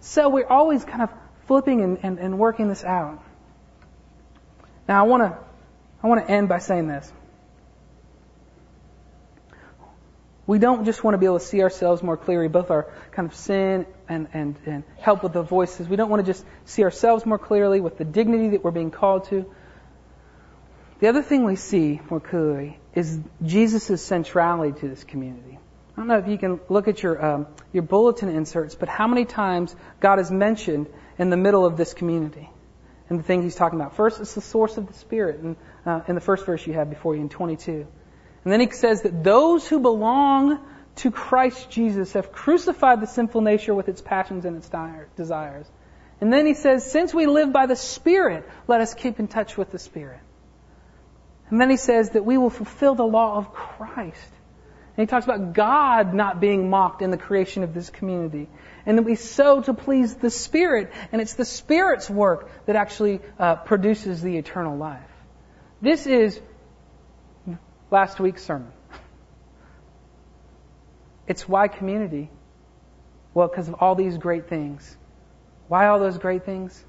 So 0.00 0.28
we're 0.28 0.46
always 0.46 0.84
kind 0.84 1.02
of 1.02 1.10
flipping 1.46 1.82
and, 1.82 1.98
and, 2.02 2.18
and 2.18 2.38
working 2.38 2.68
this 2.68 2.84
out. 2.84 3.22
Now 4.86 5.04
I 5.04 5.08
want 5.08 5.22
to 5.22 5.38
I 6.02 6.06
want 6.06 6.26
to 6.26 6.30
end 6.30 6.50
by 6.50 6.58
saying 6.58 6.88
this. 6.88 7.10
We 10.46 10.58
don't 10.58 10.84
just 10.84 11.02
want 11.02 11.14
to 11.14 11.18
be 11.18 11.24
able 11.24 11.38
to 11.38 11.44
see 11.44 11.62
ourselves 11.62 12.02
more 12.02 12.18
clearly, 12.18 12.48
both 12.48 12.70
our 12.70 12.92
kind 13.12 13.26
of 13.26 13.34
sin 13.34 13.86
and, 14.08 14.28
and, 14.32 14.56
and 14.66 14.84
help 14.98 15.22
with 15.22 15.32
the 15.32 15.42
voices. 15.42 15.88
We 15.88 15.96
don't 15.96 16.10
want 16.10 16.24
to 16.24 16.32
just 16.32 16.44
see 16.64 16.82
ourselves 16.84 17.24
more 17.26 17.38
clearly 17.38 17.80
with 17.80 17.98
the 17.98 18.04
dignity 18.04 18.50
that 18.50 18.64
we're 18.64 18.70
being 18.70 18.90
called 18.90 19.24
to. 19.30 19.50
The 21.00 21.08
other 21.08 21.22
thing 21.22 21.44
we 21.44 21.56
see 21.56 22.00
more 22.10 22.20
clearly 22.20 22.78
is 22.94 23.18
Jesus' 23.42 24.02
centrality 24.02 24.78
to 24.80 24.88
this 24.88 25.04
community. 25.04 25.58
I 25.96 26.00
don't 26.00 26.08
know 26.08 26.18
if 26.18 26.28
you 26.28 26.38
can 26.38 26.60
look 26.68 26.88
at 26.88 27.02
your 27.02 27.24
um, 27.24 27.46
your 27.72 27.84
bulletin 27.84 28.28
inserts, 28.28 28.74
but 28.74 28.88
how 28.88 29.06
many 29.06 29.24
times 29.24 29.74
God 30.00 30.18
is 30.18 30.30
mentioned 30.30 30.88
in 31.18 31.30
the 31.30 31.36
middle 31.36 31.64
of 31.64 31.76
this 31.76 31.94
community 31.94 32.50
and 33.08 33.18
the 33.18 33.22
thing 33.22 33.42
He's 33.42 33.54
talking 33.54 33.80
about. 33.80 33.94
First, 33.94 34.20
it's 34.20 34.34
the 34.34 34.40
source 34.40 34.76
of 34.76 34.88
the 34.88 34.92
Spirit, 34.94 35.40
in, 35.40 35.56
uh, 35.86 36.00
in 36.08 36.14
the 36.14 36.20
first 36.20 36.46
verse 36.46 36.66
you 36.66 36.72
have 36.72 36.90
before 36.90 37.14
you 37.14 37.20
in 37.20 37.28
22. 37.28 37.86
And 38.44 38.52
then 38.52 38.60
he 38.60 38.70
says 38.70 39.02
that 39.02 39.24
those 39.24 39.66
who 39.66 39.80
belong 39.80 40.58
to 40.96 41.10
Christ 41.10 41.70
Jesus 41.70 42.12
have 42.12 42.32
crucified 42.32 43.00
the 43.00 43.06
sinful 43.06 43.40
nature 43.40 43.74
with 43.74 43.88
its 43.88 44.00
passions 44.00 44.44
and 44.44 44.56
its 44.56 44.70
desires. 45.16 45.66
And 46.20 46.32
then 46.32 46.46
he 46.46 46.54
says, 46.54 46.90
since 46.90 47.12
we 47.12 47.26
live 47.26 47.52
by 47.52 47.66
the 47.66 47.76
Spirit, 47.76 48.48
let 48.68 48.80
us 48.80 48.94
keep 48.94 49.18
in 49.18 49.28
touch 49.28 49.56
with 49.56 49.70
the 49.70 49.78
Spirit. 49.78 50.20
And 51.50 51.60
then 51.60 51.68
he 51.68 51.76
says 51.76 52.10
that 52.10 52.24
we 52.24 52.38
will 52.38 52.50
fulfill 52.50 52.94
the 52.94 53.04
law 53.04 53.36
of 53.36 53.52
Christ. 53.52 54.30
And 54.96 55.02
he 55.02 55.06
talks 55.06 55.24
about 55.24 55.52
God 55.52 56.14
not 56.14 56.40
being 56.40 56.70
mocked 56.70 57.02
in 57.02 57.10
the 57.10 57.18
creation 57.18 57.64
of 57.64 57.74
this 57.74 57.90
community. 57.90 58.48
And 58.86 58.96
that 58.98 59.02
we 59.02 59.16
sow 59.16 59.60
to 59.62 59.74
please 59.74 60.14
the 60.14 60.30
Spirit. 60.30 60.92
And 61.10 61.20
it's 61.20 61.34
the 61.34 61.44
Spirit's 61.44 62.08
work 62.08 62.48
that 62.66 62.76
actually 62.76 63.20
uh, 63.38 63.56
produces 63.56 64.22
the 64.22 64.36
eternal 64.36 64.76
life. 64.76 65.02
This 65.82 66.06
is 66.06 66.40
last 67.90 68.20
week's 68.20 68.44
sermon. 68.44 68.72
It's 71.26 71.48
why 71.48 71.68
community? 71.68 72.30
Well, 73.32 73.48
because 73.48 73.68
of 73.68 73.76
all 73.80 73.94
these 73.94 74.18
great 74.18 74.48
things. 74.48 74.96
Why 75.68 75.86
all 75.86 75.98
those 75.98 76.18
great 76.18 76.44
things? 76.44 76.84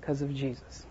Because 0.00 0.22
of 0.22 0.34
Jesus. 0.34 0.86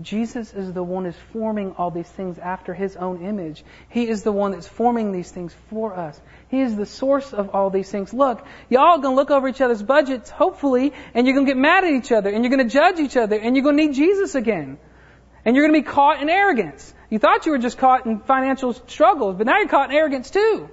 Jesus 0.00 0.52
is 0.52 0.74
the 0.74 0.82
one 0.82 1.06
who's 1.06 1.16
forming 1.32 1.72
all 1.78 1.90
these 1.90 2.08
things 2.08 2.38
after 2.38 2.74
his 2.74 2.96
own 2.96 3.24
image. 3.24 3.64
He 3.88 4.06
is 4.06 4.22
the 4.22 4.32
one 4.32 4.50
that's 4.50 4.68
forming 4.68 5.10
these 5.10 5.30
things 5.30 5.54
for 5.70 5.94
us. 5.94 6.20
He 6.48 6.60
is 6.60 6.76
the 6.76 6.84
source 6.84 7.32
of 7.32 7.54
all 7.54 7.70
these 7.70 7.90
things. 7.90 8.12
Look, 8.12 8.44
y'all 8.68 8.98
gonna 8.98 9.16
look 9.16 9.30
over 9.30 9.48
each 9.48 9.62
other's 9.62 9.82
budgets, 9.82 10.28
hopefully, 10.28 10.92
and 11.14 11.26
you're 11.26 11.34
gonna 11.34 11.46
get 11.46 11.56
mad 11.56 11.84
at 11.84 11.92
each 11.92 12.12
other, 12.12 12.28
and 12.28 12.44
you're 12.44 12.50
gonna 12.50 12.68
judge 12.68 12.98
each 12.98 13.16
other, 13.16 13.36
and 13.36 13.56
you're 13.56 13.64
gonna 13.64 13.78
need 13.78 13.94
Jesus 13.94 14.34
again. 14.34 14.76
And 15.46 15.56
you're 15.56 15.66
gonna 15.66 15.78
be 15.78 15.86
caught 15.86 16.20
in 16.20 16.28
arrogance. 16.28 16.92
You 17.08 17.18
thought 17.18 17.46
you 17.46 17.52
were 17.52 17.58
just 17.58 17.78
caught 17.78 18.04
in 18.04 18.20
financial 18.20 18.74
struggles, 18.74 19.36
but 19.36 19.46
now 19.46 19.58
you're 19.58 19.68
caught 19.68 19.90
in 19.90 19.96
arrogance 19.96 20.28
too. 20.28 20.68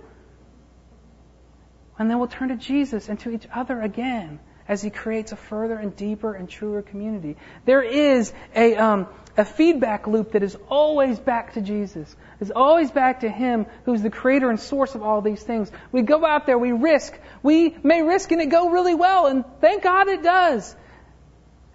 And 1.97 2.09
then 2.09 2.19
we'll 2.19 2.27
turn 2.27 2.49
to 2.49 2.55
Jesus 2.55 3.09
and 3.09 3.19
to 3.21 3.31
each 3.31 3.47
other 3.53 3.81
again 3.81 4.39
as 4.67 4.81
He 4.81 4.89
creates 4.89 5.31
a 5.31 5.35
further 5.35 5.75
and 5.75 5.95
deeper 5.95 6.33
and 6.33 6.49
truer 6.49 6.81
community. 6.81 7.37
There 7.65 7.83
is 7.83 8.33
a, 8.55 8.75
um, 8.75 9.07
a 9.37 9.45
feedback 9.45 10.07
loop 10.07 10.31
that 10.31 10.43
is 10.43 10.57
always 10.69 11.19
back 11.19 11.53
to 11.53 11.61
Jesus. 11.61 12.15
Is 12.39 12.51
always 12.51 12.89
back 12.89 13.21
to 13.21 13.29
Him 13.29 13.65
who's 13.85 14.01
the 14.01 14.09
creator 14.09 14.49
and 14.49 14.59
source 14.59 14.95
of 14.95 15.03
all 15.03 15.21
these 15.21 15.43
things. 15.43 15.71
We 15.91 16.01
go 16.01 16.25
out 16.25 16.45
there, 16.45 16.57
we 16.57 16.71
risk. 16.71 17.17
We 17.43 17.75
may 17.83 18.01
risk 18.01 18.31
and 18.31 18.41
it 18.41 18.47
go 18.47 18.69
really 18.69 18.95
well, 18.95 19.27
and 19.27 19.43
thank 19.61 19.83
God 19.83 20.07
it 20.07 20.23
does. 20.23 20.75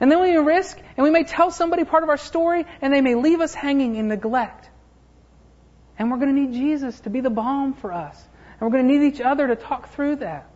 And 0.01 0.11
then 0.11 0.21
we 0.21 0.37
risk, 0.37 0.79
and 0.97 1.05
we 1.05 1.11
may 1.11 1.25
tell 1.25 1.51
somebody 1.51 1.85
part 1.85 2.05
of 2.05 2.09
our 2.09 2.16
story, 2.16 2.66
and 2.81 2.93
they 2.93 3.01
may 3.01 3.16
leave 3.16 3.41
us 3.41 3.53
hanging 3.53 3.97
in 3.97 4.09
neglect. 4.09 4.71
And 5.99 6.11
we're 6.11 6.19
going 6.19 6.35
to 6.35 6.41
need 6.41 6.53
Jesus 6.53 7.01
to 7.01 7.11
be 7.11 7.21
the 7.21 7.31
balm 7.31 7.75
for 7.75 7.93
us. 7.93 8.16
And 8.61 8.69
we're 8.71 8.77
going 8.77 8.89
to 8.89 8.99
need 8.99 9.15
each 9.15 9.21
other 9.21 9.47
to 9.47 9.57
talk 9.57 9.91
through 9.91 10.17
that. 10.17 10.51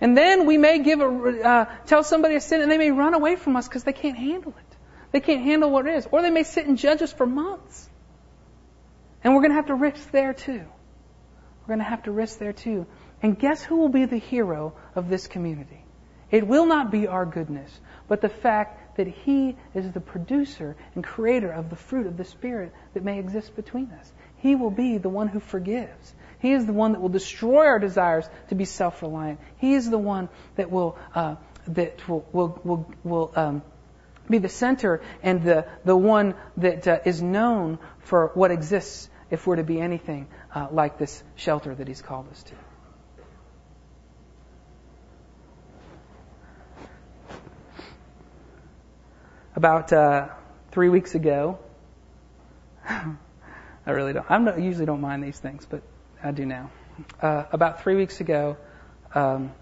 And 0.00 0.16
then 0.16 0.46
we 0.46 0.58
may 0.58 0.78
give 0.78 1.00
a, 1.00 1.06
uh, 1.06 1.64
tell 1.86 2.04
somebody 2.04 2.36
a 2.36 2.40
sin, 2.40 2.60
and 2.60 2.70
they 2.70 2.78
may 2.78 2.90
run 2.90 3.14
away 3.14 3.36
from 3.36 3.56
us 3.56 3.66
because 3.66 3.84
they 3.84 3.92
can't 3.92 4.16
handle 4.16 4.54
it. 4.56 4.76
They 5.10 5.20
can't 5.20 5.42
handle 5.42 5.70
what 5.70 5.86
it 5.86 5.94
is. 5.94 6.06
Or 6.10 6.22
they 6.22 6.30
may 6.30 6.44
sit 6.44 6.66
and 6.66 6.78
judge 6.78 7.02
us 7.02 7.12
for 7.12 7.26
months. 7.26 7.88
And 9.24 9.34
we're 9.34 9.40
going 9.40 9.50
to 9.50 9.56
have 9.56 9.66
to 9.66 9.74
risk 9.74 10.10
there 10.10 10.34
too. 10.34 10.64
We're 11.60 11.66
going 11.66 11.78
to 11.78 11.84
have 11.84 12.04
to 12.04 12.12
risk 12.12 12.38
there 12.38 12.52
too. 12.52 12.86
And 13.22 13.38
guess 13.38 13.62
who 13.62 13.76
will 13.76 13.88
be 13.88 14.04
the 14.04 14.18
hero 14.18 14.74
of 14.94 15.08
this 15.08 15.26
community? 15.26 15.84
It 16.30 16.46
will 16.46 16.66
not 16.66 16.90
be 16.90 17.06
our 17.06 17.24
goodness, 17.24 17.80
but 18.06 18.20
the 18.20 18.28
fact 18.28 18.96
that 18.98 19.06
He 19.06 19.56
is 19.74 19.90
the 19.92 20.00
producer 20.00 20.76
and 20.94 21.02
creator 21.02 21.50
of 21.50 21.70
the 21.70 21.76
fruit 21.76 22.06
of 22.06 22.16
the 22.16 22.24
Spirit 22.24 22.72
that 22.94 23.02
may 23.02 23.18
exist 23.18 23.56
between 23.56 23.90
us. 23.92 24.12
He 24.36 24.54
will 24.54 24.70
be 24.70 24.98
the 24.98 25.08
one 25.08 25.28
who 25.28 25.40
forgives. 25.40 26.14
He 26.40 26.52
is 26.52 26.66
the 26.66 26.72
one 26.72 26.92
that 26.92 27.00
will 27.00 27.08
destroy 27.08 27.66
our 27.66 27.78
desires 27.78 28.28
to 28.48 28.54
be 28.54 28.64
self-reliant. 28.64 29.40
He 29.58 29.74
is 29.74 29.90
the 29.90 29.98
one 29.98 30.28
that 30.56 30.70
will 30.70 30.96
uh, 31.14 31.36
that 31.68 32.08
will 32.08 32.24
will 32.32 32.60
will, 32.64 32.94
will 33.02 33.32
um, 33.34 33.62
be 34.30 34.38
the 34.38 34.48
center 34.48 35.00
and 35.22 35.42
the 35.42 35.66
the 35.84 35.96
one 35.96 36.34
that 36.58 36.86
uh, 36.86 36.98
is 37.04 37.20
known 37.20 37.78
for 38.00 38.30
what 38.34 38.50
exists 38.50 39.10
if 39.30 39.46
we're 39.46 39.56
to 39.56 39.64
be 39.64 39.80
anything 39.80 40.28
uh, 40.54 40.68
like 40.70 40.96
this 40.98 41.22
shelter 41.34 41.74
that 41.74 41.88
He's 41.88 42.02
called 42.02 42.30
us 42.30 42.42
to. 42.44 42.54
About 49.56 49.92
uh, 49.92 50.28
three 50.70 50.88
weeks 50.88 51.16
ago, 51.16 51.58
I 52.88 53.16
really 53.86 54.12
don't. 54.12 54.30
I 54.30 54.56
usually 54.56 54.86
don't 54.86 55.00
mind 55.00 55.24
these 55.24 55.38
things, 55.38 55.66
but 55.68 55.82
I 56.22 56.30
do 56.32 56.46
now. 56.46 56.70
Uh, 57.20 57.44
about 57.52 57.82
three 57.82 57.94
weeks 57.94 58.20
ago, 58.20 58.56
um, 59.14 59.52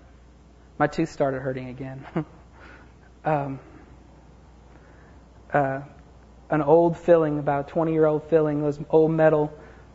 my 0.78 0.86
tooth 0.86 1.10
started 1.10 1.40
hurting 1.40 1.68
again. 1.68 2.06
um, 3.24 3.60
uh, 5.52 5.80
an 6.50 6.62
old 6.62 6.96
filling, 6.98 7.38
about 7.38 7.68
a 7.68 7.72
20 7.72 7.92
year 7.92 8.06
old 8.06 8.28
filling, 8.30 8.62
was 8.62 8.78
old 8.90 9.10
metal, 9.10 9.52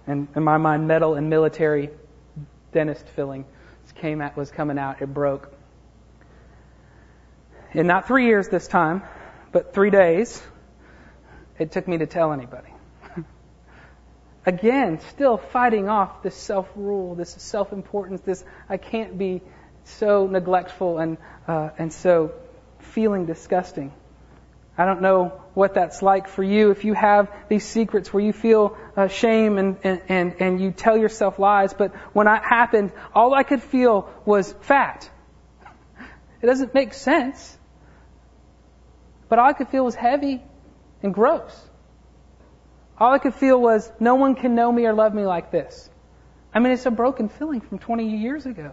and 0.07 0.27
in 0.35 0.43
my 0.43 0.57
mind, 0.57 0.87
metal 0.87 1.15
and 1.15 1.29
military 1.29 1.89
dentist 2.71 3.07
filling 3.09 3.45
came 3.91 4.21
out, 4.21 4.35
was 4.35 4.51
coming 4.51 4.77
out. 4.77 5.01
It 5.01 5.13
broke. 5.13 5.53
In 7.73 7.87
not 7.87 8.07
three 8.07 8.25
years 8.25 8.49
this 8.49 8.67
time, 8.67 9.03
but 9.51 9.73
three 9.73 9.89
days, 9.89 10.41
it 11.57 11.71
took 11.71 11.87
me 11.87 11.99
to 11.99 12.05
tell 12.05 12.33
anybody. 12.33 12.70
Again, 14.45 14.99
still 15.09 15.37
fighting 15.37 15.87
off 15.87 16.23
this 16.23 16.35
self 16.35 16.67
rule, 16.75 17.15
this 17.15 17.31
self 17.31 17.71
importance, 17.71 18.21
this 18.21 18.43
I 18.67 18.77
can't 18.77 19.17
be 19.17 19.41
so 19.83 20.27
neglectful 20.27 20.97
and, 20.97 21.17
uh, 21.47 21.69
and 21.77 21.93
so 21.93 22.33
feeling 22.79 23.25
disgusting. 23.25 23.93
I 24.77 24.85
don't 24.85 25.01
know 25.01 25.41
what 25.53 25.75
that's 25.75 26.01
like 26.01 26.27
for 26.27 26.43
you 26.43 26.71
if 26.71 26.85
you 26.85 26.93
have 26.93 27.31
these 27.49 27.65
secrets 27.65 28.11
where 28.11 28.23
you 28.23 28.33
feel 28.33 28.77
uh, 28.95 29.07
shame 29.09 29.57
and, 29.57 29.77
and, 29.83 30.01
and, 30.07 30.35
and 30.39 30.61
you 30.61 30.71
tell 30.71 30.97
yourself 30.97 31.37
lies, 31.37 31.73
but 31.73 31.93
when 32.13 32.25
that 32.25 32.43
happened, 32.43 32.91
all 33.13 33.33
I 33.33 33.43
could 33.43 33.61
feel 33.61 34.09
was 34.25 34.53
fat. 34.61 35.09
It 36.41 36.47
doesn't 36.47 36.73
make 36.73 36.93
sense. 36.93 37.57
But 39.29 39.39
all 39.39 39.47
I 39.47 39.53
could 39.53 39.67
feel 39.67 39.85
was 39.85 39.93
heavy 39.93 40.41
and 41.03 41.13
gross. 41.13 41.69
All 42.97 43.13
I 43.13 43.17
could 43.17 43.33
feel 43.33 43.59
was, 43.59 43.91
no 43.99 44.15
one 44.15 44.35
can 44.35 44.55
know 44.55 44.71
me 44.71 44.85
or 44.85 44.93
love 44.93 45.13
me 45.13 45.25
like 45.25 45.51
this. 45.51 45.89
I 46.53 46.59
mean, 46.59 46.73
it's 46.73 46.85
a 46.85 46.91
broken 46.91 47.29
feeling 47.29 47.61
from 47.61 47.79
20 47.79 48.17
years 48.17 48.45
ago. 48.45 48.71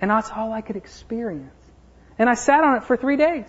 And 0.00 0.10
that's 0.10 0.30
all 0.30 0.52
I 0.52 0.60
could 0.60 0.76
experience. 0.76 1.52
And 2.18 2.28
I 2.28 2.34
sat 2.34 2.64
on 2.64 2.76
it 2.76 2.84
for 2.84 2.96
three 2.96 3.16
days. 3.16 3.46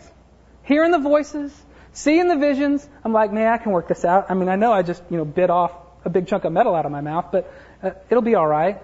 Hearing 0.64 0.92
the 0.92 1.00
voices, 1.00 1.56
seeing 1.94 2.28
the 2.28 2.38
visions. 2.38 2.88
I'm 3.04 3.14
like, 3.14 3.32
man, 3.32 3.52
I 3.52 3.58
can 3.58 3.72
work 3.72 3.88
this 3.88 4.04
out. 4.04 4.30
I 4.30 4.34
mean, 4.34 4.50
I 4.50 4.56
know 4.56 4.72
I 4.72 4.82
just, 4.82 5.04
you 5.10 5.18
know, 5.18 5.26
bit 5.26 5.50
off 5.50 5.72
a 6.06 6.10
big 6.10 6.28
chunk 6.28 6.46
of 6.46 6.54
metal 6.54 6.76
out 6.76 6.86
of 6.86 6.92
my 6.92 7.02
mouth, 7.02 7.28
but 7.32 7.52
uh, 7.84 7.92
it'll 8.10 8.24
be 8.24 8.36
alright. 8.36 8.82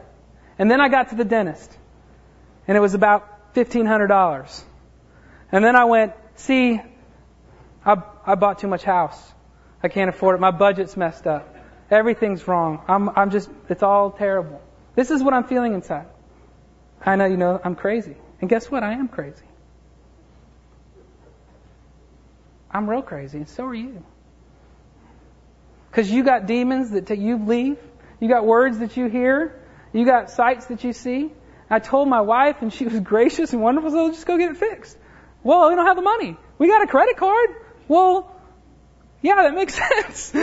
And 0.58 0.70
then 0.70 0.82
I 0.82 0.90
got 0.90 1.10
to 1.10 1.16
the 1.16 1.26
dentist. 1.26 1.76
And 2.68 2.78
it 2.78 2.82
was 2.82 2.94
about 2.94 3.54
$1,500. 3.56 4.64
And 5.52 5.64
then 5.64 5.76
I 5.76 5.86
went, 5.86 6.14
see, 6.36 6.82
I, 7.86 8.02
I 8.26 8.36
bought 8.36 8.60
too 8.60 8.68
much 8.68 8.84
house. 8.84 9.34
I 9.84 9.88
can't 9.88 10.09
afford 10.09 10.36
it. 10.36 10.41
My 10.41 10.51
budget's 10.51 10.97
messed 10.97 11.28
up. 11.28 11.55
Everything's 11.91 12.47
wrong. 12.47 12.84
I'm, 12.88 13.09
I'm 13.09 13.30
just, 13.30 13.49
it's 13.69 13.84
all 13.84 14.11
terrible. 14.11 14.61
This 14.95 15.11
is 15.11 15.21
what 15.21 15.34
I'm 15.34 15.43
feeling 15.43 15.73
inside. 15.73 16.07
I 17.05 17.15
know, 17.15 17.26
you 17.26 17.38
know, 17.38 17.59
I'm 17.63 17.76
crazy. 17.76 18.15
And 18.41 18.49
guess 18.49 18.71
what? 18.71 18.84
I 18.84 18.93
am 18.93 19.07
crazy. 19.07 19.45
I'm 22.71 22.89
real 22.89 23.01
crazy, 23.01 23.38
and 23.38 23.47
so 23.47 23.65
are 23.65 23.76
you. 23.76 24.03
Because 25.89 26.11
you 26.11 26.23
got 26.23 26.45
demons 26.45 26.91
that 26.91 27.07
t- 27.07 27.15
you 27.15 27.38
leave. 27.38 27.78
You 28.19 28.28
got 28.28 28.45
words 28.45 28.80
that 28.80 28.97
you 28.97 29.07
hear. 29.07 29.61
You 29.93 30.05
got 30.05 30.30
sights 30.30 30.65
that 30.65 30.84
you 30.84 30.91
see. 30.91 31.32
I 31.69 31.80
told 31.80 32.09
my 32.09 32.21
wife, 32.21 32.57
and 32.61 32.73
she 32.73 32.86
was 32.86 32.99
gracious 33.13 33.53
and 33.53 33.61
wonderful, 33.61 33.91
so 33.91 34.11
just 34.11 34.26
go 34.26 34.38
get 34.38 34.51
it 34.51 34.57
fixed. 34.57 34.97
Well, 35.41 35.69
we 35.69 35.76
don't 35.76 35.86
have 35.86 35.95
the 35.95 36.01
money. 36.01 36.36
We 36.57 36.67
got 36.67 36.84
a 36.84 36.88
credit 36.88 37.15
card. 37.15 37.49
Well, 37.88 38.35
yeah, 39.26 39.41
that 39.43 39.55
makes 39.55 39.73
sense. 39.95 40.34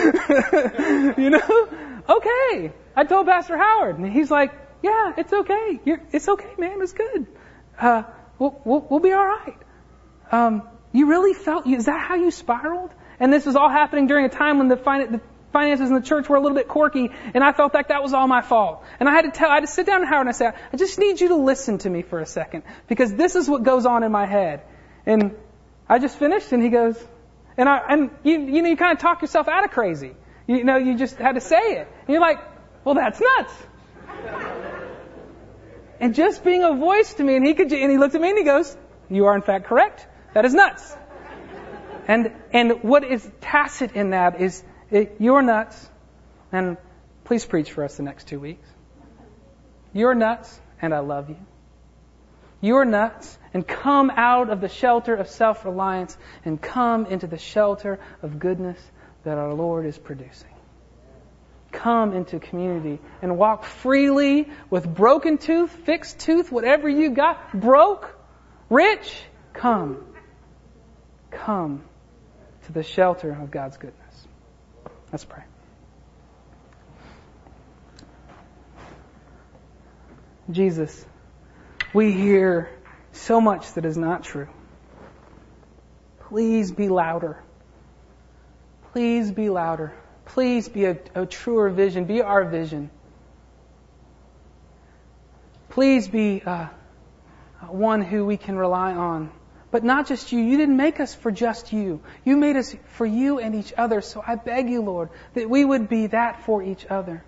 you 1.18 1.30
know? 1.30 1.68
Okay. 2.08 2.72
I 2.96 3.04
told 3.04 3.26
Pastor 3.26 3.56
Howard, 3.56 3.98
and 3.98 4.12
he's 4.12 4.30
like, 4.30 4.52
yeah, 4.82 5.12
it's 5.16 5.32
okay. 5.32 5.80
You're, 5.84 6.00
it's 6.10 6.28
okay, 6.28 6.52
man. 6.58 6.82
It's 6.82 6.92
good. 6.92 7.26
Uh, 7.78 8.02
we'll, 8.40 8.60
we'll, 8.64 8.80
we'll 8.90 9.00
be 9.00 9.12
all 9.12 9.24
right. 9.24 9.56
Um, 10.32 10.62
you 10.92 11.08
really 11.08 11.32
felt, 11.32 11.66
is 11.66 11.84
that 11.86 12.00
how 12.00 12.16
you 12.16 12.32
spiraled? 12.32 12.90
And 13.20 13.32
this 13.32 13.46
was 13.46 13.54
all 13.54 13.70
happening 13.70 14.08
during 14.08 14.24
a 14.24 14.28
time 14.28 14.58
when 14.58 14.66
the, 14.66 14.76
fin- 14.76 15.12
the 15.12 15.20
finances 15.52 15.88
in 15.88 15.94
the 15.94 16.02
church 16.02 16.28
were 16.28 16.36
a 16.36 16.40
little 16.40 16.56
bit 16.56 16.66
quirky, 16.66 17.10
and 17.34 17.44
I 17.44 17.52
felt 17.52 17.74
like 17.74 17.88
that 17.88 18.02
was 18.02 18.12
all 18.12 18.26
my 18.26 18.40
fault. 18.42 18.82
And 18.98 19.08
I 19.08 19.12
had 19.12 19.22
to 19.22 19.30
tell, 19.30 19.48
I 19.48 19.54
had 19.54 19.60
to 19.60 19.68
sit 19.68 19.86
down 19.86 20.00
to 20.00 20.06
Howard 20.06 20.22
and 20.22 20.28
I 20.28 20.32
said, 20.32 20.54
I 20.72 20.76
just 20.76 20.98
need 20.98 21.20
you 21.20 21.28
to 21.28 21.36
listen 21.36 21.78
to 21.78 21.88
me 21.88 22.02
for 22.02 22.18
a 22.18 22.26
second, 22.26 22.64
because 22.88 23.14
this 23.14 23.36
is 23.36 23.48
what 23.48 23.62
goes 23.62 23.86
on 23.86 24.02
in 24.02 24.10
my 24.10 24.26
head. 24.26 24.62
And 25.06 25.36
I 25.88 26.00
just 26.00 26.18
finished, 26.18 26.50
and 26.50 26.60
he 26.60 26.68
goes, 26.68 26.96
and 27.56 27.68
I, 27.68 27.82
and 27.88 28.10
you, 28.22 28.38
you 28.40 28.62
know, 28.62 28.68
you 28.68 28.76
kind 28.76 28.92
of 28.92 28.98
talk 28.98 29.22
yourself 29.22 29.48
out 29.48 29.64
of 29.64 29.70
crazy. 29.70 30.14
You 30.46 30.64
know, 30.64 30.76
you 30.76 30.96
just 30.96 31.16
had 31.16 31.34
to 31.34 31.40
say 31.40 31.76
it. 31.76 31.88
And 32.00 32.08
you're 32.08 32.20
like, 32.20 32.38
well, 32.84 32.94
that's 32.94 33.20
nuts. 33.20 33.54
and 36.00 36.14
just 36.14 36.44
being 36.44 36.64
a 36.64 36.74
voice 36.74 37.14
to 37.14 37.24
me, 37.24 37.36
and 37.36 37.46
he 37.46 37.54
could, 37.54 37.72
and 37.72 37.90
he 37.90 37.98
looked 37.98 38.14
at 38.14 38.20
me 38.20 38.30
and 38.30 38.38
he 38.38 38.44
goes, 38.44 38.76
you 39.08 39.26
are 39.26 39.34
in 39.34 39.42
fact 39.42 39.66
correct. 39.66 40.06
That 40.34 40.44
is 40.44 40.54
nuts. 40.54 40.96
And, 42.08 42.32
and 42.52 42.82
what 42.82 43.04
is 43.04 43.28
tacit 43.40 43.92
in 43.92 44.10
that 44.10 44.40
is, 44.40 44.62
it, 44.90 45.16
you're 45.20 45.42
nuts, 45.42 45.88
and 46.50 46.76
please 47.24 47.46
preach 47.46 47.70
for 47.70 47.84
us 47.84 47.96
the 47.96 48.02
next 48.02 48.26
two 48.26 48.40
weeks. 48.40 48.68
You're 49.92 50.14
nuts, 50.14 50.60
and 50.80 50.92
I 50.92 51.00
love 51.00 51.28
you. 51.30 51.36
You're 52.62 52.84
nuts, 52.84 53.38
and 53.52 53.66
come 53.66 54.10
out 54.14 54.48
of 54.48 54.60
the 54.60 54.68
shelter 54.68 55.14
of 55.14 55.28
self 55.28 55.64
reliance 55.64 56.16
and 56.44 56.62
come 56.62 57.06
into 57.06 57.26
the 57.26 57.36
shelter 57.36 57.98
of 58.22 58.38
goodness 58.38 58.78
that 59.24 59.36
our 59.36 59.52
Lord 59.52 59.84
is 59.84 59.98
producing. 59.98 60.48
Come 61.72 62.12
into 62.12 62.38
community 62.38 63.00
and 63.20 63.36
walk 63.36 63.64
freely 63.64 64.48
with 64.70 64.86
broken 64.86 65.38
tooth, 65.38 65.72
fixed 65.72 66.20
tooth, 66.20 66.52
whatever 66.52 66.88
you 66.88 67.10
got, 67.10 67.52
broke, 67.58 68.16
rich, 68.70 69.12
come. 69.52 70.06
Come 71.32 71.82
to 72.66 72.72
the 72.72 72.84
shelter 72.84 73.32
of 73.32 73.50
God's 73.50 73.76
goodness. 73.76 74.26
Let's 75.10 75.24
pray. 75.24 75.42
Jesus, 80.50 81.04
we 81.92 82.12
hear 82.12 82.70
so 83.12 83.40
much 83.40 83.72
that 83.74 83.84
is 83.84 83.96
not 83.96 84.24
true. 84.24 84.48
Please 86.28 86.72
be 86.72 86.88
louder. 86.88 87.42
Please 88.92 89.30
be 89.30 89.50
louder. 89.50 89.92
Please 90.24 90.68
be 90.68 90.86
a, 90.86 90.98
a 91.14 91.26
truer 91.26 91.68
vision. 91.70 92.04
Be 92.04 92.22
our 92.22 92.44
vision. 92.44 92.90
Please 95.68 96.08
be 96.08 96.42
uh, 96.44 96.68
one 97.68 98.02
who 98.02 98.24
we 98.24 98.36
can 98.36 98.56
rely 98.56 98.92
on. 98.92 99.30
But 99.70 99.84
not 99.84 100.06
just 100.06 100.32
you. 100.32 100.38
You 100.38 100.58
didn't 100.58 100.76
make 100.76 101.00
us 101.00 101.14
for 101.14 101.30
just 101.30 101.72
you. 101.72 102.02
You 102.24 102.36
made 102.36 102.56
us 102.56 102.76
for 102.88 103.06
you 103.06 103.38
and 103.38 103.54
each 103.54 103.72
other. 103.76 104.02
So 104.02 104.22
I 104.26 104.34
beg 104.34 104.68
you, 104.68 104.82
Lord, 104.82 105.08
that 105.32 105.48
we 105.48 105.64
would 105.64 105.88
be 105.88 106.08
that 106.08 106.44
for 106.44 106.62
each 106.62 106.84
other. 106.86 107.24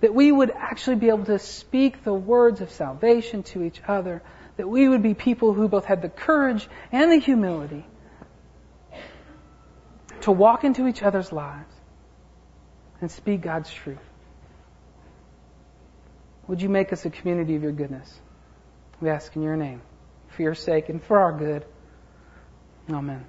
That 0.00 0.14
we 0.14 0.30
would 0.30 0.50
actually 0.50 0.96
be 0.96 1.08
able 1.08 1.24
to 1.26 1.38
speak 1.38 2.04
the 2.04 2.14
words 2.14 2.60
of 2.60 2.70
salvation 2.70 3.42
to 3.44 3.62
each 3.62 3.80
other 3.86 4.22
that 4.56 4.68
we 4.68 4.88
would 4.88 5.02
be 5.02 5.14
people 5.14 5.52
who 5.52 5.68
both 5.68 5.84
had 5.84 6.02
the 6.02 6.08
courage 6.08 6.66
and 6.90 7.12
the 7.12 7.16
humility 7.16 7.84
to 10.22 10.32
walk 10.32 10.64
into 10.64 10.86
each 10.86 11.02
other's 11.02 11.30
lives 11.30 11.72
and 13.00 13.10
speak 13.10 13.42
God's 13.42 13.72
truth. 13.72 13.98
Would 16.48 16.62
you 16.62 16.68
make 16.68 16.92
us 16.92 17.04
a 17.04 17.10
community 17.10 17.56
of 17.56 17.62
your 17.62 17.72
goodness? 17.72 18.12
We 19.00 19.10
ask 19.10 19.34
in 19.36 19.42
your 19.42 19.56
name, 19.56 19.82
for 20.28 20.42
your 20.42 20.54
sake 20.54 20.88
and 20.88 21.02
for 21.02 21.18
our 21.18 21.32
good. 21.32 21.66
Amen. 22.88 23.24